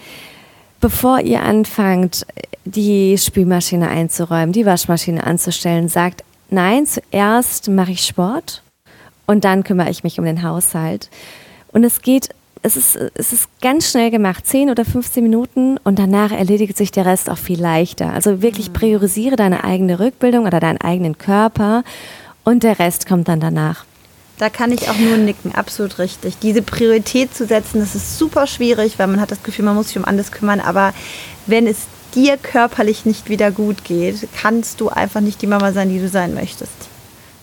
bevor 0.81 1.21
ihr 1.21 1.43
anfangt, 1.43 2.27
die 2.65 3.19
Spülmaschine 3.19 3.89
einzuräumen, 3.89 4.53
die 4.53 4.65
Waschmaschine 4.65 5.25
anzustellen, 5.25 5.89
sagt, 5.89 6.25
nein, 6.51 6.87
zuerst 6.87 7.69
mache 7.69 7.93
ich 7.93 8.03
Sport 8.03 8.63
und 9.27 9.45
dann 9.45 9.65
kümmere 9.65 9.91
ich 9.91 10.05
mich 10.05 10.19
um 10.19 10.25
den 10.25 10.43
Haushalt. 10.43 11.11
Und 11.73 11.85
es 11.85 12.03
geht, 12.03 12.31
es 12.63 12.77
ist, 12.77 12.97
es 13.15 13.33
ist 13.33 13.49
ganz 13.61 13.91
schnell 13.91 14.11
gemacht, 14.11 14.47
10 14.47 14.71
oder 14.71 14.85
15 14.85 15.23
Minuten 15.23 15.79
und 15.79 15.99
danach 15.99 16.33
erledigt 16.33 16.77
sich 16.77 16.91
der 16.91 17.07
Rest 17.07 17.29
auch 17.29 17.39
viel 17.39 17.61
leichter. 17.61 18.13
Also 18.13 18.43
wirklich 18.43 18.69
mhm. 18.69 18.75
priorisiere 18.75 19.37
deine 19.37 19.65
eigene 19.65 20.01
Rückbildung 20.01 20.47
oder 20.47 20.61
deinen 20.61 20.81
eigenen 20.81 21.19
Körper 21.19 21.85
und 22.45 22.63
der 22.63 22.79
Rest 22.79 23.07
kommt 23.07 23.29
dann 23.29 23.41
danach. 23.41 23.85
Da 24.39 24.51
kann 24.51 24.71
ich 24.71 24.91
auch 24.91 24.99
nur 24.99 25.17
nicken, 25.17 25.55
absolut 25.55 25.99
richtig. 25.99 26.39
Diese 26.41 26.61
Priorität 26.61 27.35
zu 27.35 27.47
setzen, 27.47 27.81
das 27.81 27.95
ist 27.95 28.19
super 28.19 28.47
schwierig, 28.47 28.99
weil 28.99 29.07
man 29.07 29.21
hat 29.21 29.31
das 29.31 29.43
Gefühl, 29.43 29.65
man 29.65 29.75
muss 29.75 29.89
sich 29.89 29.97
um 29.97 30.05
alles 30.05 30.31
kümmern. 30.31 30.61
Aber 30.61 30.93
wenn 31.47 31.67
es 31.67 31.87
dir 32.17 32.37
körperlich 32.37 33.05
nicht 33.05 33.29
wieder 33.29 33.53
gut 33.53 33.85
geht, 33.85 34.27
kannst 34.41 34.81
du 34.81 34.89
einfach 34.89 35.21
nicht 35.21 35.41
die 35.43 35.47
Mama 35.47 35.73
sein, 35.73 35.91
die 35.91 36.01
du 36.01 36.09
sein 36.09 36.35
möchtest. 36.35 36.73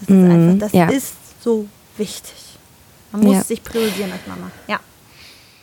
Das 0.01 0.09
ist, 0.09 0.15
mhm, 0.15 0.31
einfach, 0.31 0.59
das 0.59 0.73
ja. 0.73 0.89
ist 0.89 1.13
so 1.41 1.67
wichtig. 1.95 2.33
Man 3.11 3.21
muss 3.21 3.35
ja. 3.35 3.43
sich 3.43 3.63
priorisieren 3.63 4.11
als 4.11 4.27
Mama. 4.27 4.51
Ja. 4.67 4.79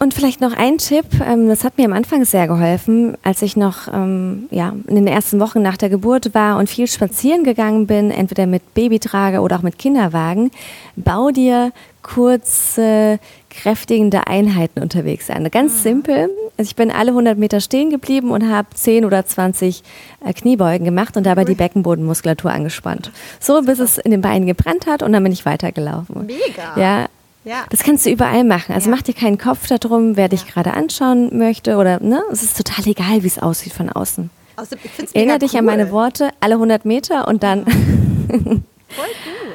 Und 0.03 0.14
vielleicht 0.14 0.40
noch 0.40 0.55
ein 0.55 0.78
Tipp, 0.78 1.05
ähm, 1.22 1.48
das 1.48 1.62
hat 1.62 1.76
mir 1.76 1.84
am 1.84 1.92
Anfang 1.92 2.24
sehr 2.24 2.48
geholfen, 2.48 3.18
als 3.22 3.42
ich 3.42 3.55
noch 3.55 3.86
ähm, 3.92 4.48
ja, 4.51 4.72
in 4.86 4.94
den 4.94 5.07
ersten 5.07 5.40
Wochen 5.40 5.61
nach 5.61 5.76
der 5.76 5.90
Geburt 5.90 6.34
war 6.34 6.57
und 6.57 6.70
viel 6.70 6.86
spazieren 6.86 7.44
gegangen 7.44 7.86
bin, 7.86 8.11
entweder 8.11 8.46
mit 8.46 8.72
Babytrage 8.72 9.40
oder 9.40 9.59
auch 9.59 9.62
mit 9.62 9.78
Kinderwagen. 9.78 10.53
Bau 10.96 11.28
dir 11.32 11.72
kurze, 12.01 13.18
kräftigende 13.51 14.26
Einheiten 14.26 14.80
unterwegs 14.80 15.28
an. 15.28 15.51
Ganz 15.51 15.74
mhm. 15.74 15.78
simpel. 15.78 16.30
Also 16.57 16.70
ich 16.70 16.76
bin 16.76 16.90
alle 16.90 17.11
100 17.11 17.36
Meter 17.36 17.61
stehen 17.61 17.90
geblieben 17.90 18.30
und 18.30 18.51
habe 18.51 18.68
10 18.72 19.05
oder 19.05 19.26
20 19.26 19.82
äh, 20.24 20.32
Kniebeugen 20.32 20.86
gemacht 20.86 21.18
und 21.18 21.24
dabei 21.24 21.44
die 21.44 21.55
Beckenbodenmuskulatur 21.55 22.51
angespannt. 22.51 23.12
So, 23.38 23.61
bis 23.61 23.78
es 23.78 23.98
in 23.98 24.12
den 24.12 24.22
Beinen 24.22 24.46
gebrannt 24.46 24.86
hat 24.86 25.03
und 25.03 25.12
dann 25.12 25.22
bin 25.22 25.32
ich 25.32 25.44
weitergelaufen. 25.44 26.24
Mega. 26.24 26.80
Ja, 26.80 27.07
ja. 27.45 27.64
Das 27.70 27.82
kannst 27.82 28.07
du 28.07 28.11
überall 28.11 28.45
machen. 28.45 28.74
Also 28.74 28.91
ja. 28.91 28.97
mach 28.97 29.03
dir 29.03 29.14
keinen 29.14 29.38
Kopf 29.38 29.66
darum, 29.66 30.16
wer 30.16 30.28
dich 30.28 30.47
gerade 30.47 30.72
anschauen 30.74 31.36
möchte 31.36 31.76
oder 31.76 32.01
ne? 32.01 32.22
Es 32.30 32.43
ist 32.43 32.57
total 32.57 32.86
egal, 32.86 33.22
wie 33.22 33.26
es 33.26 33.38
aussieht 33.38 33.72
von 33.72 33.88
außen. 33.88 34.30
außen 34.57 34.78
Erinnere 35.14 35.38
dich 35.38 35.53
cool. 35.53 35.61
an 35.61 35.64
meine 35.64 35.91
Worte, 35.91 36.30
alle 36.41 36.55
100 36.55 36.84
Meter 36.84 37.28
und 37.28 37.43
dann 37.43 37.64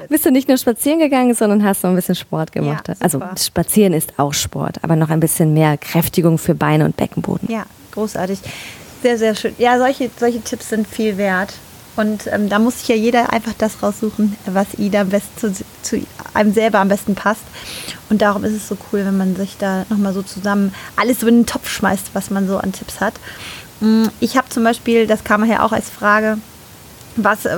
bist 0.10 0.26
du 0.26 0.32
nicht 0.32 0.48
nur 0.48 0.58
spazieren 0.58 1.00
gegangen, 1.00 1.34
sondern 1.34 1.64
hast 1.64 1.82
so 1.82 1.88
ein 1.88 1.96
bisschen 1.96 2.16
Sport 2.16 2.52
gemacht. 2.52 2.88
Ja, 2.88 2.96
also 3.00 3.22
spazieren 3.38 3.94
ist 3.94 4.18
auch 4.18 4.34
Sport, 4.34 4.84
aber 4.84 4.96
noch 4.96 5.10
ein 5.10 5.20
bisschen 5.20 5.54
mehr 5.54 5.78
Kräftigung 5.78 6.38
für 6.38 6.56
Beine 6.56 6.86
und 6.86 6.98
Beckenboden. 6.98 7.52
Ja, 7.52 7.66
großartig. 7.92 8.40
Sehr, 9.02 9.18
sehr 9.18 9.36
schön. 9.36 9.54
Ja, 9.60 9.78
solche, 9.78 10.10
solche 10.18 10.42
Tipps 10.42 10.70
sind 10.70 10.88
viel 10.88 11.18
wert. 11.18 11.54
Und 11.96 12.28
ähm, 12.28 12.50
da 12.50 12.60
muss 12.60 12.80
sich 12.80 12.88
ja 12.90 12.96
jeder 12.96 13.32
einfach 13.32 13.54
das 13.58 13.82
raussuchen, 13.82 14.36
was 14.46 14.74
ihm 14.78 14.94
am 14.96 15.10
besten 15.10 15.56
zu, 15.56 15.66
zu, 15.82 16.06
einem 16.34 16.54
selber 16.54 16.80
am 16.80 16.90
besten 16.90 17.16
passt. 17.16 17.44
Und 18.10 18.22
darum 18.22 18.44
ist 18.44 18.54
es 18.54 18.68
so 18.68 18.78
cool, 18.92 19.06
wenn 19.06 19.18
man 19.18 19.36
sich 19.36 19.58
da 19.58 19.86
nochmal 19.90 20.14
so 20.14 20.22
zusammen 20.22 20.74
alles 20.96 21.22
so 21.22 21.28
in 21.28 21.40
den 21.40 21.46
Topf 21.46 21.70
schmeißt, 21.70 22.12
was 22.14 22.30
man 22.30 22.48
so 22.48 22.58
an 22.58 22.74
Tipps 22.74 23.00
hat. 23.00 23.14
Mm, 23.80 24.06
ich 24.20 24.38
habe 24.38 24.50
zum 24.50 24.64
Beispiel, 24.64 25.08
das 25.08 25.24
kam 25.24 25.46
ja 25.46 25.64
auch 25.64 25.72
als 25.72 25.90
Frage, 25.90 26.38
was, 27.18 27.46
äh, 27.46 27.58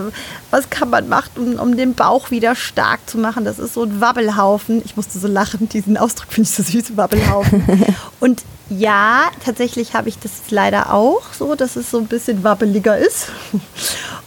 was 0.51 0.69
kann 0.69 0.89
man 0.89 1.09
machen, 1.09 1.31
um, 1.37 1.59
um, 1.59 1.77
den 1.77 1.93
Bauch 1.93 2.31
wieder 2.31 2.55
stark 2.55 2.99
zu 3.09 3.17
machen? 3.17 3.45
Das 3.45 3.59
ist 3.59 3.73
so 3.73 3.83
ein 3.83 4.01
Wabbelhaufen. 4.01 4.81
Ich 4.85 4.95
musste 4.95 5.19
so 5.19 5.27
lachen, 5.27 5.69
diesen 5.69 5.97
Ausdruck 5.97 6.31
finde 6.31 6.49
ich 6.49 6.55
so 6.55 6.63
süß, 6.63 6.97
Wabbelhaufen. 6.97 7.63
Und 8.19 8.43
ja, 8.69 9.29
tatsächlich 9.43 9.93
habe 9.93 10.09
ich 10.09 10.19
das 10.19 10.31
leider 10.49 10.93
auch 10.93 11.33
so, 11.33 11.55
dass 11.55 11.75
es 11.75 11.91
so 11.91 11.99
ein 11.99 12.07
bisschen 12.07 12.43
wabbeliger 12.43 12.97
ist. 12.97 13.27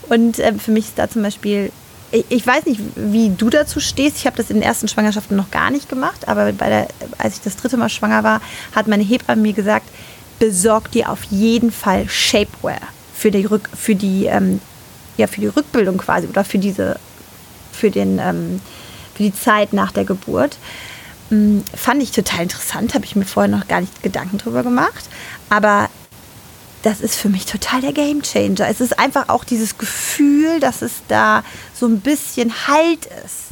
Und 0.09 0.39
äh, 0.39 0.55
für 0.55 0.71
mich 0.71 0.87
ist 0.87 0.99
da 0.99 1.09
zum 1.11 1.23
Beispiel, 1.23 1.71
ich, 2.11 2.25
ich, 2.29 2.47
weiß 2.47 2.67
nicht, 2.67 2.81
wie 2.97 3.31
du 3.31 3.51
dazu 3.51 3.81
stehst. 3.81 4.17
Ich 4.17 4.27
habe 4.27 4.37
das 4.37 4.51
in 4.51 4.57
den 4.57 4.63
ersten 4.63 4.89
Schwangerschaften 4.89 5.37
noch 5.37 5.51
gar 5.51 5.71
nicht 5.71 5.89
gemacht, 5.89 6.27
aber 6.27 6.53
bei 6.53 6.69
der, 6.69 6.89
als 7.19 7.37
ich 7.37 7.43
das 7.43 7.57
dritte 7.57 7.77
Mal 7.77 7.89
schwanger 7.89 8.25
war, 8.25 8.41
hat 8.75 8.89
meine 8.89 9.05
Hebamme 9.05 9.43
mir 9.43 9.53
gesagt, 9.53 9.87
besorg 10.39 10.91
dir 10.91 11.11
auf 11.11 11.25
jeden 11.25 11.71
Fall 11.71 12.09
Shapewear 12.09 12.81
für 13.15 13.31
die, 13.31 13.45
Rück, 13.45 13.69
für 13.77 13.95
die, 13.95 14.25
ähm, 14.25 14.61
ja, 15.21 15.27
für 15.27 15.41
die 15.41 15.47
Rückbildung 15.47 15.99
quasi 15.99 16.27
oder 16.27 16.45
für 16.45 16.59
diese, 16.59 16.99
für 17.73 17.91
den, 17.91 18.19
ähm, 18.19 18.61
für 19.15 19.23
die 19.23 19.35
Zeit 19.35 19.73
nach 19.73 19.93
der 19.93 20.05
Geburt. 20.05 20.59
Ähm, 21.31 21.63
fand 21.75 22.03
ich 22.03 22.11
total 22.11 22.43
interessant, 22.43 22.95
habe 22.95 23.05
ich 23.05 23.17
mir 23.17 23.25
vorher 23.25 23.51
noch 23.51 23.69
gar 23.69 23.81
nicht 23.81 24.03
Gedanken 24.03 24.39
drüber 24.39 24.63
gemacht. 24.63 25.05
Aber 25.49 25.89
das 26.83 27.01
ist 27.01 27.17
für 27.17 27.29
mich 27.29 27.45
total 27.45 27.83
der 27.83 27.93
Game 27.93 28.23
Changer. 28.23 28.69
Es 28.69 28.81
ist 28.81 28.99
einfach 28.99 29.29
auch 29.29 29.45
dieses 29.45 29.77
Gefühl, 29.77 30.61
dass 30.61 30.83
es 30.83 31.03
da 31.09 31.45
so 31.75 31.87
ein 31.87 32.01
bisschen 32.01 32.53
Halt 32.67 33.07
ist. 33.25 33.51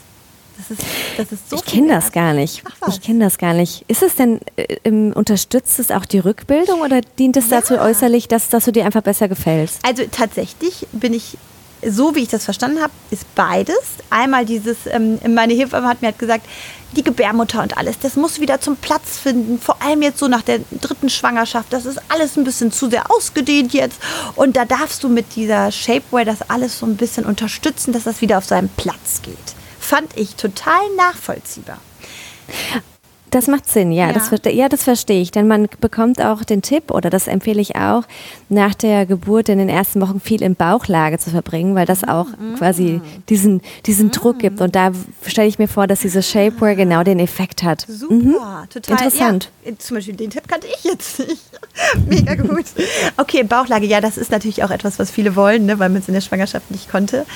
Das 0.56 0.70
ist, 0.72 0.82
das 1.16 1.32
ist 1.32 1.50
so 1.50 1.56
ich 1.56 1.64
kenne 1.64 1.88
das 1.88 2.10
gar 2.10 2.32
nicht. 2.32 2.64
ich 2.88 3.00
kenne 3.00 3.24
das 3.24 3.38
gar 3.38 3.54
nicht. 3.54 3.84
Ist 3.86 4.02
es 4.02 4.16
denn, 4.16 4.40
äh, 4.56 4.90
unterstützt 4.90 5.78
es 5.78 5.92
auch 5.92 6.04
die 6.04 6.18
Rückbildung 6.18 6.80
oder 6.80 7.00
dient 7.00 7.36
es 7.36 7.48
ja. 7.48 7.60
dazu 7.60 7.78
äußerlich, 7.78 8.26
dass, 8.26 8.48
dass 8.48 8.64
du 8.64 8.72
dir 8.72 8.84
einfach 8.84 9.02
besser 9.02 9.28
gefällst? 9.28 9.78
Also 9.86 10.04
tatsächlich 10.10 10.88
bin 10.90 11.14
ich 11.14 11.38
so 11.86 12.14
wie 12.14 12.20
ich 12.20 12.28
das 12.28 12.44
verstanden 12.44 12.80
habe, 12.80 12.92
ist 13.10 13.34
beides. 13.34 13.78
Einmal 14.10 14.44
dieses, 14.44 14.78
ähm, 14.86 15.18
meine 15.28 15.54
Hebamme 15.54 15.88
hat 15.88 16.02
mir 16.02 16.12
gesagt, 16.12 16.46
die 16.96 17.02
Gebärmutter 17.02 17.62
und 17.62 17.76
alles, 17.76 17.98
das 17.98 18.16
muss 18.16 18.40
wieder 18.40 18.60
zum 18.60 18.76
Platz 18.76 19.18
finden. 19.18 19.60
Vor 19.60 19.80
allem 19.82 20.02
jetzt 20.02 20.18
so 20.18 20.28
nach 20.28 20.42
der 20.42 20.60
dritten 20.70 21.10
Schwangerschaft. 21.10 21.72
Das 21.72 21.84
ist 21.84 22.00
alles 22.08 22.36
ein 22.36 22.44
bisschen 22.44 22.72
zu 22.72 22.88
sehr 22.88 23.10
ausgedehnt 23.10 23.72
jetzt. 23.74 24.00
Und 24.36 24.56
da 24.56 24.64
darfst 24.64 25.04
du 25.04 25.08
mit 25.08 25.36
dieser 25.36 25.70
Shapewear 25.70 26.24
das 26.24 26.48
alles 26.48 26.78
so 26.78 26.86
ein 26.86 26.96
bisschen 26.96 27.26
unterstützen, 27.26 27.92
dass 27.92 28.04
das 28.04 28.20
wieder 28.20 28.38
auf 28.38 28.44
seinen 28.44 28.70
Platz 28.70 29.20
geht. 29.22 29.36
Fand 29.78 30.16
ich 30.16 30.34
total 30.34 30.80
nachvollziehbar. 30.96 31.78
Das 33.30 33.46
macht 33.46 33.68
Sinn, 33.68 33.92
ja. 33.92 34.08
Ja. 34.08 34.12
Das, 34.12 34.30
ja, 34.52 34.68
das 34.68 34.84
verstehe 34.84 35.20
ich. 35.20 35.30
Denn 35.30 35.46
man 35.48 35.68
bekommt 35.80 36.20
auch 36.20 36.44
den 36.44 36.62
Tipp, 36.62 36.90
oder 36.90 37.10
das 37.10 37.26
empfehle 37.26 37.60
ich 37.60 37.76
auch, 37.76 38.04
nach 38.48 38.74
der 38.74 39.06
Geburt 39.06 39.48
in 39.48 39.58
den 39.58 39.68
ersten 39.68 40.00
Wochen 40.00 40.20
viel 40.20 40.42
in 40.42 40.54
Bauchlage 40.54 41.18
zu 41.18 41.30
verbringen, 41.30 41.74
weil 41.74 41.86
das 41.86 42.04
auch 42.04 42.26
mm. 42.26 42.54
quasi 42.56 43.00
diesen, 43.28 43.60
diesen 43.86 44.08
mm. 44.08 44.12
Druck 44.12 44.38
gibt. 44.38 44.60
Und 44.60 44.74
da 44.74 44.92
stelle 45.26 45.48
ich 45.48 45.58
mir 45.58 45.68
vor, 45.68 45.86
dass 45.86 46.00
diese 46.00 46.22
Shapewear 46.22 46.74
genau 46.74 47.02
den 47.02 47.18
Effekt 47.18 47.62
hat. 47.62 47.84
Super, 47.88 48.14
mhm. 48.14 48.34
total. 48.70 48.96
Interessant. 48.96 49.50
Ja, 49.64 49.72
zum 49.78 49.96
Beispiel 49.96 50.16
den 50.16 50.30
Tipp 50.30 50.48
kannte 50.48 50.66
ich 50.66 50.84
jetzt 50.84 51.18
nicht. 51.18 51.42
Mega 52.08 52.34
gut. 52.34 52.66
Okay, 53.16 53.42
Bauchlage, 53.42 53.86
ja, 53.86 54.00
das 54.00 54.16
ist 54.16 54.30
natürlich 54.30 54.64
auch 54.64 54.70
etwas, 54.70 54.98
was 54.98 55.10
viele 55.10 55.36
wollen, 55.36 55.66
ne, 55.66 55.78
weil 55.78 55.90
man 55.90 56.00
es 56.00 56.08
in 56.08 56.14
der 56.14 56.20
Schwangerschaft 56.20 56.70
nicht 56.70 56.90
konnte. 56.90 57.26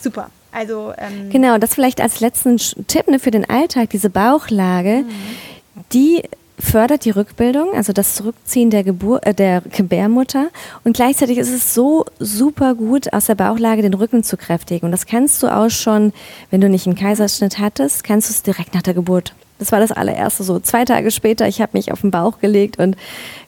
Super. 0.00 0.30
Also 0.52 0.92
ähm 0.98 1.30
genau, 1.30 1.58
das 1.58 1.74
vielleicht 1.74 2.00
als 2.00 2.20
letzten 2.20 2.56
Tipp 2.86 3.08
ne, 3.08 3.18
für 3.18 3.30
den 3.30 3.48
Alltag, 3.48 3.90
diese 3.90 4.10
Bauchlage, 4.10 5.04
mhm. 5.04 5.84
die 5.92 6.22
fördert 6.60 7.04
die 7.04 7.10
Rückbildung, 7.10 7.74
also 7.74 7.92
das 7.92 8.14
Zurückziehen 8.14 8.70
der, 8.70 8.84
Gebur 8.84 9.26
äh, 9.26 9.34
der 9.34 9.62
Gebärmutter. 9.62 10.48
Und 10.84 10.94
gleichzeitig 10.94 11.38
ist 11.38 11.50
es 11.50 11.74
so 11.74 12.04
super 12.18 12.74
gut, 12.74 13.12
aus 13.12 13.26
der 13.26 13.34
Bauchlage 13.34 13.82
den 13.82 13.94
Rücken 13.94 14.22
zu 14.22 14.36
kräftigen. 14.36 14.86
Und 14.86 14.92
das 14.92 15.06
kannst 15.06 15.42
du 15.42 15.48
auch 15.48 15.70
schon, 15.70 16.12
wenn 16.50 16.60
du 16.60 16.68
nicht 16.68 16.86
einen 16.86 16.96
Kaiserschnitt 16.96 17.58
hattest, 17.58 18.04
kannst 18.04 18.28
du 18.28 18.32
es 18.32 18.42
direkt 18.42 18.74
nach 18.74 18.82
der 18.82 18.94
Geburt. 18.94 19.34
Das 19.58 19.72
war 19.72 19.80
das 19.80 19.92
allererste 19.92 20.42
so. 20.42 20.58
Zwei 20.60 20.84
Tage 20.84 21.10
später, 21.10 21.46
ich 21.48 21.60
habe 21.60 21.72
mich 21.74 21.92
auf 21.92 22.00
den 22.02 22.10
Bauch 22.10 22.40
gelegt 22.40 22.78
und 22.78 22.96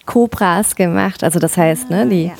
Cobras 0.06 0.76
gemacht. 0.76 1.24
Also 1.24 1.38
das 1.38 1.56
heißt, 1.56 1.90
ne, 1.90 2.06
die 2.06 2.26
ja 2.26 2.32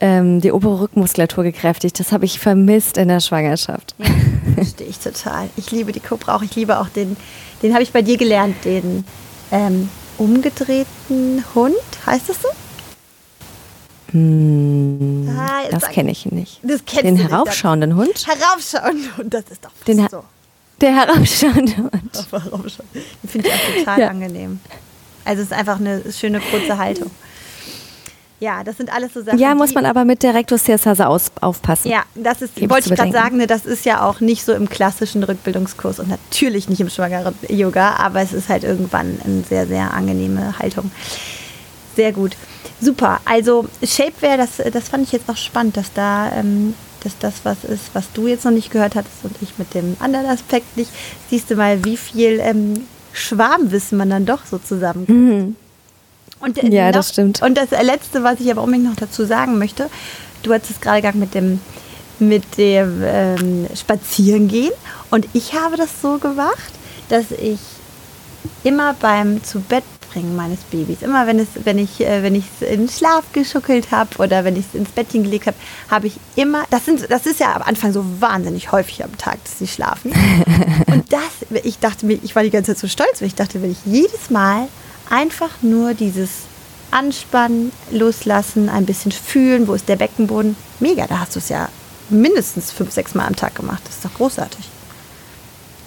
ähm, 0.00 0.40
die 0.40 0.52
obere 0.52 0.80
Rückmuskulatur 0.80 1.44
gekräftigt. 1.44 2.00
Das 2.00 2.12
habe 2.12 2.24
ich 2.24 2.40
vermisst 2.40 2.96
in 2.96 3.08
der 3.08 3.20
Schwangerschaft. 3.20 3.94
Ja, 3.98 4.06
verstehe 4.54 4.86
ich 4.86 4.98
total. 4.98 5.48
Ich 5.56 5.70
liebe 5.70 5.92
die 5.92 6.00
Cobra 6.00 6.36
auch. 6.36 6.42
Ich 6.42 6.54
liebe 6.56 6.78
auch 6.78 6.88
den, 6.88 7.16
den 7.62 7.72
habe 7.74 7.82
ich 7.82 7.92
bei 7.92 8.02
dir 8.02 8.16
gelernt, 8.16 8.64
den 8.64 9.04
ähm, 9.52 9.88
umgedrehten 10.18 11.44
Hund. 11.54 11.74
Heißt 12.06 12.28
das 12.28 12.42
so? 12.42 12.48
Hm, 14.12 15.28
ah, 15.38 15.68
das 15.70 15.88
kenne 15.90 16.10
ich 16.10 16.26
nicht. 16.26 16.60
Das 16.62 16.84
kennst 16.84 17.04
den 17.04 17.16
heraufschauenden. 17.16 17.94
Hund? 17.94 18.26
Heraufschauenden 18.26 19.16
Hund, 19.16 19.34
das 19.34 19.44
ist 19.50 19.64
doch 19.64 19.70
den 19.86 20.08
so. 20.10 20.24
Der 20.80 20.96
heraufschauende 20.96 21.76
Hund. 21.76 21.92
Den 23.22 23.28
finde 23.28 23.48
ich 23.48 23.54
auch 23.54 23.78
total 23.78 24.00
ja. 24.00 24.08
angenehm. 24.08 24.60
Also 25.26 25.42
es 25.42 25.48
ist 25.48 25.52
einfach 25.52 25.78
eine 25.78 26.02
schöne 26.10 26.40
kurze 26.40 26.78
Haltung. 26.78 27.10
Ja, 28.40 28.64
das 28.64 28.78
sind 28.78 28.92
alles 28.92 29.12
so 29.12 29.22
Sachen. 29.22 29.38
Ja, 29.38 29.54
muss 29.54 29.74
man 29.74 29.84
aber 29.84 30.04
mit 30.04 30.22
der 30.22 30.34
Rektusdiastase 30.34 31.06
aufpassen. 31.06 31.88
Ja, 31.88 32.04
das 32.14 32.40
ist, 32.40 32.58
wollte 32.68 32.90
ich 32.90 32.96
gerade 32.96 33.12
sagen, 33.12 33.36
ne, 33.36 33.46
das 33.46 33.66
ist 33.66 33.84
ja 33.84 34.02
auch 34.02 34.20
nicht 34.20 34.44
so 34.44 34.54
im 34.54 34.68
klassischen 34.68 35.22
Rückbildungskurs 35.22 35.98
und 35.98 36.08
natürlich 36.08 36.68
nicht 36.68 36.80
im 36.80 36.88
schwangeren 36.88 37.34
Yoga, 37.48 37.96
aber 37.96 38.20
es 38.22 38.32
ist 38.32 38.48
halt 38.48 38.64
irgendwann 38.64 39.20
eine 39.22 39.42
sehr, 39.42 39.66
sehr 39.66 39.92
angenehme 39.92 40.58
Haltung. 40.58 40.90
Sehr 41.96 42.12
gut. 42.12 42.36
Super. 42.80 43.20
Also 43.26 43.66
Shapewear, 43.84 44.38
das, 44.38 44.56
das 44.72 44.88
fand 44.88 45.04
ich 45.04 45.12
jetzt 45.12 45.28
noch 45.28 45.36
spannend, 45.36 45.76
dass 45.76 45.92
da 45.92 46.32
ähm, 46.32 46.74
dass 47.04 47.18
das 47.18 47.34
was 47.44 47.64
ist, 47.64 47.90
was 47.94 48.12
du 48.12 48.26
jetzt 48.26 48.44
noch 48.44 48.52
nicht 48.52 48.70
gehört 48.70 48.94
hattest 48.94 49.24
und 49.24 49.34
ich 49.40 49.58
mit 49.58 49.74
dem 49.74 49.96
anderen 50.00 50.26
Aspekt 50.26 50.76
nicht. 50.76 50.90
Siehst 51.28 51.50
du 51.50 51.56
mal, 51.56 51.84
wie 51.84 51.96
viel 51.96 52.40
ähm, 52.40 52.86
Schwarmwissen 53.12 53.98
man 53.98 54.10
dann 54.10 54.26
doch 54.26 54.44
so 54.46 54.58
zusammen. 54.58 55.04
Mhm. 55.08 55.56
Und, 56.40 56.62
äh, 56.62 56.68
ja, 56.68 56.86
noch, 56.86 56.92
das 56.92 57.10
stimmt. 57.10 57.42
Und 57.42 57.56
das 57.56 57.70
Letzte, 57.70 58.24
was 58.24 58.40
ich 58.40 58.50
aber 58.50 58.62
unbedingt 58.62 58.88
noch 58.88 58.96
dazu 58.96 59.24
sagen 59.24 59.58
möchte, 59.58 59.88
du 60.42 60.52
hattest 60.52 60.72
es 60.72 60.80
gerade 60.80 61.00
gesagt 61.00 61.18
mit 61.18 61.34
dem, 61.34 61.60
mit 62.18 62.56
dem 62.56 63.02
ähm, 63.04 63.66
Spazierengehen. 63.74 64.72
Und 65.10 65.28
ich 65.32 65.54
habe 65.54 65.76
das 65.76 66.00
so 66.00 66.18
gemacht, 66.18 66.72
dass 67.08 67.30
ich 67.30 67.58
immer 68.64 68.94
beim 68.94 69.42
zu 69.44 69.60
Bett 69.60 69.84
bringen 70.12 70.34
meines 70.34 70.60
Babys, 70.60 71.02
immer 71.02 71.26
wenn 71.26 71.38
es, 71.38 71.48
wenn 71.64 71.78
ich, 71.78 72.00
äh, 72.00 72.22
wenn 72.22 72.34
ich 72.34 72.44
es 72.60 72.68
in 72.68 72.88
Schlaf 72.88 73.24
geschuckelt 73.32 73.92
habe 73.92 74.16
oder 74.18 74.44
wenn 74.44 74.56
ich 74.56 74.64
es 74.66 74.74
ins 74.74 74.90
Bettchen 74.90 75.22
gelegt 75.22 75.46
habe, 75.46 75.56
habe 75.88 76.08
ich 76.08 76.14
immer, 76.36 76.64
das 76.70 76.84
sind, 76.84 77.08
das 77.10 77.26
ist 77.26 77.38
ja 77.38 77.54
am 77.54 77.62
Anfang 77.62 77.92
so 77.92 78.04
wahnsinnig 78.18 78.72
häufig 78.72 79.04
am 79.04 79.16
Tag, 79.18 79.38
dass 79.44 79.58
sie 79.58 79.68
schlafen. 79.68 80.12
Und 80.86 81.12
das, 81.12 81.62
ich 81.64 81.78
dachte 81.78 82.06
mir, 82.06 82.18
ich 82.22 82.34
war 82.34 82.42
die 82.42 82.50
ganze 82.50 82.72
Zeit 82.74 82.80
so 82.80 82.88
stolz, 82.88 83.20
weil 83.20 83.28
ich 83.28 83.34
dachte, 83.34 83.62
wenn 83.62 83.70
ich 83.70 83.78
jedes 83.84 84.30
Mal 84.30 84.68
einfach 85.10 85.50
nur 85.62 85.94
dieses 85.94 86.30
Anspannen, 86.90 87.72
Loslassen, 87.90 88.68
ein 88.68 88.86
bisschen 88.86 89.12
fühlen, 89.12 89.68
wo 89.68 89.74
ist 89.74 89.88
der 89.88 89.96
Beckenboden. 89.96 90.56
Mega, 90.80 91.06
da 91.06 91.20
hast 91.20 91.36
du 91.36 91.38
es 91.38 91.48
ja 91.48 91.68
mindestens 92.08 92.72
fünf, 92.72 92.92
sechs 92.92 93.14
Mal 93.14 93.26
am 93.26 93.36
Tag 93.36 93.54
gemacht. 93.54 93.82
Das 93.84 93.96
ist 93.96 94.04
doch 94.04 94.14
großartig. 94.14 94.68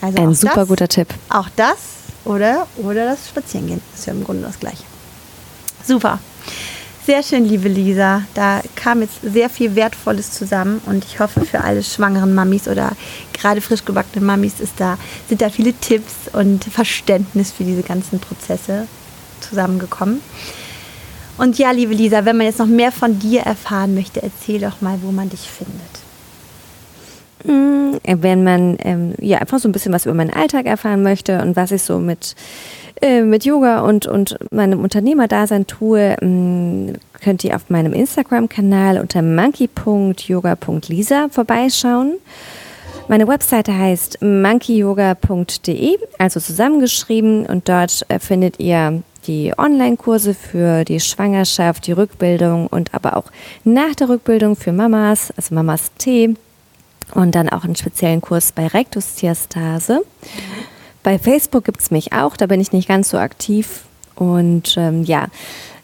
Also 0.02 0.22
ein 0.22 0.34
super 0.34 0.56
das, 0.56 0.68
guter 0.68 0.88
Tipp. 0.88 1.08
Auch 1.30 1.50
das 1.56 1.78
oder, 2.26 2.68
oder 2.78 3.06
das 3.06 3.28
Spazierengehen 3.30 3.82
ist 3.94 4.06
ja 4.06 4.14
im 4.14 4.24
Grunde 4.24 4.44
das 4.44 4.60
Gleiche. 4.60 4.84
Super. 5.86 6.20
Sehr 7.06 7.22
schön, 7.22 7.44
liebe 7.44 7.68
Lisa. 7.68 8.24
Da 8.34 8.62
kam 8.76 9.02
jetzt 9.02 9.16
sehr 9.22 9.50
viel 9.50 9.76
Wertvolles 9.76 10.32
zusammen 10.32 10.82
und 10.86 11.04
ich 11.04 11.20
hoffe 11.20 11.42
für 11.42 11.62
alle 11.62 11.84
schwangeren 11.84 12.34
Mamis 12.34 12.70
oder 12.70 12.94
gerade 13.34 13.60
frisch 13.60 13.84
gebackene 13.84 14.24
Mamis 14.24 14.62
ist 14.62 14.74
da, 14.78 14.98
sind 15.28 15.42
da 15.42 15.50
viele 15.50 15.74
Tipps 15.74 16.14
und 16.32 16.64
Verständnis 16.64 17.52
für 17.52 17.66
diese 17.66 17.84
ganzen 17.84 18.20
Prozesse 18.20 18.88
zusammengekommen. 19.44 20.22
Und 21.38 21.58
ja, 21.58 21.72
liebe 21.72 21.94
Lisa, 21.94 22.26
wenn 22.26 22.38
man 22.38 22.46
jetzt 22.46 22.60
noch 22.60 22.68
mehr 22.68 22.92
von 22.92 23.20
dir 23.20 23.42
erfahren 23.42 23.96
möchte, 23.96 24.22
erzähl 24.22 24.60
doch 24.60 24.82
mal, 24.82 25.00
wo 25.02 25.12
man 25.12 25.30
dich 25.30 25.50
findet. 25.50 26.04
Mm, 27.46 27.98
wenn 28.22 28.44
man 28.44 28.78
ähm, 28.84 29.14
ja 29.20 29.40
einfach 29.40 29.60
so 29.60 29.68
ein 29.68 29.72
bisschen 29.72 29.94
was 29.94 30.06
über 30.06 30.14
meinen 30.14 30.34
Alltag 30.34 30.66
erfahren 30.66 31.04
möchte 31.04 31.42
und 31.42 31.56
was 31.56 31.72
ich 31.72 31.82
so 31.82 32.00
mit, 32.00 32.36
äh, 33.02 33.22
mit 33.22 33.46
Yoga 33.46 33.82
und, 33.82 34.06
und 34.06 34.38
meinem 34.52 34.82
Unternehmerdasein 34.82 35.68
tue, 35.68 36.16
ähm, 36.22 36.94
könnt 37.22 37.44
ihr 37.44 37.56
auf 37.56 37.70
meinem 37.70 37.94
Instagram-Kanal 37.94 39.00
unter 39.00 39.22
monkey.yoga.lisa 39.22 41.28
vorbeischauen. 41.30 42.14
Meine 43.10 43.28
Webseite 43.28 43.78
heißt 43.78 44.22
monkeyyoga.de, 44.22 45.98
also 46.20 46.40
zusammengeschrieben 46.40 47.46
und 47.46 47.68
dort 47.68 48.06
äh, 48.08 48.20
findet 48.20 48.60
ihr 48.60 49.04
die 49.28 49.54
Online-Kurse 49.58 50.34
für 50.34 50.84
die 50.84 51.00
Schwangerschaft, 51.00 51.88
die 51.88 51.92
Rückbildung 51.92 52.68
und 52.68 52.94
aber 52.94 53.18
auch 53.18 53.26
nach 53.64 53.96
der 53.96 54.10
Rückbildung 54.10 54.56
für 54.56 54.72
Mamas, 54.72 55.34
also 55.36 55.56
Mamas 55.56 55.92
T 55.98 56.36
und 57.14 57.36
dann 57.36 57.50
auch 57.50 57.64
einen 57.64 57.76
speziellen 57.76 58.22
Kurs 58.22 58.52
bei 58.52 58.68
Rektusdiastase. 58.68 60.02
Bei 61.04 61.20
Facebook 61.20 61.66
gibt 61.66 61.82
es 61.82 61.92
mich 61.92 62.14
auch, 62.14 62.38
da 62.38 62.46
bin 62.46 62.62
ich 62.62 62.72
nicht 62.72 62.88
ganz 62.88 63.10
so 63.10 63.18
aktiv. 63.18 63.84
Und 64.16 64.76
ähm, 64.78 65.04
ja, 65.04 65.28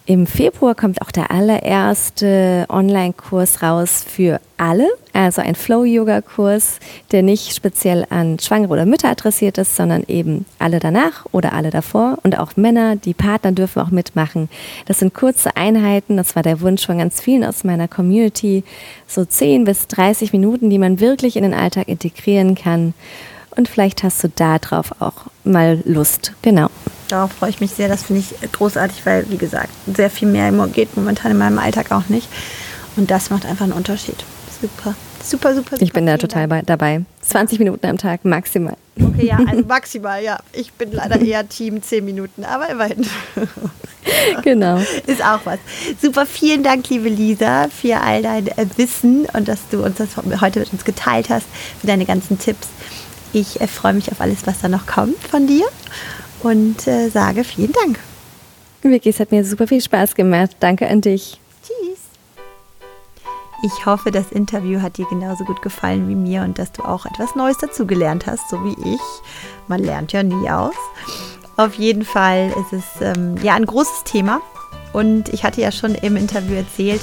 im 0.09 0.25
Februar 0.25 0.73
kommt 0.73 1.03
auch 1.03 1.11
der 1.11 1.29
allererste 1.29 2.65
Online-Kurs 2.67 3.61
raus 3.61 4.03
für 4.03 4.41
alle, 4.57 4.87
also 5.13 5.39
ein 5.39 5.53
Flow-Yoga-Kurs, 5.53 6.79
der 7.11 7.21
nicht 7.21 7.55
speziell 7.55 8.07
an 8.09 8.39
Schwangere 8.39 8.73
oder 8.73 8.87
Mütter 8.87 9.09
adressiert 9.09 9.59
ist, 9.59 9.75
sondern 9.75 10.01
eben 10.07 10.45
alle 10.57 10.79
danach 10.79 11.27
oder 11.31 11.53
alle 11.53 11.69
davor 11.69 12.17
und 12.23 12.39
auch 12.39 12.57
Männer, 12.57 12.95
die 12.95 13.13
Partner 13.13 13.51
dürfen 13.51 13.83
auch 13.83 13.91
mitmachen. 13.91 14.49
Das 14.87 14.97
sind 14.97 15.13
kurze 15.13 15.55
Einheiten, 15.55 16.17
das 16.17 16.35
war 16.35 16.41
der 16.41 16.61
Wunsch 16.61 16.87
von 16.87 16.97
ganz 16.97 17.21
vielen 17.21 17.43
aus 17.43 17.63
meiner 17.63 17.87
Community, 17.87 18.63
so 19.05 19.23
10 19.23 19.63
bis 19.63 19.85
30 19.89 20.33
Minuten, 20.33 20.71
die 20.71 20.79
man 20.79 20.99
wirklich 20.99 21.35
in 21.35 21.43
den 21.43 21.53
Alltag 21.53 21.87
integrieren 21.87 22.55
kann. 22.55 22.95
Und 23.55 23.69
vielleicht 23.69 24.01
hast 24.01 24.23
du 24.23 24.29
darauf 24.29 24.99
auch 25.03 25.27
mal 25.43 25.83
Lust. 25.85 26.33
Genau. 26.41 26.69
Darauf 27.09 27.31
freue 27.33 27.49
ich 27.49 27.59
mich 27.59 27.71
sehr. 27.71 27.87
Das 27.87 28.03
finde 28.03 28.21
ich 28.21 28.51
großartig, 28.51 29.05
weil, 29.05 29.29
wie 29.29 29.37
gesagt, 29.37 29.69
sehr 29.93 30.09
viel 30.09 30.27
mehr 30.27 30.51
geht 30.67 30.95
momentan 30.95 31.31
in 31.31 31.37
meinem 31.37 31.59
Alltag 31.59 31.91
auch 31.91 32.07
nicht. 32.07 32.29
Und 32.95 33.11
das 33.11 33.29
macht 33.29 33.45
einfach 33.45 33.65
einen 33.65 33.73
Unterschied. 33.73 34.23
Super. 34.61 34.95
Super, 35.21 35.53
super, 35.53 35.71
super. 35.71 35.81
Ich 35.81 35.91
bin 35.91 36.05
da 36.05 36.17
total 36.17 36.47
bei, 36.47 36.61
dabei. 36.61 37.01
20 37.21 37.59
Minuten 37.59 37.85
am 37.85 37.97
Tag 37.97 38.23
maximal. 38.23 38.77
Okay, 39.01 39.27
ja, 39.27 39.37
also 39.37 39.63
maximal, 39.67 40.23
ja. 40.23 40.39
Ich 40.53 40.71
bin 40.73 40.91
leider 40.91 41.19
eher 41.19 41.47
Team 41.47 41.81
10 41.81 42.05
Minuten, 42.05 42.43
aber 42.43 42.69
immerhin. 42.69 43.05
Genau. 44.43 44.79
Ist 45.05 45.23
auch 45.23 45.41
was. 45.43 45.59
Super, 46.01 46.25
vielen 46.25 46.63
Dank, 46.63 46.89
liebe 46.89 47.09
Lisa, 47.09 47.67
für 47.67 47.97
all 47.97 48.23
dein 48.23 48.47
äh, 48.47 48.65
Wissen 48.77 49.27
und 49.33 49.47
dass 49.47 49.59
du 49.69 49.83
uns 49.83 49.97
das 49.97 50.09
heute 50.41 50.61
mit 50.61 50.73
uns 50.73 50.83
geteilt 50.83 51.29
hast, 51.29 51.45
für 51.79 51.85
deine 51.85 52.05
ganzen 52.05 52.39
Tipps. 52.39 52.69
Ich 53.33 53.61
äh, 53.61 53.67
freue 53.67 53.93
mich 53.93 54.11
auf 54.11 54.19
alles, 54.19 54.47
was 54.47 54.61
da 54.61 54.69
noch 54.69 54.87
kommt 54.87 55.21
von 55.27 55.45
dir 55.45 55.65
und 56.43 56.87
äh, 56.87 57.09
sage 57.09 57.43
vielen 57.43 57.71
Dank. 57.71 57.99
Vicky, 58.81 59.09
es 59.09 59.19
hat 59.19 59.31
mir 59.31 59.43
super 59.43 59.67
viel 59.67 59.81
Spaß 59.81 60.15
gemacht. 60.15 60.51
Danke 60.59 60.87
an 60.87 61.01
dich. 61.01 61.39
Tschüss. 61.63 61.99
Ich 63.65 63.85
hoffe, 63.85 64.09
das 64.09 64.31
Interview 64.31 64.81
hat 64.81 64.97
dir 64.97 65.05
genauso 65.07 65.43
gut 65.43 65.61
gefallen 65.61 66.07
wie 66.07 66.15
mir 66.15 66.43
und 66.43 66.57
dass 66.57 66.71
du 66.71 66.83
auch 66.83 67.05
etwas 67.05 67.35
Neues 67.35 67.57
dazugelernt 67.57 68.25
hast, 68.25 68.49
so 68.49 68.63
wie 68.63 68.93
ich. 68.93 69.01
Man 69.67 69.83
lernt 69.83 70.13
ja 70.13 70.23
nie 70.23 70.49
aus. 70.49 70.75
Auf 71.57 71.73
jeden 71.75 72.05
Fall 72.05 72.53
ist 72.61 72.71
es 72.71 73.01
ähm, 73.01 73.35
ja 73.43 73.55
ein 73.55 73.65
großes 73.65 74.05
Thema 74.05 74.41
und 74.93 75.27
ich 75.29 75.43
hatte 75.43 75.59
ja 75.59 75.73
schon 75.73 75.93
im 75.93 76.15
Interview 76.15 76.55
erzählt, 76.55 77.01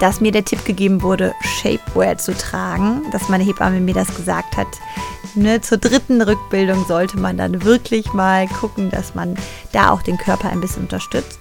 dass 0.00 0.20
mir 0.20 0.32
der 0.32 0.44
Tipp 0.44 0.64
gegeben 0.64 1.02
wurde, 1.02 1.34
Shapewear 1.42 2.18
zu 2.18 2.34
tragen, 2.34 3.02
dass 3.12 3.28
meine 3.28 3.44
Hebamme 3.44 3.80
mir 3.80 3.94
das 3.94 4.14
gesagt 4.14 4.56
hat. 4.56 4.68
Ne, 5.34 5.60
zur 5.60 5.78
dritten 5.78 6.22
Rückbildung 6.22 6.86
sollte 6.86 7.18
man 7.18 7.36
dann 7.36 7.62
wirklich 7.64 8.12
mal 8.12 8.46
gucken, 8.48 8.90
dass 8.90 9.14
man 9.14 9.36
da 9.72 9.90
auch 9.90 10.02
den 10.02 10.16
Körper 10.16 10.48
ein 10.48 10.60
bisschen 10.60 10.84
unterstützt. 10.84 11.38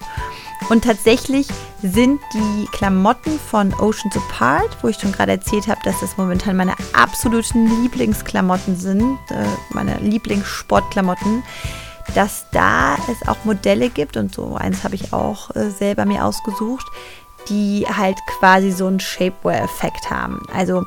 Und 0.69 0.83
tatsächlich 0.83 1.47
sind 1.83 2.19
die 2.33 2.65
Klamotten 2.71 3.39
von 3.39 3.73
Oceans 3.75 4.17
Apart, 4.17 4.77
wo 4.81 4.87
ich 4.87 4.97
schon 4.97 5.11
gerade 5.11 5.33
erzählt 5.33 5.67
habe, 5.67 5.79
dass 5.83 5.99
das 5.99 6.17
momentan 6.17 6.57
meine 6.57 6.73
absoluten 6.93 7.83
Lieblingsklamotten 7.83 8.75
sind, 8.75 9.17
äh, 9.29 9.45
meine 9.69 9.97
Lieblingssportklamotten, 9.99 11.43
dass 12.15 12.45
da 12.51 12.95
es 13.11 13.27
auch 13.27 13.45
Modelle 13.45 13.89
gibt 13.89 14.17
und 14.17 14.33
so 14.33 14.55
eins 14.55 14.83
habe 14.83 14.95
ich 14.95 15.13
auch 15.13 15.55
äh, 15.55 15.69
selber 15.69 16.05
mir 16.05 16.25
ausgesucht, 16.25 16.87
die 17.49 17.85
halt 17.87 18.17
quasi 18.39 18.71
so 18.71 18.87
einen 18.87 18.99
Shapewear-Effekt 18.99 20.09
haben. 20.09 20.41
Also 20.53 20.85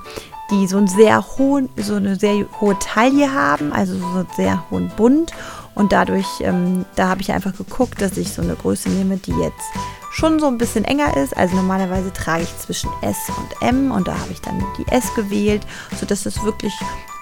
die 0.51 0.67
so 0.67 0.79
einen 0.79 0.89
sehr 0.89 1.25
hohen, 1.37 1.69
so 1.77 1.95
eine 1.95 2.17
sehr 2.17 2.47
hohe 2.61 2.79
Taille 2.79 3.33
haben, 3.33 3.73
also 3.73 3.99
so 3.99 4.07
einen 4.07 4.27
sehr 4.37 4.65
hohen 4.71 4.89
Bund. 4.97 5.33
Und 5.75 5.93
dadurch, 5.93 6.27
ähm, 6.41 6.85
da 6.97 7.09
habe 7.09 7.21
ich 7.21 7.31
einfach 7.31 7.57
geguckt, 7.57 8.01
dass 8.01 8.17
ich 8.17 8.33
so 8.33 8.43
eine 8.43 8.57
Größe 8.57 8.89
nehme, 8.89 9.17
die 9.19 9.33
jetzt 9.33 9.65
schon 10.11 10.41
so 10.41 10.47
ein 10.47 10.59
bisschen 10.59 10.85
enger 10.85 11.17
ist. 11.17 11.37
Also 11.37 11.55
normalerweise 11.55 12.13
trage 12.13 12.43
ich 12.43 12.59
zwischen 12.59 12.91
S 13.03 13.17
und 13.29 13.69
M 13.69 13.93
und 13.93 14.09
da 14.09 14.19
habe 14.19 14.33
ich 14.33 14.41
dann 14.41 14.65
die 14.77 14.89
S 14.91 15.15
gewählt, 15.15 15.65
sodass 16.01 16.27
es 16.27 16.43
wirklich 16.43 16.75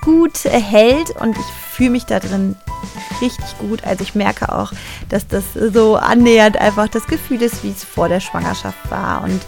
gut 0.06 0.44
hält 0.44 1.10
und 1.10 1.36
ich 1.36 1.46
fühle 1.72 1.90
mich 1.90 2.06
da 2.06 2.20
drin 2.20 2.54
richtig 3.20 3.58
gut. 3.58 3.82
Also 3.82 4.04
ich 4.04 4.14
merke 4.14 4.54
auch, 4.56 4.72
dass 5.08 5.26
das 5.26 5.42
so 5.52 5.96
annähernd 5.96 6.56
einfach 6.58 6.86
das 6.86 7.08
Gefühl 7.08 7.42
ist, 7.42 7.64
wie 7.64 7.70
es 7.70 7.82
vor 7.82 8.08
der 8.08 8.20
Schwangerschaft 8.20 8.88
war. 8.88 9.24
Und 9.24 9.40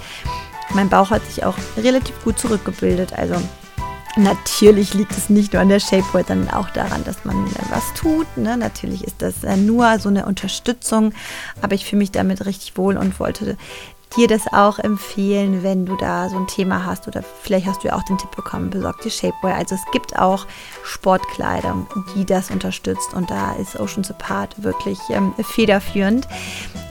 mein 0.75 0.89
Bauch 0.89 1.11
hat 1.11 1.25
sich 1.27 1.45
auch 1.45 1.55
relativ 1.77 2.25
gut 2.25 2.41
zurückgebildet. 2.41 3.13
Also 3.13 3.37
Natürlich 4.17 4.95
liegt 4.95 5.13
es 5.13 5.31
nicht 5.31 5.53
nur 5.53 5.63
an 5.63 5.69
der 5.69 5.79
Shapewear, 5.79 6.25
sondern 6.27 6.51
auch 6.53 6.71
daran, 6.71 7.05
dass 7.05 7.25
man 7.25 7.47
was 7.71 7.95
tut. 7.95 8.27
Ne? 8.37 8.57
Natürlich 8.57 9.05
ist 9.05 9.23
das 9.23 9.35
nur 9.57 10.01
so 10.01 10.09
eine 10.09 10.27
Unterstützung, 10.27 11.13
aber 11.63 11.77
ich 11.77 11.85
fühle 11.85 12.01
mich 12.01 12.11
damit 12.11 12.45
richtig 12.45 12.77
wohl 12.77 12.97
und 12.97 13.21
wollte 13.21 13.57
dir 14.17 14.29
das 14.29 14.53
auch 14.53 14.79
empfehlen, 14.79 15.63
wenn 15.63 15.87
du 15.87 15.97
da 15.97 16.29
so 16.29 16.37
ein 16.37 16.47
Thema 16.47 16.85
hast 16.85 17.09
oder 17.09 17.23
vielleicht 17.43 17.67
hast 17.67 17.83
du 17.83 17.89
ja 17.89 17.97
auch 17.97 18.03
den 18.03 18.19
Tipp 18.19 18.35
bekommen, 18.35 18.71
besorg 18.71 19.01
dir 19.01 19.11
Shapewear. 19.11 19.57
Also 19.57 19.75
es 19.75 19.85
gibt 19.93 20.19
auch 20.19 20.47
Sportkleidung, 20.83 21.87
die 22.15 22.25
das 22.25 22.51
unterstützt 22.51 23.15
und 23.15 23.31
da 23.31 23.53
ist 23.55 23.79
Oceans 23.79 24.11
Apart 24.11 24.63
wirklich 24.63 24.99
ähm, 25.11 25.35
federführend. 25.41 26.27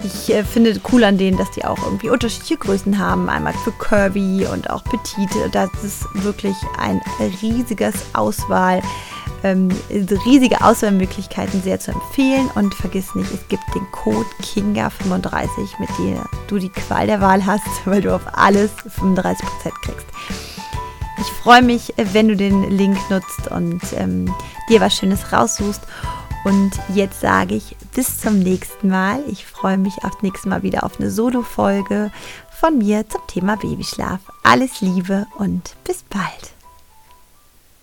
Ich 0.03 0.33
äh, 0.33 0.43
finde 0.43 0.79
cool 0.91 1.03
an 1.03 1.17
denen, 1.17 1.37
dass 1.37 1.51
die 1.51 1.65
auch 1.65 1.81
irgendwie 1.83 2.09
unterschiedliche 2.09 2.57
Größen 2.57 2.99
haben, 2.99 3.29
einmal 3.29 3.53
für 3.53 3.71
Curvy 3.71 4.45
und 4.51 4.69
auch 4.69 4.83
Petite. 4.83 5.49
Das 5.51 5.69
ist 5.83 6.05
wirklich 6.13 6.55
ein 6.77 7.01
riesiges 7.41 7.95
Auswahl 8.13 8.81
ähm, 9.43 9.69
riesige 10.25 10.63
Auswahlmöglichkeiten 10.63 11.61
sehr 11.61 11.79
zu 11.79 11.91
empfehlen. 11.91 12.49
Und 12.55 12.73
vergiss 12.73 13.15
nicht, 13.15 13.31
es 13.33 13.47
gibt 13.47 13.63
den 13.75 13.89
Code 13.91 14.27
KINGA35, 14.41 15.79
mit 15.79 15.89
dem 15.99 16.19
du 16.47 16.59
die 16.59 16.69
Qual 16.69 17.07
der 17.07 17.21
Wahl 17.21 17.45
hast, 17.45 17.63
weil 17.85 18.01
du 18.01 18.13
auf 18.13 18.21
alles 18.33 18.71
35% 18.99 19.35
kriegst. 19.83 20.07
Ich 21.19 21.27
freue 21.27 21.63
mich, 21.63 21.93
wenn 21.97 22.27
du 22.27 22.35
den 22.35 22.69
Link 22.69 22.97
nutzt 23.09 23.49
und 23.49 23.81
ähm, 23.95 24.33
dir 24.69 24.81
was 24.81 24.95
Schönes 24.95 25.31
raussuchst. 25.31 25.81
Und 26.43 26.71
jetzt 26.93 27.19
sage 27.19 27.55
ich 27.55 27.75
bis 27.93 28.19
zum 28.19 28.39
nächsten 28.39 28.89
Mal. 28.89 29.21
Ich 29.27 29.45
freue 29.45 29.77
mich 29.77 30.03
auf 30.03 30.21
nächstes 30.21 30.45
Mal 30.45 30.63
wieder 30.63 30.83
auf 30.83 30.99
eine 30.99 31.11
Solo-Folge 31.11 32.11
von 32.59 32.77
mir 32.77 33.07
zum 33.09 33.21
Thema 33.27 33.57
Babyschlaf. 33.57 34.19
Alles 34.43 34.81
Liebe 34.81 35.27
und 35.37 35.75
bis 35.83 36.03
bald. 36.03 36.56